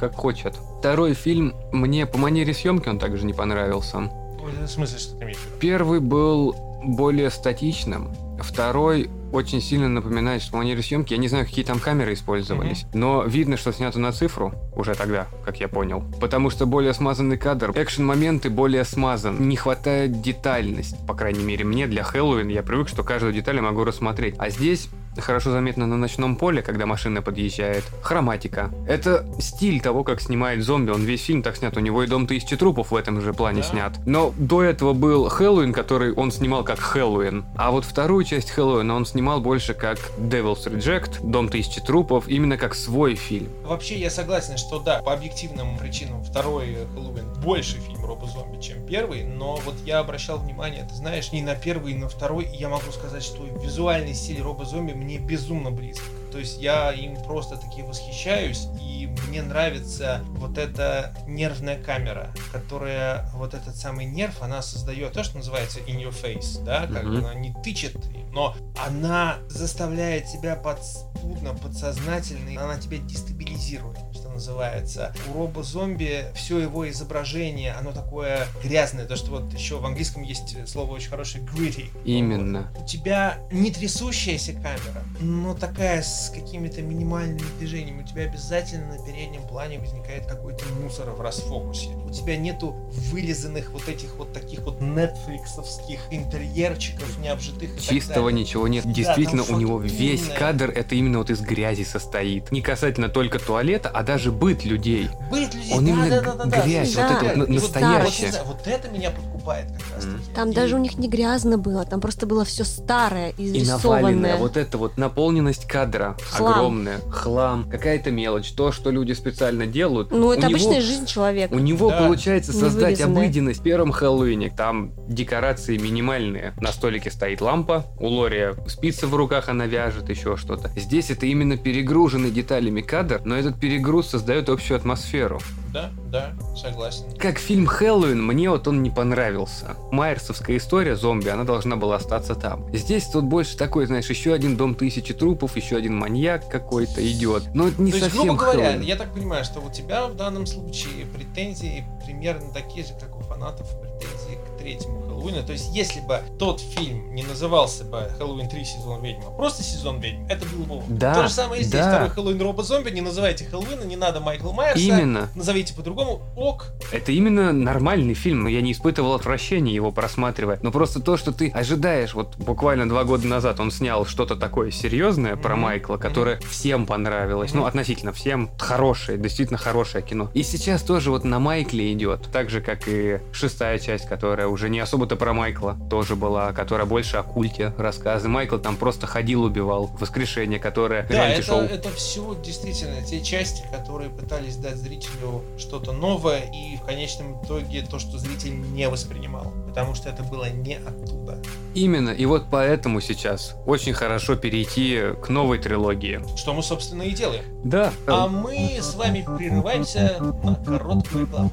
[0.00, 0.54] как хочет.
[0.78, 4.10] Второй фильм мне по манере съемки он также не понравился.
[4.40, 10.82] В смысле, что ты имеешь Первый был более статичным, второй очень сильно напоминает что манере
[10.82, 11.12] съемки.
[11.12, 12.98] Я не знаю, какие там камеры использовались, mm-hmm.
[12.98, 16.04] но видно, что снято на цифру уже тогда, как я понял.
[16.20, 19.48] Потому что более смазанный кадр, экшен-моменты более смазан.
[19.48, 22.48] Не хватает детальность, по крайней мере, мне для Хэллоуин.
[22.48, 24.34] Я привык, что каждую деталь я могу рассмотреть.
[24.38, 24.88] А здесь
[25.20, 27.84] хорошо заметно на ночном поле, когда машина подъезжает.
[28.02, 28.70] Хроматика.
[28.86, 30.90] Это стиль того, как снимает зомби.
[30.90, 31.76] Он весь фильм так снят.
[31.76, 33.68] У него и Дом тысячи трупов в этом же плане да?
[33.68, 33.92] снят.
[34.06, 37.44] Но до этого был Хэллоуин, который он снимал как Хэллоуин.
[37.56, 42.56] А вот вторую часть Хэллоуина он снимал больше как Devil's Reject, Дом тысячи трупов, именно
[42.56, 43.48] как свой фильм.
[43.64, 48.84] Вообще я согласен, что да, по объективным причинам второй Хэллоуин больше фильм Роба Зомби, чем
[48.86, 52.56] первый, но вот я обращал внимание, ты знаешь, не на первый, и на второй, и
[52.56, 56.04] я могу сказать, что визуальный стиль Роба Зомби мне безумно близок.
[56.30, 63.28] То есть я им просто таки восхищаюсь, и мне нравится вот эта нервная камера, которая
[63.34, 67.18] вот этот самый нерв, она создает то, что называется in your face, да, как mm-hmm.
[67.18, 67.96] она не тычет,
[68.32, 73.98] но она заставляет тебя подспудно, подсознательно, она тебя дестабилизирует
[74.40, 75.14] называется.
[75.28, 80.56] У робо-зомби все его изображение, оно такое грязное, то что вот еще в английском есть
[80.66, 81.90] слово очень хорошее gritty.
[82.04, 82.72] Именно.
[82.74, 82.84] Вот.
[82.84, 88.02] У тебя не трясущаяся камера, но такая с какими-то минимальными движениями.
[88.02, 91.90] У тебя обязательно на переднем плане возникает какой-то мусор в расфокусе.
[92.06, 92.70] У тебя нету
[93.12, 97.78] вылизанных вот этих вот таких вот нетфликсовских интерьерчиков необжитых.
[97.78, 98.86] Чистого ничего нет.
[98.86, 102.50] Да, Действительно, у него весь кадр это именно вот из грязи состоит.
[102.50, 105.08] Не касательно только туалета, а даже быт людей.
[105.30, 107.08] Быт людей, Он да, именно да, да, да, грязь, да.
[107.08, 108.32] вот это вот настоящее.
[108.44, 110.34] Вот, вот это меня подкупает как раз таки.
[110.34, 110.54] Там и...
[110.54, 114.12] даже у них не грязно было, там просто было все старое, изрисованное.
[114.12, 116.52] И наваленное, вот это вот наполненность кадра хлам.
[116.52, 120.10] огромная, хлам, какая-то мелочь, то, что люди специально делают.
[120.10, 121.54] Ну, это обычная него, жизнь человека.
[121.54, 121.98] У него да.
[121.98, 124.50] получается создать обыденность в первом Хэллоуине.
[124.50, 126.54] Там декорации минимальные.
[126.60, 130.70] На столике стоит лампа, у Лори спица в руках, она вяжет, еще что-то.
[130.76, 135.40] Здесь это именно перегруженный деталями кадр, но этот перегруз создает общую атмосферу.
[135.72, 137.04] Да, да, согласен.
[137.16, 139.76] Как фильм «Хэллоуин», мне вот он не понравился.
[139.92, 142.66] Майерсовская история зомби, она должна была остаться там.
[142.74, 147.54] Здесь тут больше такой, знаешь, еще один дом тысячи трупов, еще один маньяк какой-то идет.
[147.54, 148.82] Но это не То совсем есть, грубо говоря, Хэллоуин.
[148.82, 153.22] я так понимаю, что у тебя в данном случае претензии примерно такие же, как у
[153.22, 155.42] фанатов претензии к третьему Хэллоуина.
[155.42, 159.62] То есть, если бы тот фильм не назывался бы Хэллоуин 3 сезон ведьмы, а просто
[159.62, 160.82] сезон ведьм, это было бы.
[160.88, 161.80] Да, То же самое и здесь.
[161.80, 161.90] да.
[161.90, 164.82] Второй Хэллоуин Роба Зомби, не называйте Хэллоуина, не надо Майкла Майерса.
[164.82, 165.28] Именно.
[165.34, 166.72] Назовите по-другому, ок.
[166.92, 170.58] Это именно нормальный фильм, но я не испытывал отвращения его просматривая.
[170.62, 174.70] Но просто то, что ты ожидаешь, вот буквально два года назад он снял что-то такое
[174.70, 175.42] серьезное mm-hmm.
[175.42, 176.48] про Майкла, которое mm-hmm.
[176.48, 177.52] всем понравилось.
[177.52, 177.56] Mm-hmm.
[177.56, 178.50] Ну, относительно всем.
[178.58, 180.30] Хорошее, действительно хорошее кино.
[180.34, 182.28] И сейчас тоже вот на Майкле идет.
[182.32, 186.86] Так же, как и шестая часть, которая уже не особо-то про Майкла тоже была, которая
[186.86, 188.28] больше о культе рассказы.
[188.28, 189.90] Майкл там просто ходил, убивал.
[189.98, 196.40] Воскрешение, которое да, это, это все действительно те части, которые пытались дать зрителю что-то новое,
[196.52, 199.52] и в конечном итоге то, что зритель не воспринимал.
[199.66, 201.38] Потому что это было не оттуда.
[201.74, 206.20] Именно, и вот поэтому сейчас очень хорошо перейти к новой трилогии.
[206.36, 207.44] Что мы, собственно, и делаем.
[207.64, 207.92] Да.
[208.06, 211.50] А мы с вами прерываемся на короткую рекламу.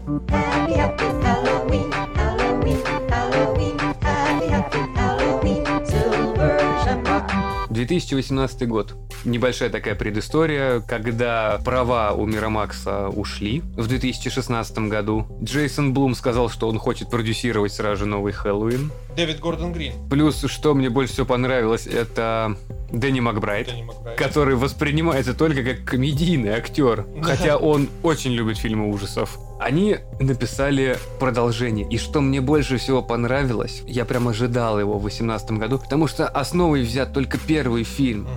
[7.87, 8.95] 2018 год.
[9.23, 15.27] Небольшая такая предыстория, когда права у Мирамакса ушли в 2016 году.
[15.41, 18.91] Джейсон Блум сказал, что он хочет продюсировать сразу же новый Хэллоуин.
[19.15, 19.93] Дэвид Гордон Грин.
[20.09, 22.57] Плюс, что мне больше всего понравилось, это
[22.91, 28.89] Дэнни Макбрайт, Дэнни Макбрайт, который воспринимается только как комедийный актер, хотя он очень любит фильмы
[28.89, 29.37] ужасов.
[29.59, 35.51] Они написали продолжение, и что мне больше всего понравилось, я прям ожидал его в 2018
[35.51, 38.27] году, потому что основой взят только первый фильм.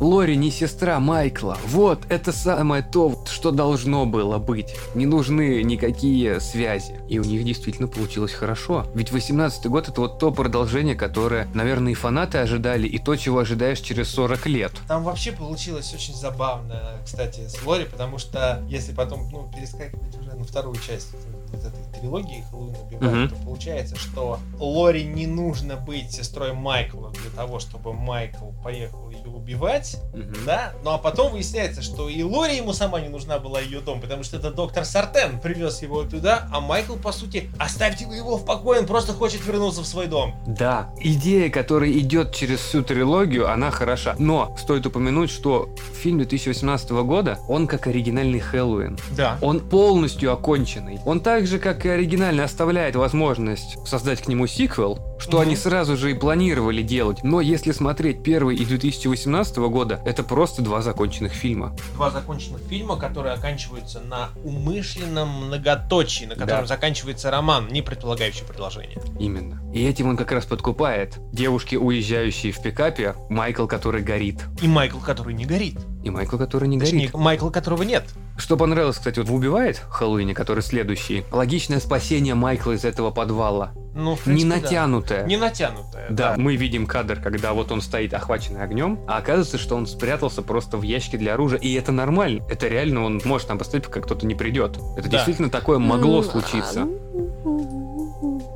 [0.00, 1.58] Лори не сестра Майкла.
[1.66, 4.76] Вот, это самое то, что должно было быть.
[4.94, 7.00] Не нужны никакие связи.
[7.08, 8.86] И у них действительно получилось хорошо.
[8.94, 13.40] Ведь 18 год это вот то продолжение, которое, наверное, и фанаты ожидали, и то, чего
[13.40, 14.72] ожидаешь через 40 лет.
[14.86, 20.30] Там вообще получилось очень забавно, кстати, с Лори, потому что если потом, ну, перескакивать уже
[20.38, 21.08] на вторую часть
[21.52, 23.38] вот этой трилогии Хэллоуин убивает, угу.
[23.38, 29.28] то получается, что Лори не нужно быть сестрой Майкла для того, чтобы Майкл поехал ее
[29.28, 30.22] убивать, угу.
[30.46, 30.72] да?
[30.84, 34.22] Ну а потом выясняется, что и Лори ему сама не нужна была ее дом, потому
[34.22, 38.80] что это доктор Сартен привез его туда, а Майкл, по сути, оставьте его в покое,
[38.80, 40.34] он просто хочет вернуться в свой дом.
[40.46, 44.14] Да, идея, которая идет через всю трилогию, она хороша.
[44.18, 48.98] Но стоит упомянуть, что фильм 2018 года, он как оригинальный Хэллоуин.
[49.16, 49.38] Да.
[49.40, 51.00] Он полностью оконченный.
[51.04, 55.42] Он так же, как и оригинальный, оставляет возможность создать к нему сиквел, что угу.
[55.42, 57.22] они сразу же и планировали делать.
[57.22, 61.76] Но если смотреть первый и 2018 года, это просто два законченных фильма.
[61.94, 66.66] Два законченных фильма, которые оканчиваются на умышленном многоточии, на котором да.
[66.66, 69.00] заканчивается роман, не предполагающий продолжение.
[69.18, 69.60] Именно.
[69.72, 71.18] И этим он как раз подкупает.
[71.32, 74.40] Девушки, уезжающие в пикапе, Майкл, который горит.
[74.62, 75.78] И Майкл, который не горит.
[76.04, 77.14] И Майкл, который не Точнее, горит.
[77.14, 78.04] Майкл, которого нет.
[78.36, 83.72] Что понравилось, кстати, вот в «Убивает» Хэллоуине, который следующий, логичное спасение Майкла из этого подвала.
[83.94, 84.60] Ну, в Не принципе, да.
[84.62, 85.26] натянутое.
[85.26, 86.06] Не натянутая.
[86.08, 90.42] Да, мы видим кадр, когда вот он стоит охваченный огнем, а оказывается, что он спрятался
[90.42, 92.44] просто в ящике для оружия, и это нормально.
[92.48, 94.78] Это реально он может там поставить, пока кто-то не придет.
[94.96, 95.16] Это Да.
[95.16, 96.86] действительно такое могло случиться.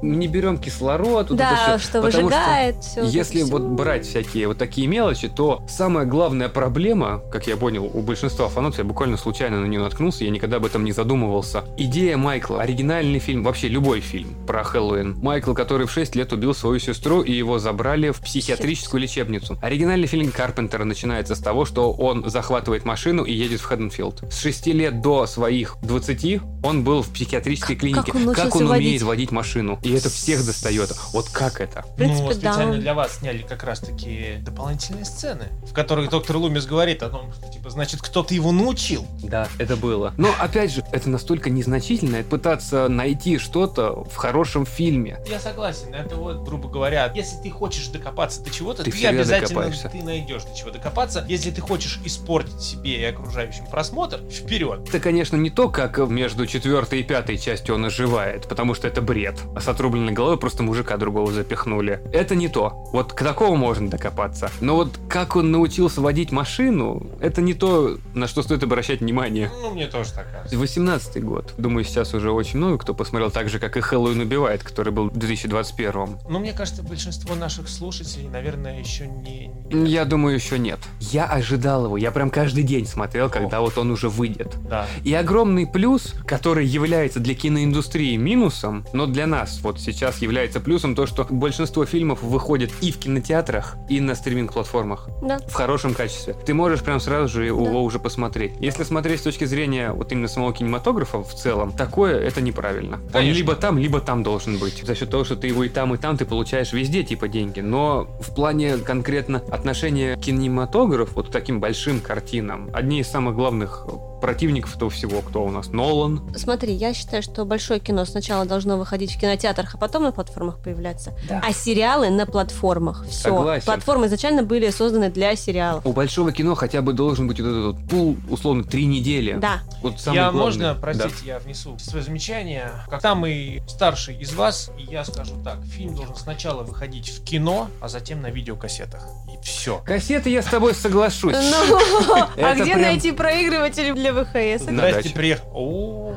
[0.02, 3.02] Мы не берем кислород, вот Да, это всё, что потому выжигает все.
[3.04, 8.02] Если вот брать всякие вот такие мелочи, то самая главная проблема, как я понял, у
[8.02, 11.64] большинства фанатов, я буквально случайно на нее наткнулся, я никогда об этом не задумывался.
[11.76, 15.18] Идея Майкла, оригинальный фильм, вообще любой фильм про Хэллоуин.
[15.22, 19.56] Майкл, который в 6 лет убил свою сестру, и его забрали в психиатрическую лечебницу.
[19.62, 24.24] Оригинальный фильм Карпентера начинается с того, что он захватывает машину и едет в Хедденфилд.
[24.32, 28.12] С 6 лет до своих 20 он был в психиатрической Как- клинике.
[28.12, 29.02] как он научился умеет водить?
[29.02, 29.78] водить машину.
[29.82, 30.93] И это всех достает.
[31.12, 31.82] Вот как это?
[31.82, 32.78] В принципе, ну, специально да.
[32.81, 37.51] для вас сняли как раз-таки дополнительные сцены, в которых доктор Лумис говорит о том, что,
[37.51, 39.06] типа, значит, кто-то его научил.
[39.23, 40.14] Да, это было.
[40.16, 45.19] Но опять же, это настолько незначительно, пытаться найти что-то в хорошем фильме.
[45.28, 49.48] Я согласен, это вот, грубо говоря, если ты хочешь докопаться до чего-то, Ты ты, обязательно
[49.48, 49.89] докопаешься.
[49.89, 51.24] ты найдешь до чего докопаться.
[51.28, 54.89] Если ты хочешь испортить себе и окружающим просмотр, вперед.
[54.89, 59.01] Это, конечно, не то, как между четвертой и пятой частью он оживает, потому что это
[59.02, 59.36] бред.
[59.55, 62.00] А отрубленной головой просто мужика другого запихнули.
[62.12, 62.88] Это не то.
[62.92, 64.48] Вот к такому можно докопаться.
[64.60, 69.50] Но вот как он научился водить машину, это не то, на что стоит обращать внимание.
[69.60, 70.56] Ну, мне тоже так кажется.
[70.56, 71.54] 18 год.
[71.59, 75.10] Думаю, сейчас уже очень много кто посмотрел так же, как и Хэллоуин убивает, который был
[75.10, 76.18] в 2021.
[76.28, 79.50] Но мне кажется, большинство наших слушателей, наверное, еще не...
[79.70, 80.78] Я думаю, еще нет.
[81.00, 81.96] Я ожидал его.
[81.96, 84.54] Я прям каждый день смотрел, когда вот он уже выйдет.
[84.68, 84.86] Да.
[85.02, 90.94] И огромный плюс, который является для киноиндустрии минусом, но для нас вот сейчас является плюсом
[90.94, 95.38] то, что большинство фильмов выходит и в кинотеатрах, и на стриминг-платформах Да.
[95.48, 96.34] в хорошем качестве.
[96.46, 98.52] Ты можешь прям сразу же его уже посмотреть.
[98.60, 102.96] Если смотреть с точки зрения вот именно самого кинематографа в целом, такое это неправильно.
[102.96, 103.38] Он Конечно.
[103.38, 104.82] либо там, либо там должен быть.
[104.86, 107.60] За счет того, что ты его и там, и там, ты получаешь везде типа деньги.
[107.60, 113.86] Но в плане конкретно отношения кинематограф вот к таким большим картинам, одни из самых главных
[114.20, 115.68] противников этого всего, кто у нас?
[115.72, 116.32] Нолан.
[116.36, 119.18] Смотри, я считаю, что большое кино сначала должно выходить в
[119.62, 121.12] кинотеатрах, а потом на платформах появляться.
[121.28, 121.40] Да.
[121.44, 123.06] А сериалы на платформах.
[123.09, 123.22] Все.
[123.28, 123.64] Согласен.
[123.64, 125.86] Платформы изначально были созданы для сериалов.
[125.86, 129.34] У большого кино хотя бы должен быть вот этот вот пул, условно, три недели.
[129.34, 129.60] Да.
[129.82, 130.40] Вот самый я, главный.
[130.40, 130.80] можно, Да.
[130.80, 132.70] простите, я внесу свое замечание.
[132.89, 135.62] Как самый старший из вас, я скажу так.
[135.64, 139.06] Фильм должен сначала выходить в кино, а затем на видеокассетах.
[139.32, 139.78] И все.
[139.84, 141.32] Кассеты я с тобой соглашусь.
[141.32, 144.62] Ну, а где найти проигрыватели для ВХС?
[144.64, 146.14] Здрасте, приехал.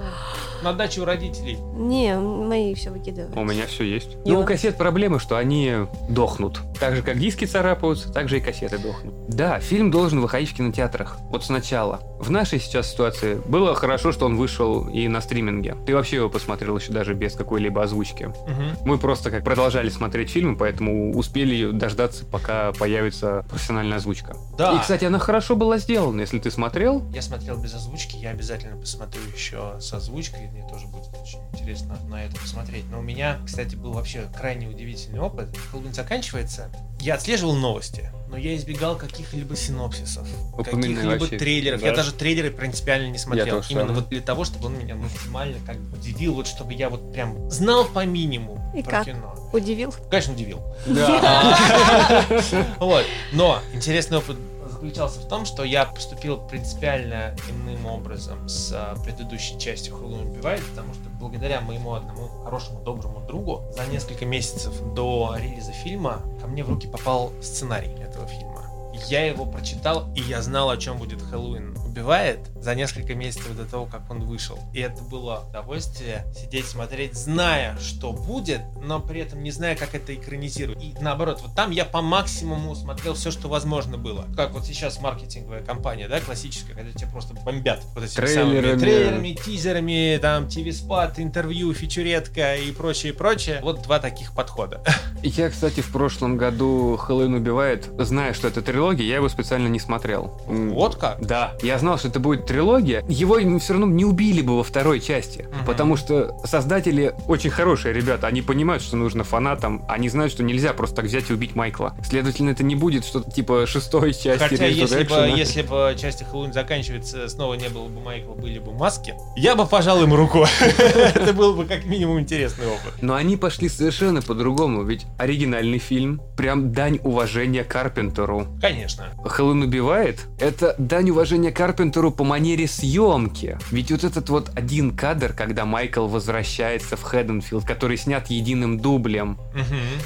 [0.66, 1.60] На даче у родителей.
[1.76, 3.38] Не, мои все выкидывают.
[3.38, 4.18] У меня все есть.
[4.26, 5.74] Но у кассет проблема, что они
[6.10, 6.60] дохнут.
[6.80, 9.14] Так же, как диски царапаются, так же и кассеты дохнут.
[9.28, 11.18] Да, фильм должен выходить в кинотеатрах.
[11.30, 12.00] Вот сначала.
[12.20, 15.76] В нашей сейчас ситуации было хорошо, что он вышел и на стриминге.
[15.86, 18.24] Ты вообще его посмотрел еще даже без какой-либо озвучки.
[18.24, 18.78] Мгм.
[18.86, 24.36] Мы просто как продолжали смотреть фильмы, поэтому успели дождаться, пока появится профессиональная озвучка.
[24.58, 24.74] Да.
[24.74, 26.22] И, кстати, она хорошо была сделана.
[26.22, 30.88] Если ты смотрел, Я смотрел без озвучки, я обязательно посмотрю еще с озвучкой, мне тоже
[30.88, 32.86] будет очень интересно на это посмотреть.
[32.90, 35.56] Но у меня, кстати, был вообще крайне удивительный опыт.
[35.72, 36.70] Хэллоуин заканчивается,
[37.02, 41.82] я отслеживал новости, но я избегал каких-либо синопсисов, каких-либо трейлеров.
[41.82, 41.88] Да.
[41.88, 43.62] Я даже трейлеры принципиально не смотрел.
[43.70, 47.12] Именно вот для того, чтобы он меня максимально как бы удивил, вот чтобы я вот
[47.12, 49.06] прям знал по минимуму И про как?
[49.06, 49.36] кино.
[49.52, 49.94] Удивил?
[50.10, 50.62] Конечно, удивил.
[50.88, 52.26] Да.
[52.80, 53.06] Вот.
[53.34, 54.38] Но интересный опыт
[54.76, 60.62] заключался в том, что я поступил принципиально иным образом с а, предыдущей частью Хэллоуин убивает,
[60.70, 66.48] потому что благодаря моему одному хорошему доброму другу за несколько месяцев до релиза фильма ко
[66.48, 68.64] мне в руки попал сценарий этого фильма.
[69.08, 73.64] Я его прочитал, и я знал, о чем будет Хэллоуин убивает за несколько месяцев до
[73.66, 74.58] того, как он вышел.
[74.74, 79.94] И это было удовольствие сидеть, смотреть, зная, что будет, но при этом не зная, как
[79.94, 80.82] это экранизируют.
[80.82, 84.26] И наоборот, вот там я по максимуму смотрел все, что возможно было.
[84.36, 88.62] Как вот сейчас маркетинговая компания, да, классическая, когда тебя просто бомбят вот этими Трейлерами.
[88.62, 93.60] самыми трейлерами, тизерами, там, ТВ-спад, интервью, фичуретка и прочее, прочее.
[93.62, 94.84] Вот два таких подхода.
[95.22, 99.80] Я, кстати, в прошлом году Хэллоуин убивает, зная, что это трилогия, я его специально не
[99.80, 100.40] смотрел.
[100.48, 101.24] Вот как?
[101.26, 105.02] Да, я знал, что это будет трилогия, его все равно не убили бы во второй
[105.02, 105.42] части.
[105.42, 105.66] Угу.
[105.66, 110.74] Потому что создатели очень хорошие ребята, они понимают, что нужно фанатам, они знают, что нельзя
[110.74, 111.96] просто так взять и убить Майкла.
[112.04, 116.54] Следовательно, это не будет что-то типа шестой части Хотя если бы, если бы часть Хэллоуин
[116.54, 120.46] заканчивается, снова не было бы Майкла, были бы маски, я бы пожал ему руку.
[120.78, 122.94] Это был бы как минимум интересный опыт.
[123.02, 128.48] Но они пошли совершенно по-другому, ведь оригинальный фильм прям дань уважения Карпентеру.
[128.62, 129.08] Конечно.
[129.26, 133.58] Хэллоуин убивает— это дань уважения Карпентеру по манере съемки.
[133.72, 139.38] Ведь вот этот вот один кадр, когда Майкл возвращается в Хэдденфилд, который снят единым дублем.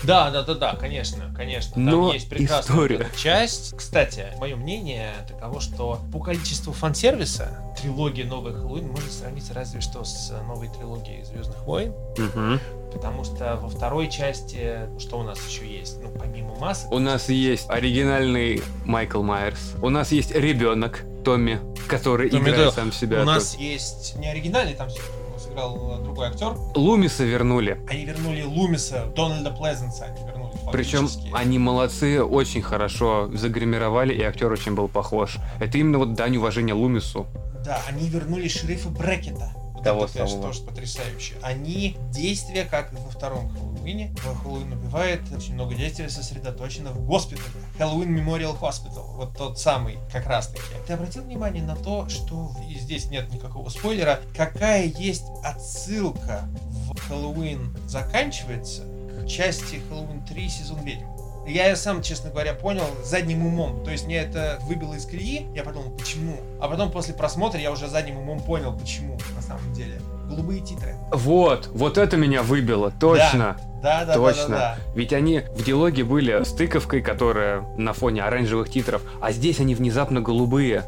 [0.03, 1.73] Да, да, да, да, конечно, конечно.
[1.73, 3.07] Там Но есть прекрасная история.
[3.17, 3.75] часть.
[3.75, 7.49] Кстати, мое мнение таково, что по количеству фан-сервиса
[7.81, 11.91] трилогия новых Хэллоуин можно сравнить разве что с новой трилогией Звездных войн.
[12.17, 12.59] Угу.
[12.93, 16.01] Потому что во второй части, что у нас еще есть?
[16.01, 16.91] Ну, помимо масок.
[16.91, 19.75] У нас есть оригинальный Майкл Майерс.
[19.81, 22.71] У нас есть ребенок Томми, который Томми играет Дойл.
[22.71, 23.21] сам себя.
[23.21, 24.89] У нас есть не оригинальный, там
[25.37, 26.53] сыграл другой актер.
[26.75, 27.79] Лумиса вернули.
[27.89, 30.49] Они вернули Лумиса, Дональда Плезенса они вернули.
[30.71, 35.37] Причем они молодцы, очень хорошо загримировали, и актер очень был похож.
[35.59, 37.25] Это именно вот дань уважения Лумису.
[37.65, 39.51] Да, они вернули шерифа Брекета.
[39.79, 41.35] Вот Того это, конечно, тоже потрясающе.
[41.41, 47.47] Они действия, как во втором Хэллоуине, в Хэллоуин убивает, очень много действия сосредоточено в госпитале.
[47.77, 50.61] Хэллоуин Memorial Hospital, вот тот самый, как раз таки.
[50.85, 56.49] Ты обратил внимание на то, что и здесь нет никакого спойлера, какая есть отсылка
[56.91, 58.83] в Хэллоуин заканчивается
[59.21, 61.05] к части Хэллоуин 3 сезон ведьм.
[61.49, 63.83] Я сам, честно говоря, понял задним умом.
[63.83, 65.47] То есть мне это выбило из колеи.
[65.55, 66.37] Я подумал, почему?
[66.61, 69.99] А потом после просмотра я уже задним умом понял, почему на самом деле.
[70.27, 70.93] Голубые титры.
[71.11, 73.57] Вот, вот это меня выбило, точно.
[73.81, 74.47] Да, да, Точно.
[74.47, 74.77] Да, да, да.
[74.93, 79.73] Ведь они в диалоге были с тыковкой, которая на фоне оранжевых титров, а здесь они
[79.73, 80.83] внезапно голубые.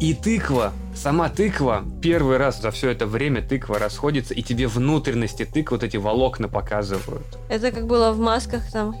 [0.00, 5.44] И тыква, сама тыква, первый раз за все это время тыква расходится, и тебе внутренности
[5.44, 7.38] тыквы вот эти волокна показывают.
[7.48, 8.94] Это как было в масках там.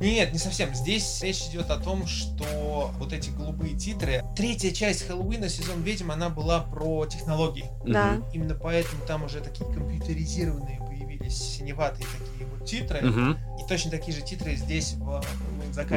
[0.00, 0.74] Нет, не совсем.
[0.74, 4.24] Здесь речь идет о том, что вот эти голубые титры.
[4.36, 7.66] Третья часть Хэллоуина, сезон ведьм, она была про технологии.
[7.84, 8.16] Да.
[8.32, 12.98] Именно поэтому там уже такие компьютеризированные появились синеватые такие титры.
[13.08, 13.64] Угу.
[13.64, 15.22] И точно такие же титры здесь в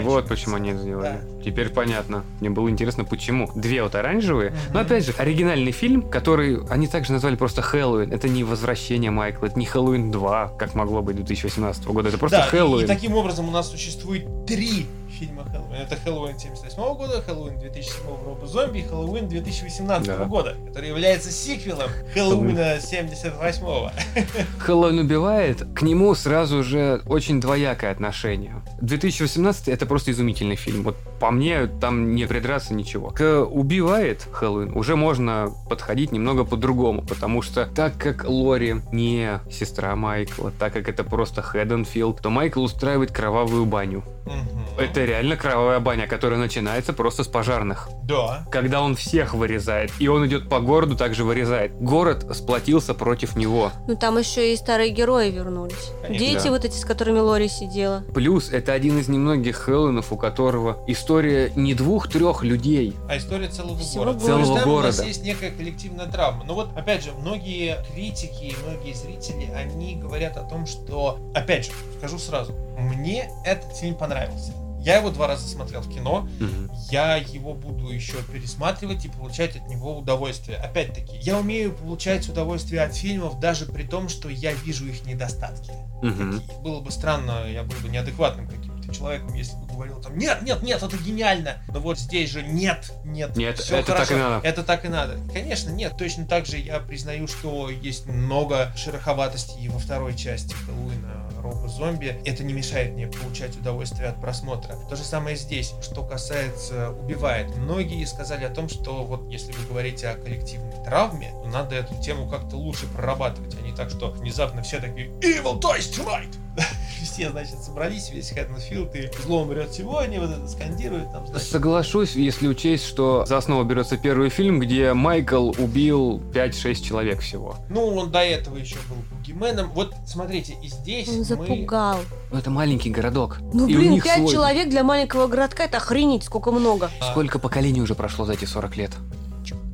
[0.04, 1.20] Вот почему они это сделали.
[1.22, 1.44] Да.
[1.44, 2.24] Теперь понятно.
[2.40, 3.50] Мне было интересно, почему.
[3.56, 4.50] Две вот оранжевые.
[4.50, 4.58] Угу.
[4.74, 8.12] Но опять же, оригинальный фильм, который они также назвали просто Хэллоуин.
[8.12, 12.10] Это не возвращение Майкла, это не Хэллоуин 2, как могло быть 2018 года.
[12.10, 12.82] Это просто да, Хэллоуин.
[12.82, 14.86] И, и таким образом у нас существует три
[15.16, 15.74] фильма Хэллоуин.
[15.74, 20.26] Это Хэллоуин 78 года, Хэллоуин 2007 Роба Зомби и Хэллоуин 2018 да.
[20.26, 23.92] года, который является сиквелом Хэллоуина 78 -го.
[24.60, 28.62] Хэллоуин убивает, к нему сразу же очень двоякое отношение.
[28.82, 30.84] 2018 это просто изумительный фильм.
[30.84, 33.10] Вот по мне там не придраться ничего.
[33.10, 39.96] К убивает Хэллоуин уже можно подходить немного по-другому, потому что так как Лори не сестра
[39.96, 44.04] Майкла, так как это просто Хэдденфилд, то Майкл устраивает кровавую баню.
[44.26, 44.82] Угу.
[44.82, 47.90] Это реально кровавая баня, которая начинается просто с пожарных.
[48.04, 48.46] Да.
[48.52, 51.74] Когда он всех вырезает, и он идет по городу, также вырезает.
[51.80, 53.72] Город сплотился против него.
[53.88, 55.92] Ну там еще и старые герои вернулись.
[56.02, 56.26] Конечно.
[56.26, 56.50] Дети да.
[56.50, 58.04] вот эти, с которыми Лори сидела.
[58.14, 62.96] Плюс это один из немногих Хэллоуинов, у которого история не двух-трех людей.
[63.10, 64.20] А история целого Всего города.
[64.20, 64.88] Целого там города.
[64.88, 66.44] у нас есть некая коллективная травма.
[66.44, 71.72] Но вот, опять же, многие критики, многие зрители, они говорят о том, что, опять же,
[71.98, 74.54] скажу сразу, мне этот фильм понравился.
[74.86, 76.30] Я его два раза смотрел в кино.
[76.40, 76.76] Угу.
[76.92, 80.58] Я его буду еще пересматривать и получать от него удовольствие.
[80.58, 85.72] Опять-таки, я умею получать удовольствие от фильмов, даже при том, что я вижу их недостатки.
[86.04, 86.62] Угу.
[86.62, 88.48] Было бы странно, я был бы неадекватным
[88.86, 91.58] каким-то человеком, если бы говорил там, нет, нет, нет, это гениально.
[91.68, 94.06] Но вот здесь же нет, нет, нет, все это хорошо.
[94.06, 94.48] так и надо.
[94.48, 95.18] Это так и надо.
[95.34, 95.96] Конечно, нет.
[95.98, 101.68] Точно так же я признаю, что есть много шероховатостей и во второй части Хэллоуина роба
[101.68, 104.76] зомби, это не мешает мне получать удовольствие от просмотра.
[104.90, 107.56] То же самое здесь, что касается убивает.
[107.56, 111.96] Многие сказали о том, что вот если вы говорите о коллективной травме, то надо эту
[112.02, 116.36] тему как-то лучше прорабатывать, а не так, что внезапно все такие Evil dies tonight!
[117.16, 121.26] все, значит, собрались, весь Хэттенфилд, и зло умрет сегодня, вот это скандирует там.
[121.26, 121.48] Значит.
[121.48, 127.56] Соглашусь, если учесть, что за основу берется первый фильм, где Майкл убил 5-6 человек всего.
[127.70, 129.72] Ну, он до этого еще был бугименом.
[129.72, 132.00] Вот, смотрите, и здесь Он запугал.
[132.34, 133.38] Ну, это маленький городок.
[133.54, 134.34] Ну, и блин, 5 свой...
[134.34, 136.92] человек для маленького городка, это охренеть, сколько много.
[137.00, 137.12] А...
[137.12, 138.92] Сколько поколений уже прошло за эти 40 лет?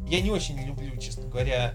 [0.07, 1.73] Я не очень люблю, честно говоря,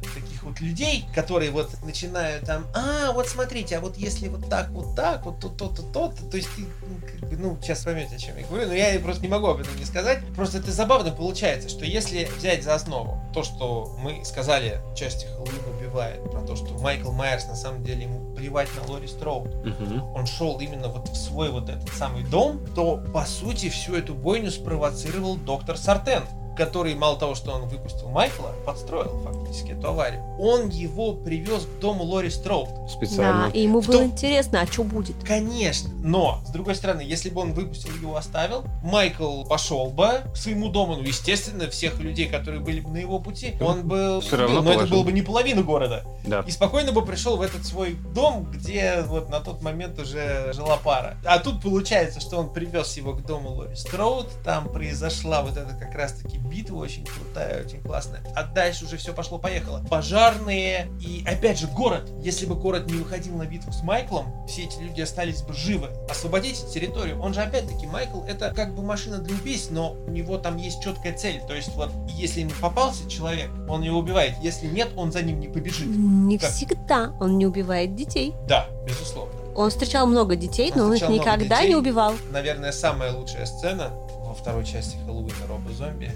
[0.56, 4.94] вот людей, которые вот начинают там, а, вот смотрите, а вот если вот так, вот
[4.94, 7.84] так, вот то, то, то, то, то, то есть ты, ну, как бы, ну, сейчас
[7.84, 10.20] поймете, о чем я говорю, но я просто не могу об этом не сказать.
[10.34, 15.26] Просто это забавно получается, что если взять за основу то, что мы сказали в части
[15.26, 19.54] Хэллоуин убивает, про то, что Майкл Майерс на самом деле ему плевать на Лори Строуд,
[19.54, 20.14] угу.
[20.14, 24.14] он шел именно вот в свой вот этот самый дом, то по сути всю эту
[24.14, 26.22] бойню спровоцировал доктор Сартен
[26.56, 31.80] который мало того, что он выпустил Майкла, подстроил фактически эту аварию, он его привез к
[31.80, 32.68] дому Лори Строуд.
[32.90, 33.46] Специально.
[33.46, 35.16] Да, и ему было интересно, а что будет?
[35.24, 40.36] Конечно, но, с другой стороны, если бы он выпустил его, оставил, Майкл пошел бы к
[40.36, 44.36] своему дому, ну, естественно, всех людей, которые были бы на его пути, он бы Все
[44.36, 46.04] равно но это было бы не половина города.
[46.26, 46.44] Да.
[46.46, 50.76] И спокойно бы пришел в этот свой дом, где вот на тот момент уже жила
[50.76, 51.16] пара.
[51.24, 55.74] А тут получается, что он привез его к дому Лори Строуд, там произошла вот эта
[55.74, 58.22] как раз-таки битва очень крутая, очень классная.
[58.34, 59.84] А дальше уже все пошло-поехало.
[59.88, 62.10] Пожарные и, опять же, город.
[62.20, 65.88] Если бы город не выходил на битву с Майклом, все эти люди остались бы живы.
[66.10, 67.20] Освободите территорию.
[67.20, 70.82] Он же, опять-таки, Майкл, это как бы машина для убийств, но у него там есть
[70.82, 71.40] четкая цель.
[71.46, 74.34] То есть, вот, если ему попался человек, он его убивает.
[74.42, 75.88] Если нет, он за ним не побежит.
[76.24, 76.50] Не как?
[76.50, 77.12] всегда.
[77.20, 78.34] Он не убивает детей.
[78.48, 79.34] Да, безусловно.
[79.54, 81.68] Он встречал много детей, он но он их никогда детей.
[81.70, 82.14] не убивал.
[82.30, 83.90] Наверное, самая лучшая сцена
[84.26, 86.12] во второй части Хэллоуина Роба Зомби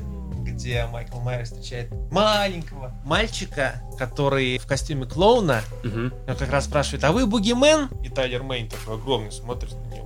[0.60, 5.62] где Майкл Майер встречает маленького мальчика, который в костюме клоуна.
[5.84, 6.14] Угу.
[6.28, 7.88] Он как раз спрашивает, а вы бугимен?
[8.02, 9.99] И Тайлер Мейн такой огромный смотрит на него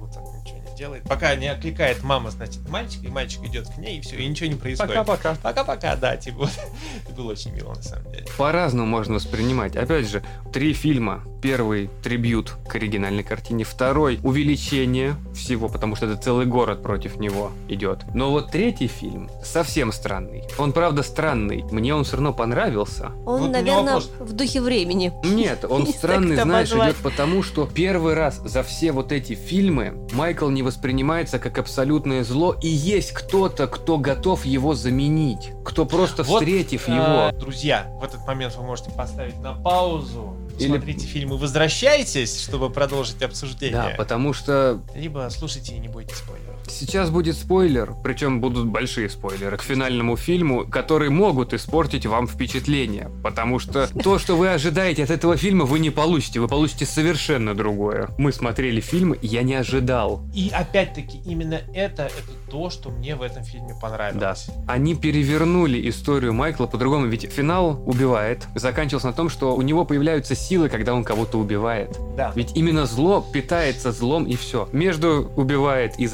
[0.74, 1.04] делает.
[1.04, 4.48] Пока не окликает мама, значит, мальчик, и мальчик идет к ней, и все, и ничего
[4.48, 4.94] не происходит.
[4.94, 5.36] Пока-пока.
[5.42, 6.48] Пока-пока, да, типа.
[7.04, 8.26] Это было очень мило, на самом деле.
[8.36, 9.76] По-разному можно воспринимать.
[9.76, 10.22] Опять же,
[10.52, 13.64] три фильма Первый– трибют к оригинальной картине.
[13.64, 17.98] Второй– увеличение всего, потому что это целый город против него идет.
[18.14, 20.44] Но вот третий фильм совсем странный.
[20.56, 21.62] Он, правда, странный.
[21.70, 23.10] Мне он все равно понравился.
[23.26, 25.12] Он, вот наверное, в духе времени.
[25.22, 30.48] Нет, он странный, знаешь, идет потому, что первый раз за все вот эти фильмы Майкл
[30.48, 35.52] не воспринимается как абсолютное зло, и есть кто-то, кто готов его заменить.
[35.64, 37.38] Кто просто вот, встретив э, его.
[37.38, 40.68] Друзья, в этот момент вы можете поставить на паузу или...
[40.68, 43.76] смотрите фильм и возвращайтесь, чтобы продолжить обсуждение.
[43.76, 44.80] Да, потому что...
[44.94, 46.43] Либо слушайте и не бойтесь спойлеров.
[46.68, 53.10] Сейчас будет спойлер, причем будут большие спойлеры к финальному фильму, которые могут испортить вам впечатление.
[53.22, 56.40] Потому что то, что вы ожидаете от этого фильма, вы не получите.
[56.40, 58.08] Вы получите совершенно другое.
[58.18, 60.22] Мы смотрели фильм, я не ожидал.
[60.34, 64.46] И опять-таки, именно это, это то, что мне в этом фильме понравилось.
[64.46, 64.72] Да.
[64.72, 67.06] Они перевернули историю Майкла по-другому.
[67.06, 68.46] Ведь финал убивает.
[68.54, 71.98] Заканчивался на том, что у него появляются силы, когда он кого-то убивает.
[72.16, 72.32] Да.
[72.34, 74.68] Ведь именно зло питается злом и все.
[74.72, 76.06] Между убивает и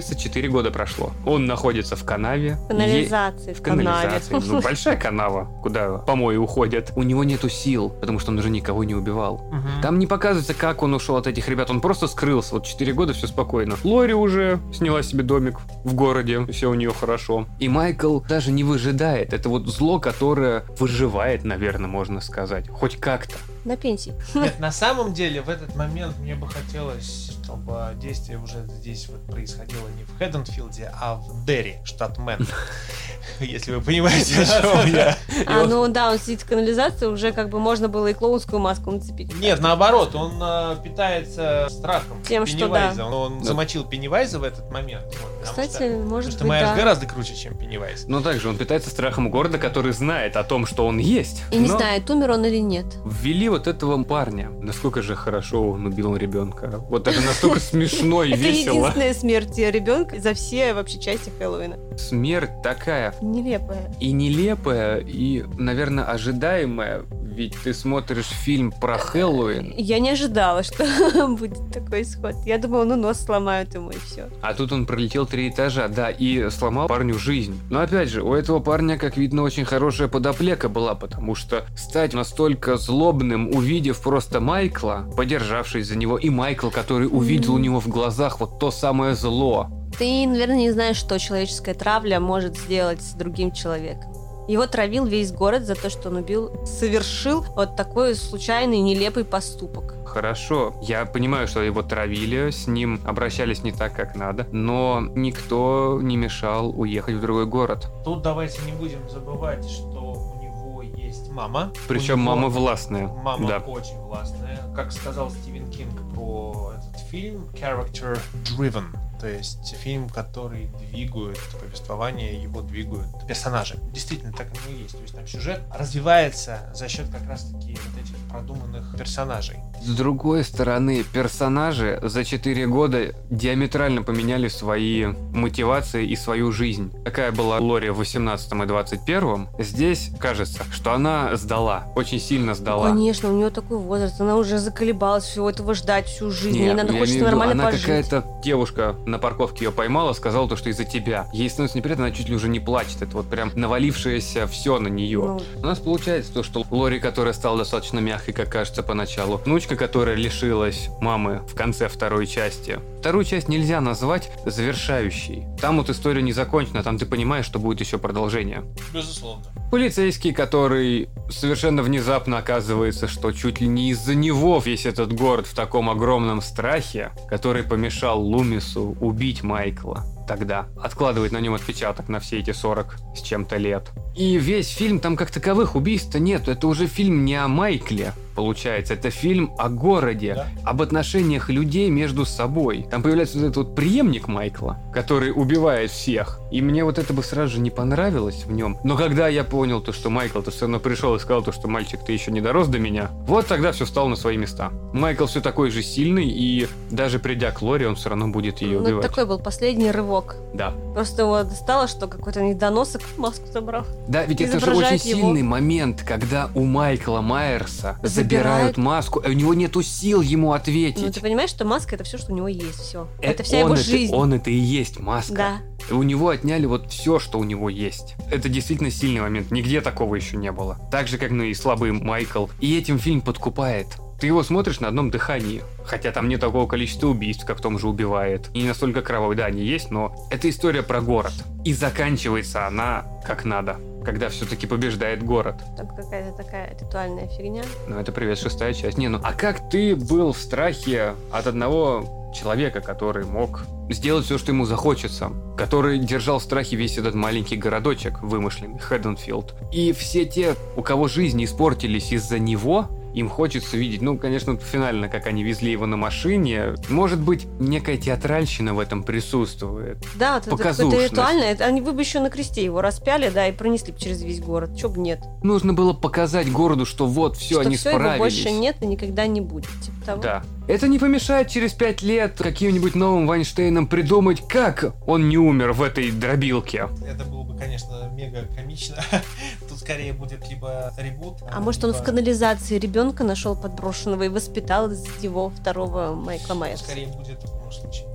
[0.00, 1.12] заканчивается 4 года прошло.
[1.26, 2.56] Он находится в канаве.
[2.64, 3.50] В канализации.
[3.50, 3.54] Е...
[3.54, 4.34] В канализации.
[4.46, 6.92] Ну, большая канава, куда помои уходят.
[6.96, 9.34] У него нету сил, потому что он уже никого не убивал.
[9.34, 9.82] Угу.
[9.82, 11.70] Там не показывается, как он ушел от этих ребят.
[11.70, 12.54] Он просто скрылся.
[12.54, 13.76] Вот 4 года все спокойно.
[13.84, 16.44] Лори уже сняла себе домик в городе.
[16.46, 17.46] Все у нее хорошо.
[17.58, 19.32] И Майкл даже не выжидает.
[19.32, 22.68] Это вот зло, которое выживает, наверное, можно сказать.
[22.68, 24.14] Хоть как-то на пенсии.
[24.34, 27.31] Нет, на самом деле в этот момент мне бы хотелось,
[27.62, 32.46] чтобы действие уже здесь вот происходило не в Хедденфилде, а в Дерри, штат Мэн.
[33.40, 35.16] Если вы понимаете, о чем я.
[35.46, 38.90] А, ну да, он сидит в канализации, уже как бы можно было и клоунскую маску
[38.90, 39.34] нацепить.
[39.38, 42.92] Нет, наоборот, он а, питается страхом Тем, что да.
[43.06, 45.04] Он замочил Пеннивайза в этот момент.
[45.42, 48.06] Кстати, может быть, Майерс гораздо круче, чем Пеннивайз.
[48.06, 51.42] Но также он питается страхом города, который знает о том, что он есть.
[51.50, 52.86] И не знает, умер он или нет.
[53.04, 54.50] Ввели вот этого парня.
[54.60, 56.82] Насколько же хорошо он убил ребенка.
[56.88, 58.88] Вот это настолько смешно и весело.
[58.88, 61.78] Это единственная смерть ребенка за все вообще части Хэллоуина.
[61.98, 63.14] Смерть такая.
[63.20, 63.92] Нелепая.
[64.00, 67.04] И нелепая, и, наверное, ожидаемая.
[67.34, 69.72] Ведь ты смотришь фильм про Хэллоуин.
[69.78, 70.84] Я не ожидала, что
[71.28, 72.34] будет такой исход.
[72.44, 74.28] Я думала, ну нос сломают ему и все.
[74.42, 77.58] А тут он пролетел три этажа, да, и сломал парню жизнь.
[77.70, 82.12] Но опять же, у этого парня, как видно, очень хорошая подоплека была, потому что стать
[82.12, 87.56] настолько злобным, увидев просто Майкла, подержавшись за него, и Майкл, который увидел mm-hmm.
[87.56, 89.68] у него в глазах вот то самое зло.
[89.98, 94.12] Ты, наверное, не знаешь, что человеческая травля может сделать с другим человеком.
[94.52, 99.94] Его травил весь город за то, что он убил, совершил вот такой случайный, нелепый поступок.
[100.04, 105.98] Хорошо, я понимаю, что его травили, с ним обращались не так, как надо, но никто
[106.02, 107.90] не мешал уехать в другой город.
[108.04, 111.72] Тут давайте не будем забывать, что у него есть мама.
[111.88, 113.08] Причем мама властная.
[113.08, 113.58] Мама да.
[113.60, 114.60] очень властная.
[114.76, 118.84] Как сказал Стивен Кинг про этот фильм, character driven
[119.22, 123.78] То есть фильм, который двигает повествование, его двигают персонажи.
[123.92, 124.96] Действительно, так оно и есть.
[124.96, 129.58] То есть там сюжет развивается за счет как раз-таки вот этих продуманных персонажей.
[129.82, 136.92] С другой стороны, персонажи за 4 года диаметрально поменяли свои мотивации и свою жизнь.
[137.04, 142.88] Какая была Лори в 18 и 21 здесь кажется, что она сдала, очень сильно сдала.
[142.88, 146.74] Конечно, у нее такой возраст, она уже заколебалась всего этого ждать всю жизнь, Нет, ей
[146.74, 147.82] надо хочется нормально она пожить.
[147.82, 151.26] какая-то девушка на парковке ее поймала, сказала то, что из-за тебя.
[151.32, 154.88] Ей становится неприятно, она чуть ли уже не плачет, это вот прям навалившееся все на
[154.88, 155.20] нее.
[155.20, 155.40] Ну...
[155.60, 160.14] У нас получается то, что Лори, которая стала достаточно мягкой, как кажется поначалу, внучка, которая
[160.14, 165.44] лишилась мамы в конце второй части, Вторую часть нельзя назвать завершающей.
[165.60, 168.62] Там вот история не закончена, там ты понимаешь, что будет еще продолжение.
[168.94, 169.42] Безусловно.
[169.72, 175.54] Полицейский, который совершенно внезапно оказывается, что чуть ли не из-за него весь этот город в
[175.54, 180.66] таком огромном страхе, который помешал Лумису убить Майкла тогда.
[180.80, 183.90] Откладывает на нем отпечаток на все эти 40 с чем-то лет.
[184.14, 186.48] И весь фильм, там как таковых убийств нет.
[186.48, 188.94] Это уже фильм не о Майкле, получается.
[188.94, 190.46] Это фильм о городе, да?
[190.64, 192.86] об отношениях людей между собой.
[192.90, 196.40] Там появляется вот этот вот преемник Майкла, который убивает всех.
[196.50, 198.76] И мне вот это бы сразу же не понравилось в нем.
[198.84, 202.00] Но когда я понял то, что Майкл-то все равно пришел и сказал то, что мальчик,
[202.04, 204.70] ты еще не дорос до меня, вот тогда все стало на свои места.
[204.92, 208.78] Майкл все такой же сильный, и даже придя к Лори, он все равно будет ее
[208.78, 209.06] ну, убивать.
[209.06, 210.36] такой был последний рывок.
[210.52, 210.74] Да.
[210.92, 213.84] Просто его достало, что какой-то недоносок маску забрал.
[214.08, 215.20] Да, ведь это же очень его.
[215.20, 221.02] сильный момент, когда у Майкла Майерса забирают, забирают маску, у него нету сил ему ответить.
[221.02, 223.08] Ну, ты понимаешь, что маска это все, что у него есть, все.
[223.18, 224.14] Это, это вся его это, жизнь.
[224.14, 225.34] Он это и есть маска.
[225.34, 225.60] Да.
[225.90, 228.14] И у него отняли вот все, что у него есть.
[228.30, 229.50] Это действительно сильный момент.
[229.50, 230.78] Нигде такого еще не было.
[230.90, 232.46] Так же, как ну и слабый Майкл.
[232.60, 233.88] И этим фильм подкупает.
[234.22, 235.64] Ты его смотришь на одном дыхании.
[235.84, 238.50] Хотя там нет такого количества убийств, как в том же убивает.
[238.54, 241.32] И не настолько кровавый, да, они есть, но это история про город.
[241.64, 245.56] И заканчивается она как надо когда все-таки побеждает город.
[245.76, 247.62] Там какая-то такая ритуальная фигня.
[247.86, 248.98] Ну, это привет, шестая часть.
[248.98, 254.38] Не, ну, а как ты был в страхе от одного человека, который мог сделать все,
[254.38, 259.54] что ему захочется, который держал в страхе весь этот маленький городочек вымышленный, Хэдденфилд.
[259.70, 265.08] И все те, у кого жизни испортились из-за него, им хочется видеть, ну, конечно, финально,
[265.08, 266.74] как они везли его на машине.
[266.88, 269.98] Может быть, некая театральщина в этом присутствует.
[270.16, 271.56] Да, это какое-то ритуальное.
[271.60, 274.76] Они вы бы еще на кресте его распяли, да, и пронесли через весь город.
[274.76, 275.20] Чё бы нет.
[275.42, 278.14] Нужно было показать городу, что вот, все, что они все справились.
[278.14, 279.70] Его больше нет и никогда не будет.
[279.82, 280.22] Типа того.
[280.22, 280.42] Да.
[280.68, 285.82] Это не помешает через пять лет каким-нибудь новым Вайнштейном придумать, как он не умер в
[285.82, 286.88] этой дробилке.
[287.06, 288.96] Это было бы, конечно, мега комично.
[289.68, 291.38] Тут скорее будет либо ребут.
[291.50, 291.94] А, может либо...
[291.94, 294.90] он в канализации ребенка нашел подброшенного и воспитал
[295.20, 296.84] его второго Майкла Майерса?
[296.84, 298.06] Скорее будет в любом случае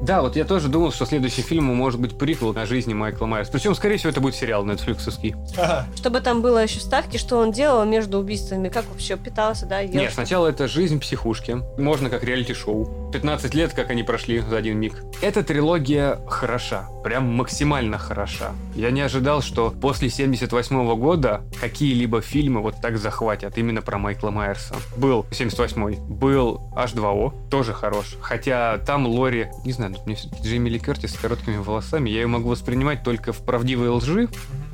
[0.00, 3.52] да, вот я тоже думал, что следующий фильм может быть приквел о жизни Майкла Майерса.
[3.52, 5.34] Причем, скорее всего, это будет сериал нетфликсовский.
[5.94, 9.80] Чтобы там было еще ставки, что он делал между убийствами, как вообще питался, да?
[9.80, 9.92] Ел.
[9.92, 11.60] Нет, сначала это жизнь психушки.
[11.76, 12.99] Можно как реалити-шоу.
[13.12, 15.02] 15 лет, как они прошли за один миг.
[15.20, 16.88] Эта трилогия хороша.
[17.04, 18.52] Прям максимально хороша.
[18.74, 23.98] Я не ожидал, что после 78 -го года какие-либо фильмы вот так захватят именно про
[23.98, 24.76] Майкла Майерса.
[24.96, 28.16] Был 78-й, был H2O, тоже хорош.
[28.20, 32.26] Хотя там Лори, не знаю, мне все-таки Джейми Ли Кертис с короткими волосами, я ее
[32.26, 34.28] могу воспринимать только в правдивой лжи,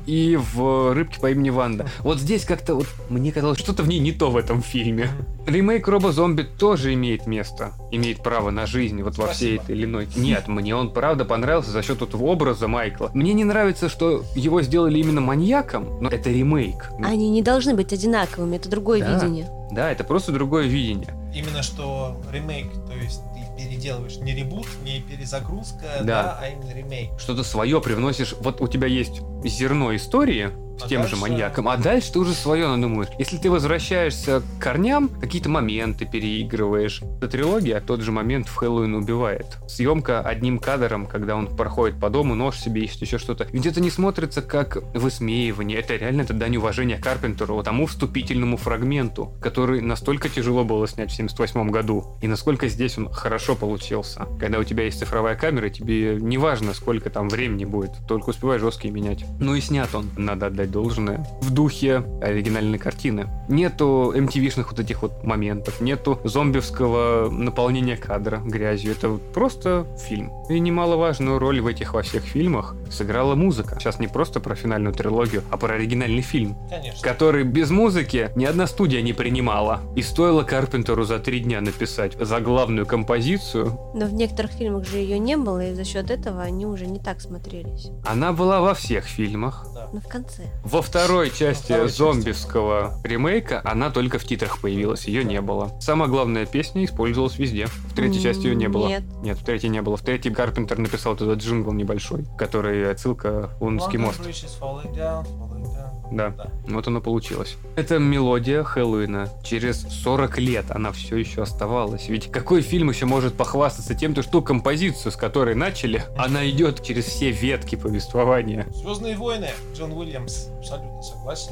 [0.07, 1.85] и в «Рыбке по имени Ванда».
[1.99, 5.09] Вот здесь как-то вот мне казалось, что-то в ней не то в этом фильме.
[5.45, 10.07] Ремейк Робо-зомби тоже имеет место, имеет право на жизнь вот во всей этой длиной.
[10.15, 13.11] Нет, мне он правда понравился за счет этого образа Майкла.
[13.13, 16.89] Мне не нравится, что его сделали именно маньяком, но это ремейк.
[17.03, 19.13] Они не должны быть одинаковыми, это другое да.
[19.15, 19.49] видение.
[19.71, 21.13] Да, это просто другое видение.
[21.35, 23.21] Именно что ремейк, то есть
[23.57, 27.19] переделываешь не ребут, не перезагрузка, да, да а именно ремейк.
[27.19, 28.35] Что-то свое привносишь.
[28.39, 31.15] Вот у тебя есть зерно истории, с а тем дальше...
[31.15, 31.67] же маньяком.
[31.67, 33.09] А дальше ты уже свое надумаешь.
[33.19, 37.01] Если ты возвращаешься к корням, какие-то моменты переигрываешь.
[37.17, 39.57] Эта трилогия тот же момент в Хэллоуин убивает.
[39.67, 43.47] Съемка одним кадром, когда он проходит по дому, нож себе ищет, еще что-то.
[43.51, 45.79] Ведь это не смотрится как высмеивание.
[45.79, 51.15] Это реально это дань уважения Карпентеру, тому вступительному фрагменту, который настолько тяжело было снять в
[51.15, 52.17] 78 году.
[52.21, 54.25] И насколько здесь он хорошо получился.
[54.39, 58.59] Когда у тебя есть цифровая камера, тебе не важно, сколько там времени будет, только успевай
[58.59, 59.25] жесткие менять.
[59.39, 63.27] Ну и снят он, надо отдать отдать должное, в духе оригинальной картины.
[63.49, 68.91] Нету MTV-шных вот этих вот моментов, нету зомбивского наполнения кадра грязью.
[68.91, 70.31] Это просто фильм.
[70.49, 73.77] И немаловажную роль в этих во всех фильмах сыграла музыка.
[73.79, 76.55] Сейчас не просто про финальную трилогию, а про оригинальный фильм.
[76.69, 77.01] Конечно.
[77.01, 79.81] Который без музыки ни одна студия не принимала.
[79.95, 83.79] И стоило Карпентеру за три дня написать заглавную композицию.
[83.93, 86.99] Но в некоторых фильмах же ее не было, и за счет этого они уже не
[86.99, 87.89] так смотрелись.
[88.05, 89.67] Она была во всех фильмах.
[89.73, 89.89] Да.
[89.93, 90.43] Ну, в конце.
[90.63, 91.97] Во второй части второй части.
[91.99, 95.71] зомбивского ремейка она только в титрах появилась, ее не было.
[95.79, 97.67] Самая главная песня использовалась везде.
[97.67, 98.87] В третьей части ее не было.
[98.87, 99.03] нет.
[99.21, 99.97] Нет, в третьей не было.
[99.97, 104.19] В третьей Карпентер написал туда джингл небольшой, который отсылка Лунский мост.
[104.19, 105.96] Falling down, falling down.
[106.11, 106.29] Да.
[106.29, 106.51] Да.
[106.67, 107.57] Вот оно получилось.
[107.75, 109.29] Это мелодия Хэллоуина.
[109.43, 112.09] Через 40 лет она все еще оставалась.
[112.09, 116.83] Ведь какой фильм еще может похвастаться тем, то, что композицию, с которой начали, она идет
[116.83, 118.67] через все ветки повествования.
[118.73, 119.49] Звездные войны.
[119.73, 120.47] Джон Уильямс.
[120.59, 121.51] Абсолютно согласен.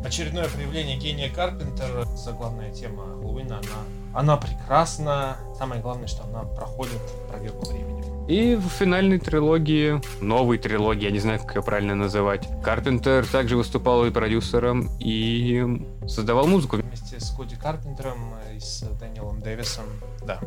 [0.00, 2.04] Это очередное проявление гения Карпентера.
[2.16, 5.36] Заглавная тема Хэллоуина, она, она прекрасна.
[5.58, 7.91] Самое главное, что она проходит проверку временем.
[8.28, 13.56] И в финальной трилогии, новой трилогии, я не знаю, как ее правильно называть, Карпентер также
[13.56, 16.76] выступал и продюсером, и создавал музыку.
[16.76, 19.84] Вместе с Коди Карпентером и с Дэниелом Дэвисом.
[20.26, 20.40] Да.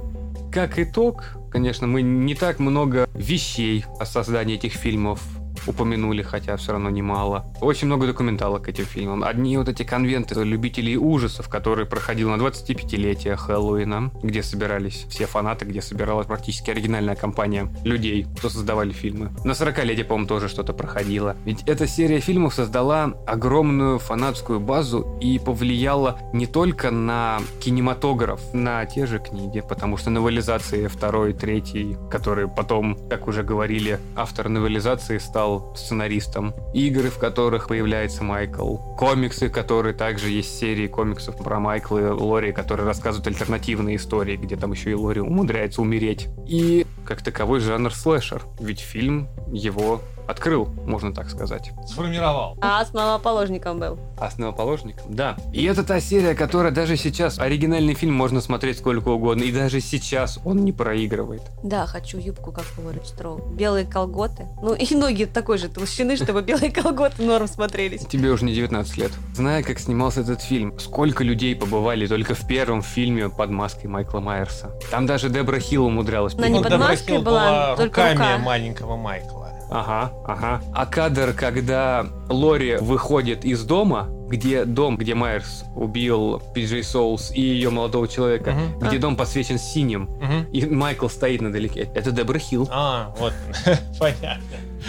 [0.52, 5.22] Как итог, конечно, мы не так много вещей о создании этих фильмов
[5.68, 7.46] упомянули, хотя все равно немало.
[7.62, 9.24] Очень много документалок к этим фильмам.
[9.24, 15.66] Одни вот эти конвенты любителей ужасов, которые проходил на 25-летие Хэллоуина, где собирались все фанаты,
[15.66, 19.32] где собиралась практически оригинальная компания людей, кто создавали фильмы.
[19.44, 21.36] На 40-летие, по-моему, тоже что-то проходило.
[21.46, 28.86] Ведь эта серия фильмов создала огромную фанатскую базу и повлияла не только на кинематограф, на
[28.86, 35.18] те же книги, потому что новелизации второй, третий, которые потом, как уже говорили, автор новелизации
[35.18, 36.54] стал сценаристом.
[36.74, 38.78] Игры, в которых появляется Майкл.
[38.98, 44.56] Комиксы, которые также есть серии комиксов про Майкла и Лори, которые рассказывают альтернативные истории, где
[44.56, 46.28] там еще и Лори умудряется умереть.
[46.48, 48.44] И как таковой жанр слэшер.
[48.60, 51.72] Ведь фильм его открыл, можно так сказать.
[51.88, 52.58] Сформировал.
[52.62, 54.00] А основоположником был.
[54.18, 55.38] Основоположником, да.
[55.54, 59.82] И это та серия, которая даже сейчас, оригинальный фильм можно смотреть сколько угодно, и даже
[59.82, 61.44] сейчас он не проигрывает.
[61.64, 63.38] Да, хочу юбку, как у Лоры Строу.
[63.54, 64.48] Белые колготы.
[64.62, 68.06] Ну и ноги такой же толщины, чтобы белые колготы норм смотрелись.
[68.06, 69.12] Тебе уже не 19 лет.
[69.34, 74.20] Зная, как снимался этот фильм, сколько людей побывали только в первом фильме под маской Майкла
[74.20, 74.72] Майерса.
[74.90, 76.34] Там даже Дебра Хилл умудрялась.
[76.36, 78.38] Но не под маской Хилл была, только руками рука.
[78.38, 79.50] маленького Майкла.
[79.70, 80.62] Ага, ага.
[80.74, 87.42] А кадр, когда Лори выходит из дома, где дом, где Майерс убил Пиджей Соулс и
[87.42, 88.80] ее молодого человека, Мгм.
[88.88, 89.00] где А.
[89.00, 90.46] дом посвящен синим, Мгм.
[90.52, 91.90] и Майкл стоит надалеке.
[91.96, 92.68] Это Дебра Хилл.
[92.72, 93.34] А, вот.
[94.00, 94.42] Понятно.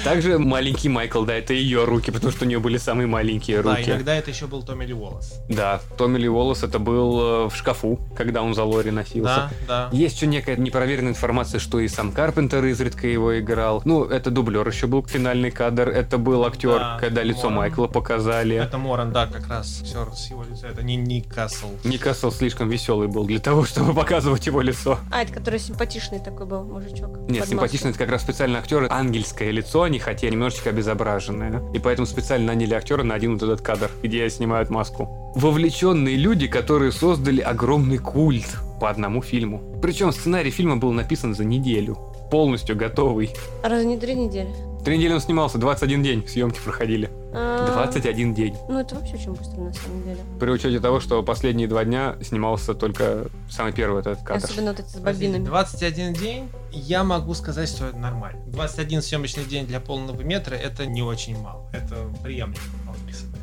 [0.04, 3.76] Также маленький Майкл, да, это ее руки, потому что у нее были самые маленькие Да,
[3.76, 3.90] руки.
[3.90, 5.40] иногда это еще был Томми Ли Уоллес.
[5.48, 9.50] Да, Томми Ли Уоллес это был э, в шкафу, когда он за Лори носился.
[9.66, 9.96] Да, да.
[9.96, 13.80] Есть еще некая непроверенная информация, что и сам Карпентер изредка его играл.
[13.86, 15.88] Ну, это дублер еще был, финальный кадр.
[15.88, 17.54] Это был актер, Да, когда лицо Моран.
[17.56, 18.56] Майкла показали.
[18.56, 20.68] Это Моран, да, как раз все с его лица.
[20.68, 21.68] Это не Ник Касл.
[21.84, 24.98] Никасл слишком веселый был для того, чтобы показывать его лицо.
[25.12, 27.18] А, это который симпатичный такой был мужичок.
[27.28, 28.86] Нет, симпатичный это как раз специальный актер.
[28.90, 31.62] Ангельское лицо они хотели немножечко обезображенное.
[31.74, 35.32] И поэтому специально наняли актера на один вот этот кадр, где снимают маску.
[35.34, 39.62] Вовлеченные люди, которые создали огромный культ по одному фильму.
[39.82, 41.98] Причем сценарий фильма был написан за неделю.
[42.30, 43.30] Полностью готовый.
[43.62, 44.48] Разве не три недели?
[44.86, 47.10] Три недели он снимался, 21 день съемки проходили.
[47.34, 48.54] А, 21 день.
[48.68, 50.18] Ну, это вообще очень быстро, на самом деле.
[50.38, 54.44] При учете того, что последние два дня снимался только самый первый этот кадр.
[54.44, 55.44] Особенно вот эти с бобинами.
[55.44, 58.40] 21 день, я могу сказать, что это нормально.
[58.46, 61.68] 21 съемочный день для полного метра это не очень мало.
[61.72, 62.62] Это приемлемо.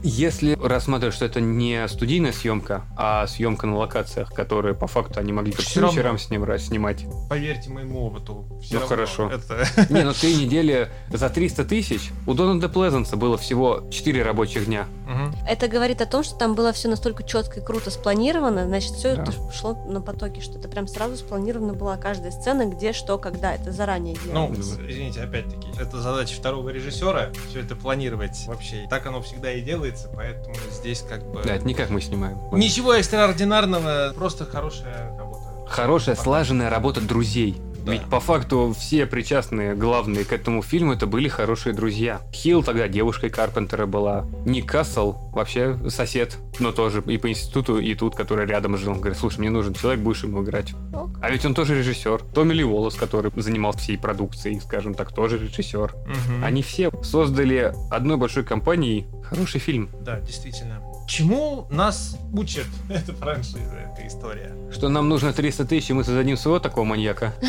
[0.03, 5.31] Если рассматривать, что это не студийная съемка, а съемка на локациях, которые по факту они
[5.31, 5.97] могли только Всё по равно.
[5.97, 7.05] вечерам снимать, снимать.
[7.30, 8.45] Поверьте моему опыту.
[8.61, 9.31] всё Ну, равно хорошо.
[9.31, 9.65] Это...
[9.93, 12.11] Не, ну три недели за 300 тысяч.
[12.27, 14.88] У Дональда Плезанса было всего 4 рабочих дня.
[15.07, 15.35] Мгм.
[15.47, 19.15] Это говорит о том, что там было все настолько четко и круто спланировано, значит, все
[19.15, 19.23] Да.
[19.23, 23.53] это шло на потоке, что это прям сразу спланирована была каждая сцена, где, что, когда.
[23.55, 24.73] Это заранее Ну, делалось.
[24.88, 28.85] извините, опять-таки, это задача второго режиссера, все это планировать вообще.
[28.89, 29.61] Так оно всегда и
[29.93, 31.43] делается, поэтому здесь как бы...
[31.43, 32.37] Да, это не как мы снимаем.
[32.51, 35.43] Ничего экстраординарного, просто хорошая работа.
[35.67, 37.61] Хорошая, слаженная работа друзей.
[37.85, 37.91] Да.
[37.91, 42.22] Ведь по факту все причастные, главные к этому фильму, это были хорошие друзья.
[42.34, 44.26] Хилл тогда девушкой Карпентера была.
[44.45, 48.93] Ник Кассел вообще сосед, но тоже и по институту, и тут, который рядом жил.
[48.93, 50.73] Он говорит, слушай, мне нужен человек, будешь ему играть.
[51.22, 52.22] А ведь он тоже режиссер.
[52.34, 55.93] Томми Ли Волос, который занимался всей продукцией, скажем так, тоже режиссер.
[55.93, 56.45] Угу.
[56.45, 59.89] Они все создали одной большой компанией хороший фильм.
[60.01, 60.81] Да, действительно.
[61.15, 64.52] Чему нас учит эта франшиза, эта история?
[64.72, 67.35] Что нам нужно 300 тысяч, и мы создадим своего такого маньяка.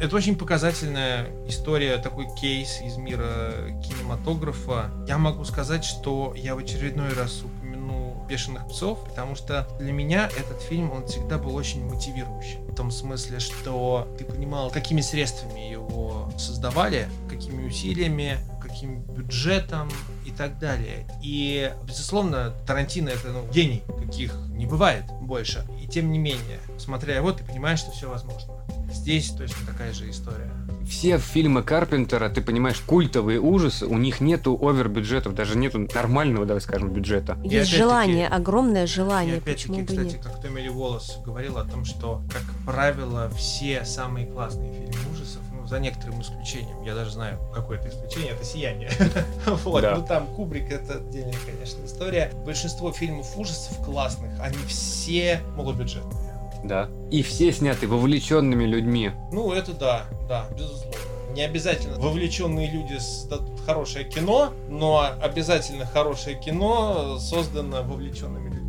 [0.00, 3.52] Это очень показательная история, такой кейс из мира
[3.84, 4.90] кинематографа.
[5.06, 10.28] Я могу сказать, что я в очередной раз упомяну «Бешеных псов», потому что для меня
[10.36, 12.66] этот фильм, он всегда был очень мотивирующим.
[12.66, 19.88] В том смысле, что ты понимал, какими средствами его создавали, какими усилиями, каким бюджетом
[20.36, 21.06] так далее.
[21.22, 25.64] И, безусловно, Тарантино это ну, гений, каких не бывает больше.
[25.82, 28.54] И тем не менее, смотря его, ты понимаешь, что все возможно.
[28.92, 30.50] Здесь точно такая же история.
[30.88, 36.60] Все фильмы Карпентера, ты понимаешь, культовые ужасы, у них нету овербюджетов, даже нету нормального, давай
[36.60, 37.36] скажем, бюджета.
[37.42, 39.36] Есть желание, огромное желание.
[39.36, 40.20] И опять-таки, кстати, нет?
[40.22, 45.25] как Томми Волос говорил о том, что, как правило, все самые классные фильмы ужасов
[45.66, 46.82] за некоторым исключением.
[46.82, 48.90] Я даже знаю, какое это исключение, это «Сияние».
[49.46, 49.84] вот.
[49.84, 52.32] Ну там Кубрик, это отдельная, конечно, история.
[52.44, 56.34] Большинство фильмов ужасов классных, они все малобюджетные.
[56.64, 56.88] Да.
[57.10, 59.12] И все сняты вовлеченными людьми.
[59.32, 60.96] Ну, это да, да, безусловно.
[61.32, 68.65] Не обязательно вовлеченные люди создадут хорошее кино, но обязательно хорошее кино создано вовлеченными людьми.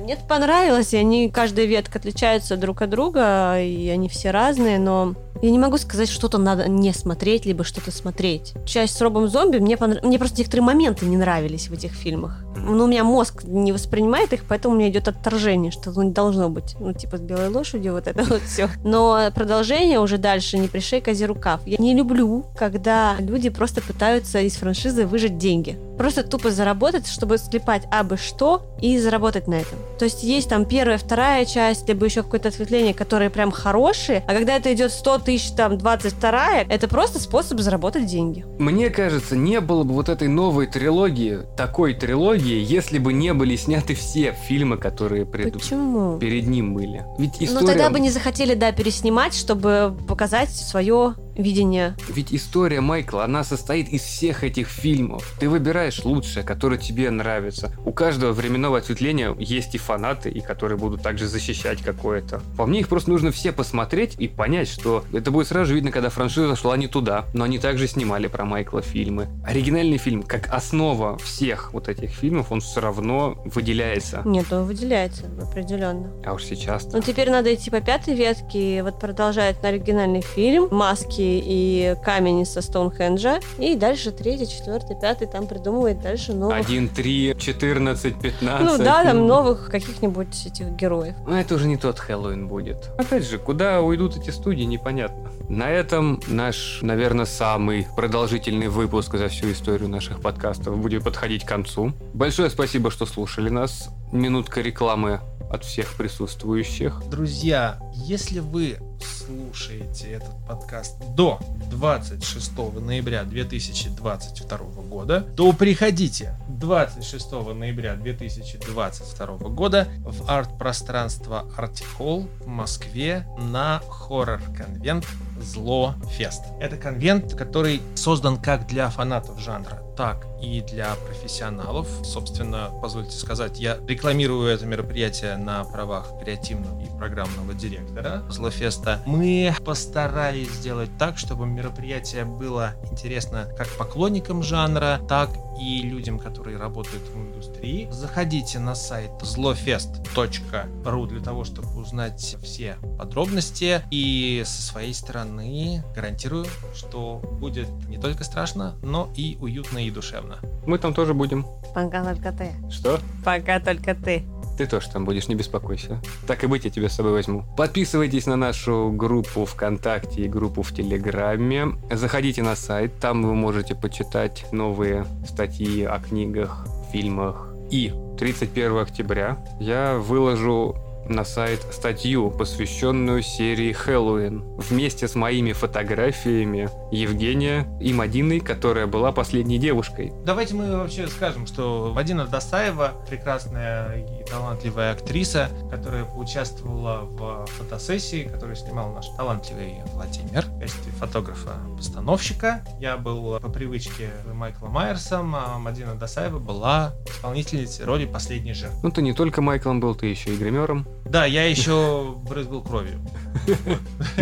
[0.00, 5.14] Мне понравилось, и они, каждая ветка отличаются друг от друга, и они все разные, но
[5.42, 8.54] я не могу сказать, что-то надо не смотреть, либо что-то смотреть.
[8.66, 10.02] Часть с Робом Зомби, мне, понрав...
[10.02, 12.44] мне просто некоторые моменты не нравились в этих фильмах.
[12.56, 16.12] Ну, у меня мозг не воспринимает их, поэтому у меня идет отторжение, что ну, не
[16.12, 16.76] должно быть.
[16.78, 18.68] Ну, типа с белой лошадью, вот это вот все.
[18.84, 21.60] Но продолжение уже дальше не пришей козе рукав.
[21.64, 25.78] Я не люблю, когда люди просто пытаются из франшизы выжить деньги.
[25.96, 29.78] Просто тупо заработать, чтобы склепать абы что и заработать на этом.
[29.98, 34.34] То есть есть там первая, вторая часть, либо еще какое-то ответвление, которые прям хорошие, а
[34.34, 38.44] когда это идет 100 тысяч, там, 22 это просто способ заработать деньги.
[38.58, 43.56] Мне кажется, не было бы вот этой новой трилогии, такой трилогии, если бы не были
[43.56, 45.52] сняты все фильмы, которые пред...
[45.52, 46.18] Почему?
[46.18, 47.04] перед ним были.
[47.18, 47.60] Ведь история...
[47.60, 51.96] Ну тогда бы не захотели, да, переснимать, чтобы показать свое видение.
[52.08, 55.34] Ведь история Майкла, она состоит из всех этих фильмов.
[55.38, 57.72] Ты выбираешь лучшее, которое тебе нравится.
[57.84, 62.42] У каждого временного ответвления есть и фанаты, и которые будут также защищать какое-то.
[62.56, 66.10] По мне их просто нужно все посмотреть и понять, что это будет сразу видно, когда
[66.10, 69.28] франшиза шла не туда, но они также снимали про Майкла фильмы.
[69.44, 74.22] Оригинальный фильм, как основа всех вот этих фильмов, он все равно выделяется.
[74.24, 76.10] Нет, он выделяется определенно.
[76.24, 76.88] А уж сейчас.
[76.92, 82.44] Ну теперь надо идти по пятой ветке, вот продолжает на оригинальный фильм «Маски и камень
[82.44, 83.40] со Стоунхенджа.
[83.58, 86.56] И дальше третий, четвертый, пятый там придумывает дальше новых...
[86.56, 88.66] Один, три, четырнадцать, пятнадцать.
[88.66, 91.14] Ну да, там новых каких-нибудь этих героев.
[91.26, 92.90] Но это уже не тот Хэллоуин будет.
[92.98, 95.30] Опять же, куда уйдут эти студии, непонятно.
[95.48, 101.48] На этом наш, наверное, самый продолжительный выпуск за всю историю наших подкастов будет подходить к
[101.48, 101.92] концу.
[102.14, 103.90] Большое спасибо, что слушали нас.
[104.12, 105.20] Минутка рекламы
[105.50, 107.02] от всех присутствующих.
[107.08, 111.38] Друзья, если вы слушаете этот подкаст до
[111.70, 114.58] 26 ноября 2022
[114.88, 125.06] года, то приходите 26 ноября 2022 года в арт-пространство Артихол в Москве на хоррор-конвент
[125.40, 126.42] Зло Фест.
[126.60, 131.88] Это конвент, который создан как для фанатов жанра, так и для профессионалов.
[132.04, 137.89] Собственно, позвольте сказать, я рекламирую это мероприятие на правах креативного и программного директора
[138.28, 139.00] Злофеста.
[139.06, 145.30] Мы постарались сделать так, чтобы мероприятие было интересно как поклонникам жанра, так
[145.60, 147.88] и людям, которые работают в индустрии.
[147.90, 153.82] Заходите на сайт zlofest.ru для того, чтобы узнать все подробности.
[153.90, 160.38] И со своей стороны гарантирую, что будет не только страшно, но и уютно и душевно.
[160.66, 161.44] Мы там тоже будем.
[161.74, 162.52] Пока только ты.
[162.70, 162.98] Что?
[163.24, 164.24] Пока только ты.
[164.60, 166.02] Ты тоже там будешь, не беспокойся.
[166.26, 167.46] Так и быть, я тебя с собой возьму.
[167.56, 171.78] Подписывайтесь на нашу группу ВКонтакте и группу в Телеграме.
[171.90, 177.54] Заходите на сайт, там вы можете почитать новые статьи о книгах, фильмах.
[177.70, 180.76] И 31 октября я выложу
[181.10, 189.12] на сайт статью, посвященную серии Хэллоуин, вместе с моими фотографиями Евгения и Мадины, которая была
[189.12, 190.12] последней девушкой.
[190.24, 198.28] Давайте мы вообще скажем, что Мадина Досаева, прекрасная и талантливая актриса, которая поучаствовала в фотосессии,
[198.32, 202.64] которую снимал наш талантливый Владимир в качестве фотографа-постановщика.
[202.78, 208.78] Я был по привычке Майкла Майерсом, а Мадина Досаева была исполнительницей роли последней жертвы.
[208.82, 210.86] Ну, ты не только Майклом был, ты еще и гримером.
[211.04, 213.00] Да, я еще брызгал кровью.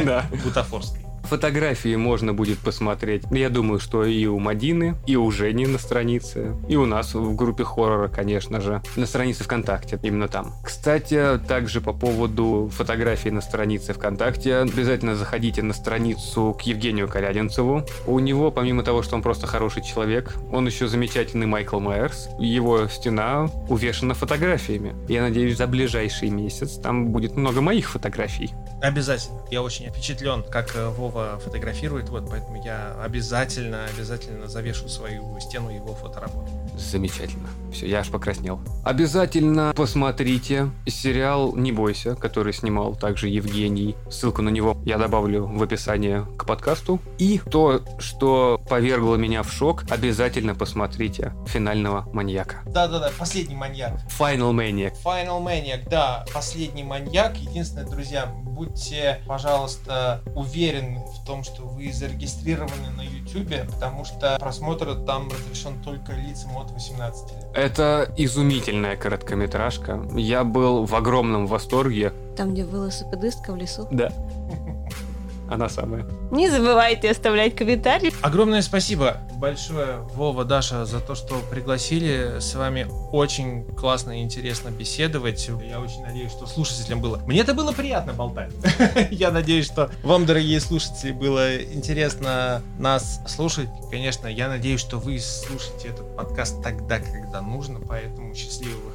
[0.04, 0.24] Да.
[0.44, 1.07] Бутафорской.
[1.28, 3.24] Фотографии можно будет посмотреть.
[3.30, 7.36] Я думаю, что и у Мадины, и у Жени на странице, и у нас в
[7.36, 10.54] группе хоррора, конечно же, на странице ВКонтакте, именно там.
[10.64, 17.84] Кстати, также по поводу фотографий на странице ВКонтакте, обязательно заходите на страницу к Евгению Корядинцеву.
[18.06, 22.30] У него, помимо того, что он просто хороший человек, он еще замечательный Майкл Майерс.
[22.38, 24.96] Его стена увешана фотографиями.
[25.08, 28.54] Я надеюсь, за ближайший месяц там будет много моих фотографий.
[28.80, 29.40] Обязательно.
[29.50, 30.88] Я очень впечатлен, как э,
[31.18, 36.50] Вова фотографирует, вот поэтому я обязательно, обязательно завешу свою стену его фотоработы.
[36.76, 37.48] Замечательно.
[37.72, 38.60] Все, я аж покраснел.
[38.84, 43.96] Обязательно посмотрите сериал «Не бойся», который снимал также Евгений.
[44.08, 47.00] Ссылку на него я добавлю в описание к подкасту.
[47.18, 52.58] И то, что повергло меня в шок, обязательно посмотрите «Финального маньяка».
[52.66, 53.94] Да-да-да, последний маньяк.
[54.18, 54.94] Final Maniac.
[55.04, 57.36] Final Maniac, да, последний маньяк.
[57.38, 64.94] Единственное, друзья, будьте, пожалуйста, уверены в том, что вы зарегистрированы на YouTube, потому что просмотр
[65.06, 67.46] там разрешен только лицам от 18 лет.
[67.54, 70.06] Это изумительная короткометражка.
[70.14, 72.12] Я был в огромном восторге.
[72.36, 73.86] Там, где велосипедистка в лесу.
[73.90, 74.12] Да.
[75.48, 76.06] Она самая.
[76.30, 78.12] Не забывайте оставлять комментарии.
[78.22, 82.38] Огромное спасибо большое, Вова, Даша, за то, что пригласили.
[82.40, 85.48] С вами очень классно и интересно беседовать.
[85.62, 87.18] Я очень надеюсь, что слушателям было...
[87.26, 88.52] Мне это было приятно болтать.
[89.10, 93.68] Я надеюсь, что вам, дорогие слушатели, было интересно нас слушать.
[93.90, 98.87] Конечно, я надеюсь, что вы слушаете этот подкаст тогда, когда нужно, поэтому счастливого.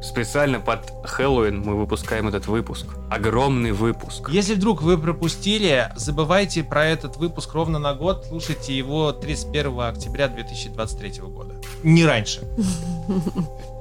[0.00, 2.86] Специально под Хэллоуин мы выпускаем этот выпуск.
[3.10, 4.28] Огромный выпуск.
[4.30, 10.28] Если вдруг вы пропустили, забывайте про этот выпуск ровно на год, слушайте его 31 октября
[10.28, 11.54] 2023 года.
[11.82, 12.42] Не раньше.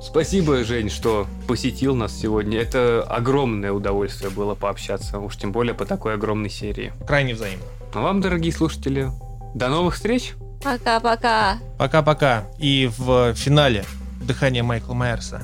[0.01, 2.59] Спасибо, Жень, что посетил нас сегодня.
[2.59, 6.93] Это огромное удовольствие было пообщаться, уж тем более по такой огромной серии.
[7.05, 7.65] Крайне взаимно.
[7.93, 9.09] А вам, дорогие слушатели,
[9.53, 10.33] до новых встреч!
[10.63, 11.59] Пока-пока.
[11.77, 12.45] Пока-пока.
[12.57, 13.85] И в финале
[14.21, 15.43] дыхание Майкла Майерса.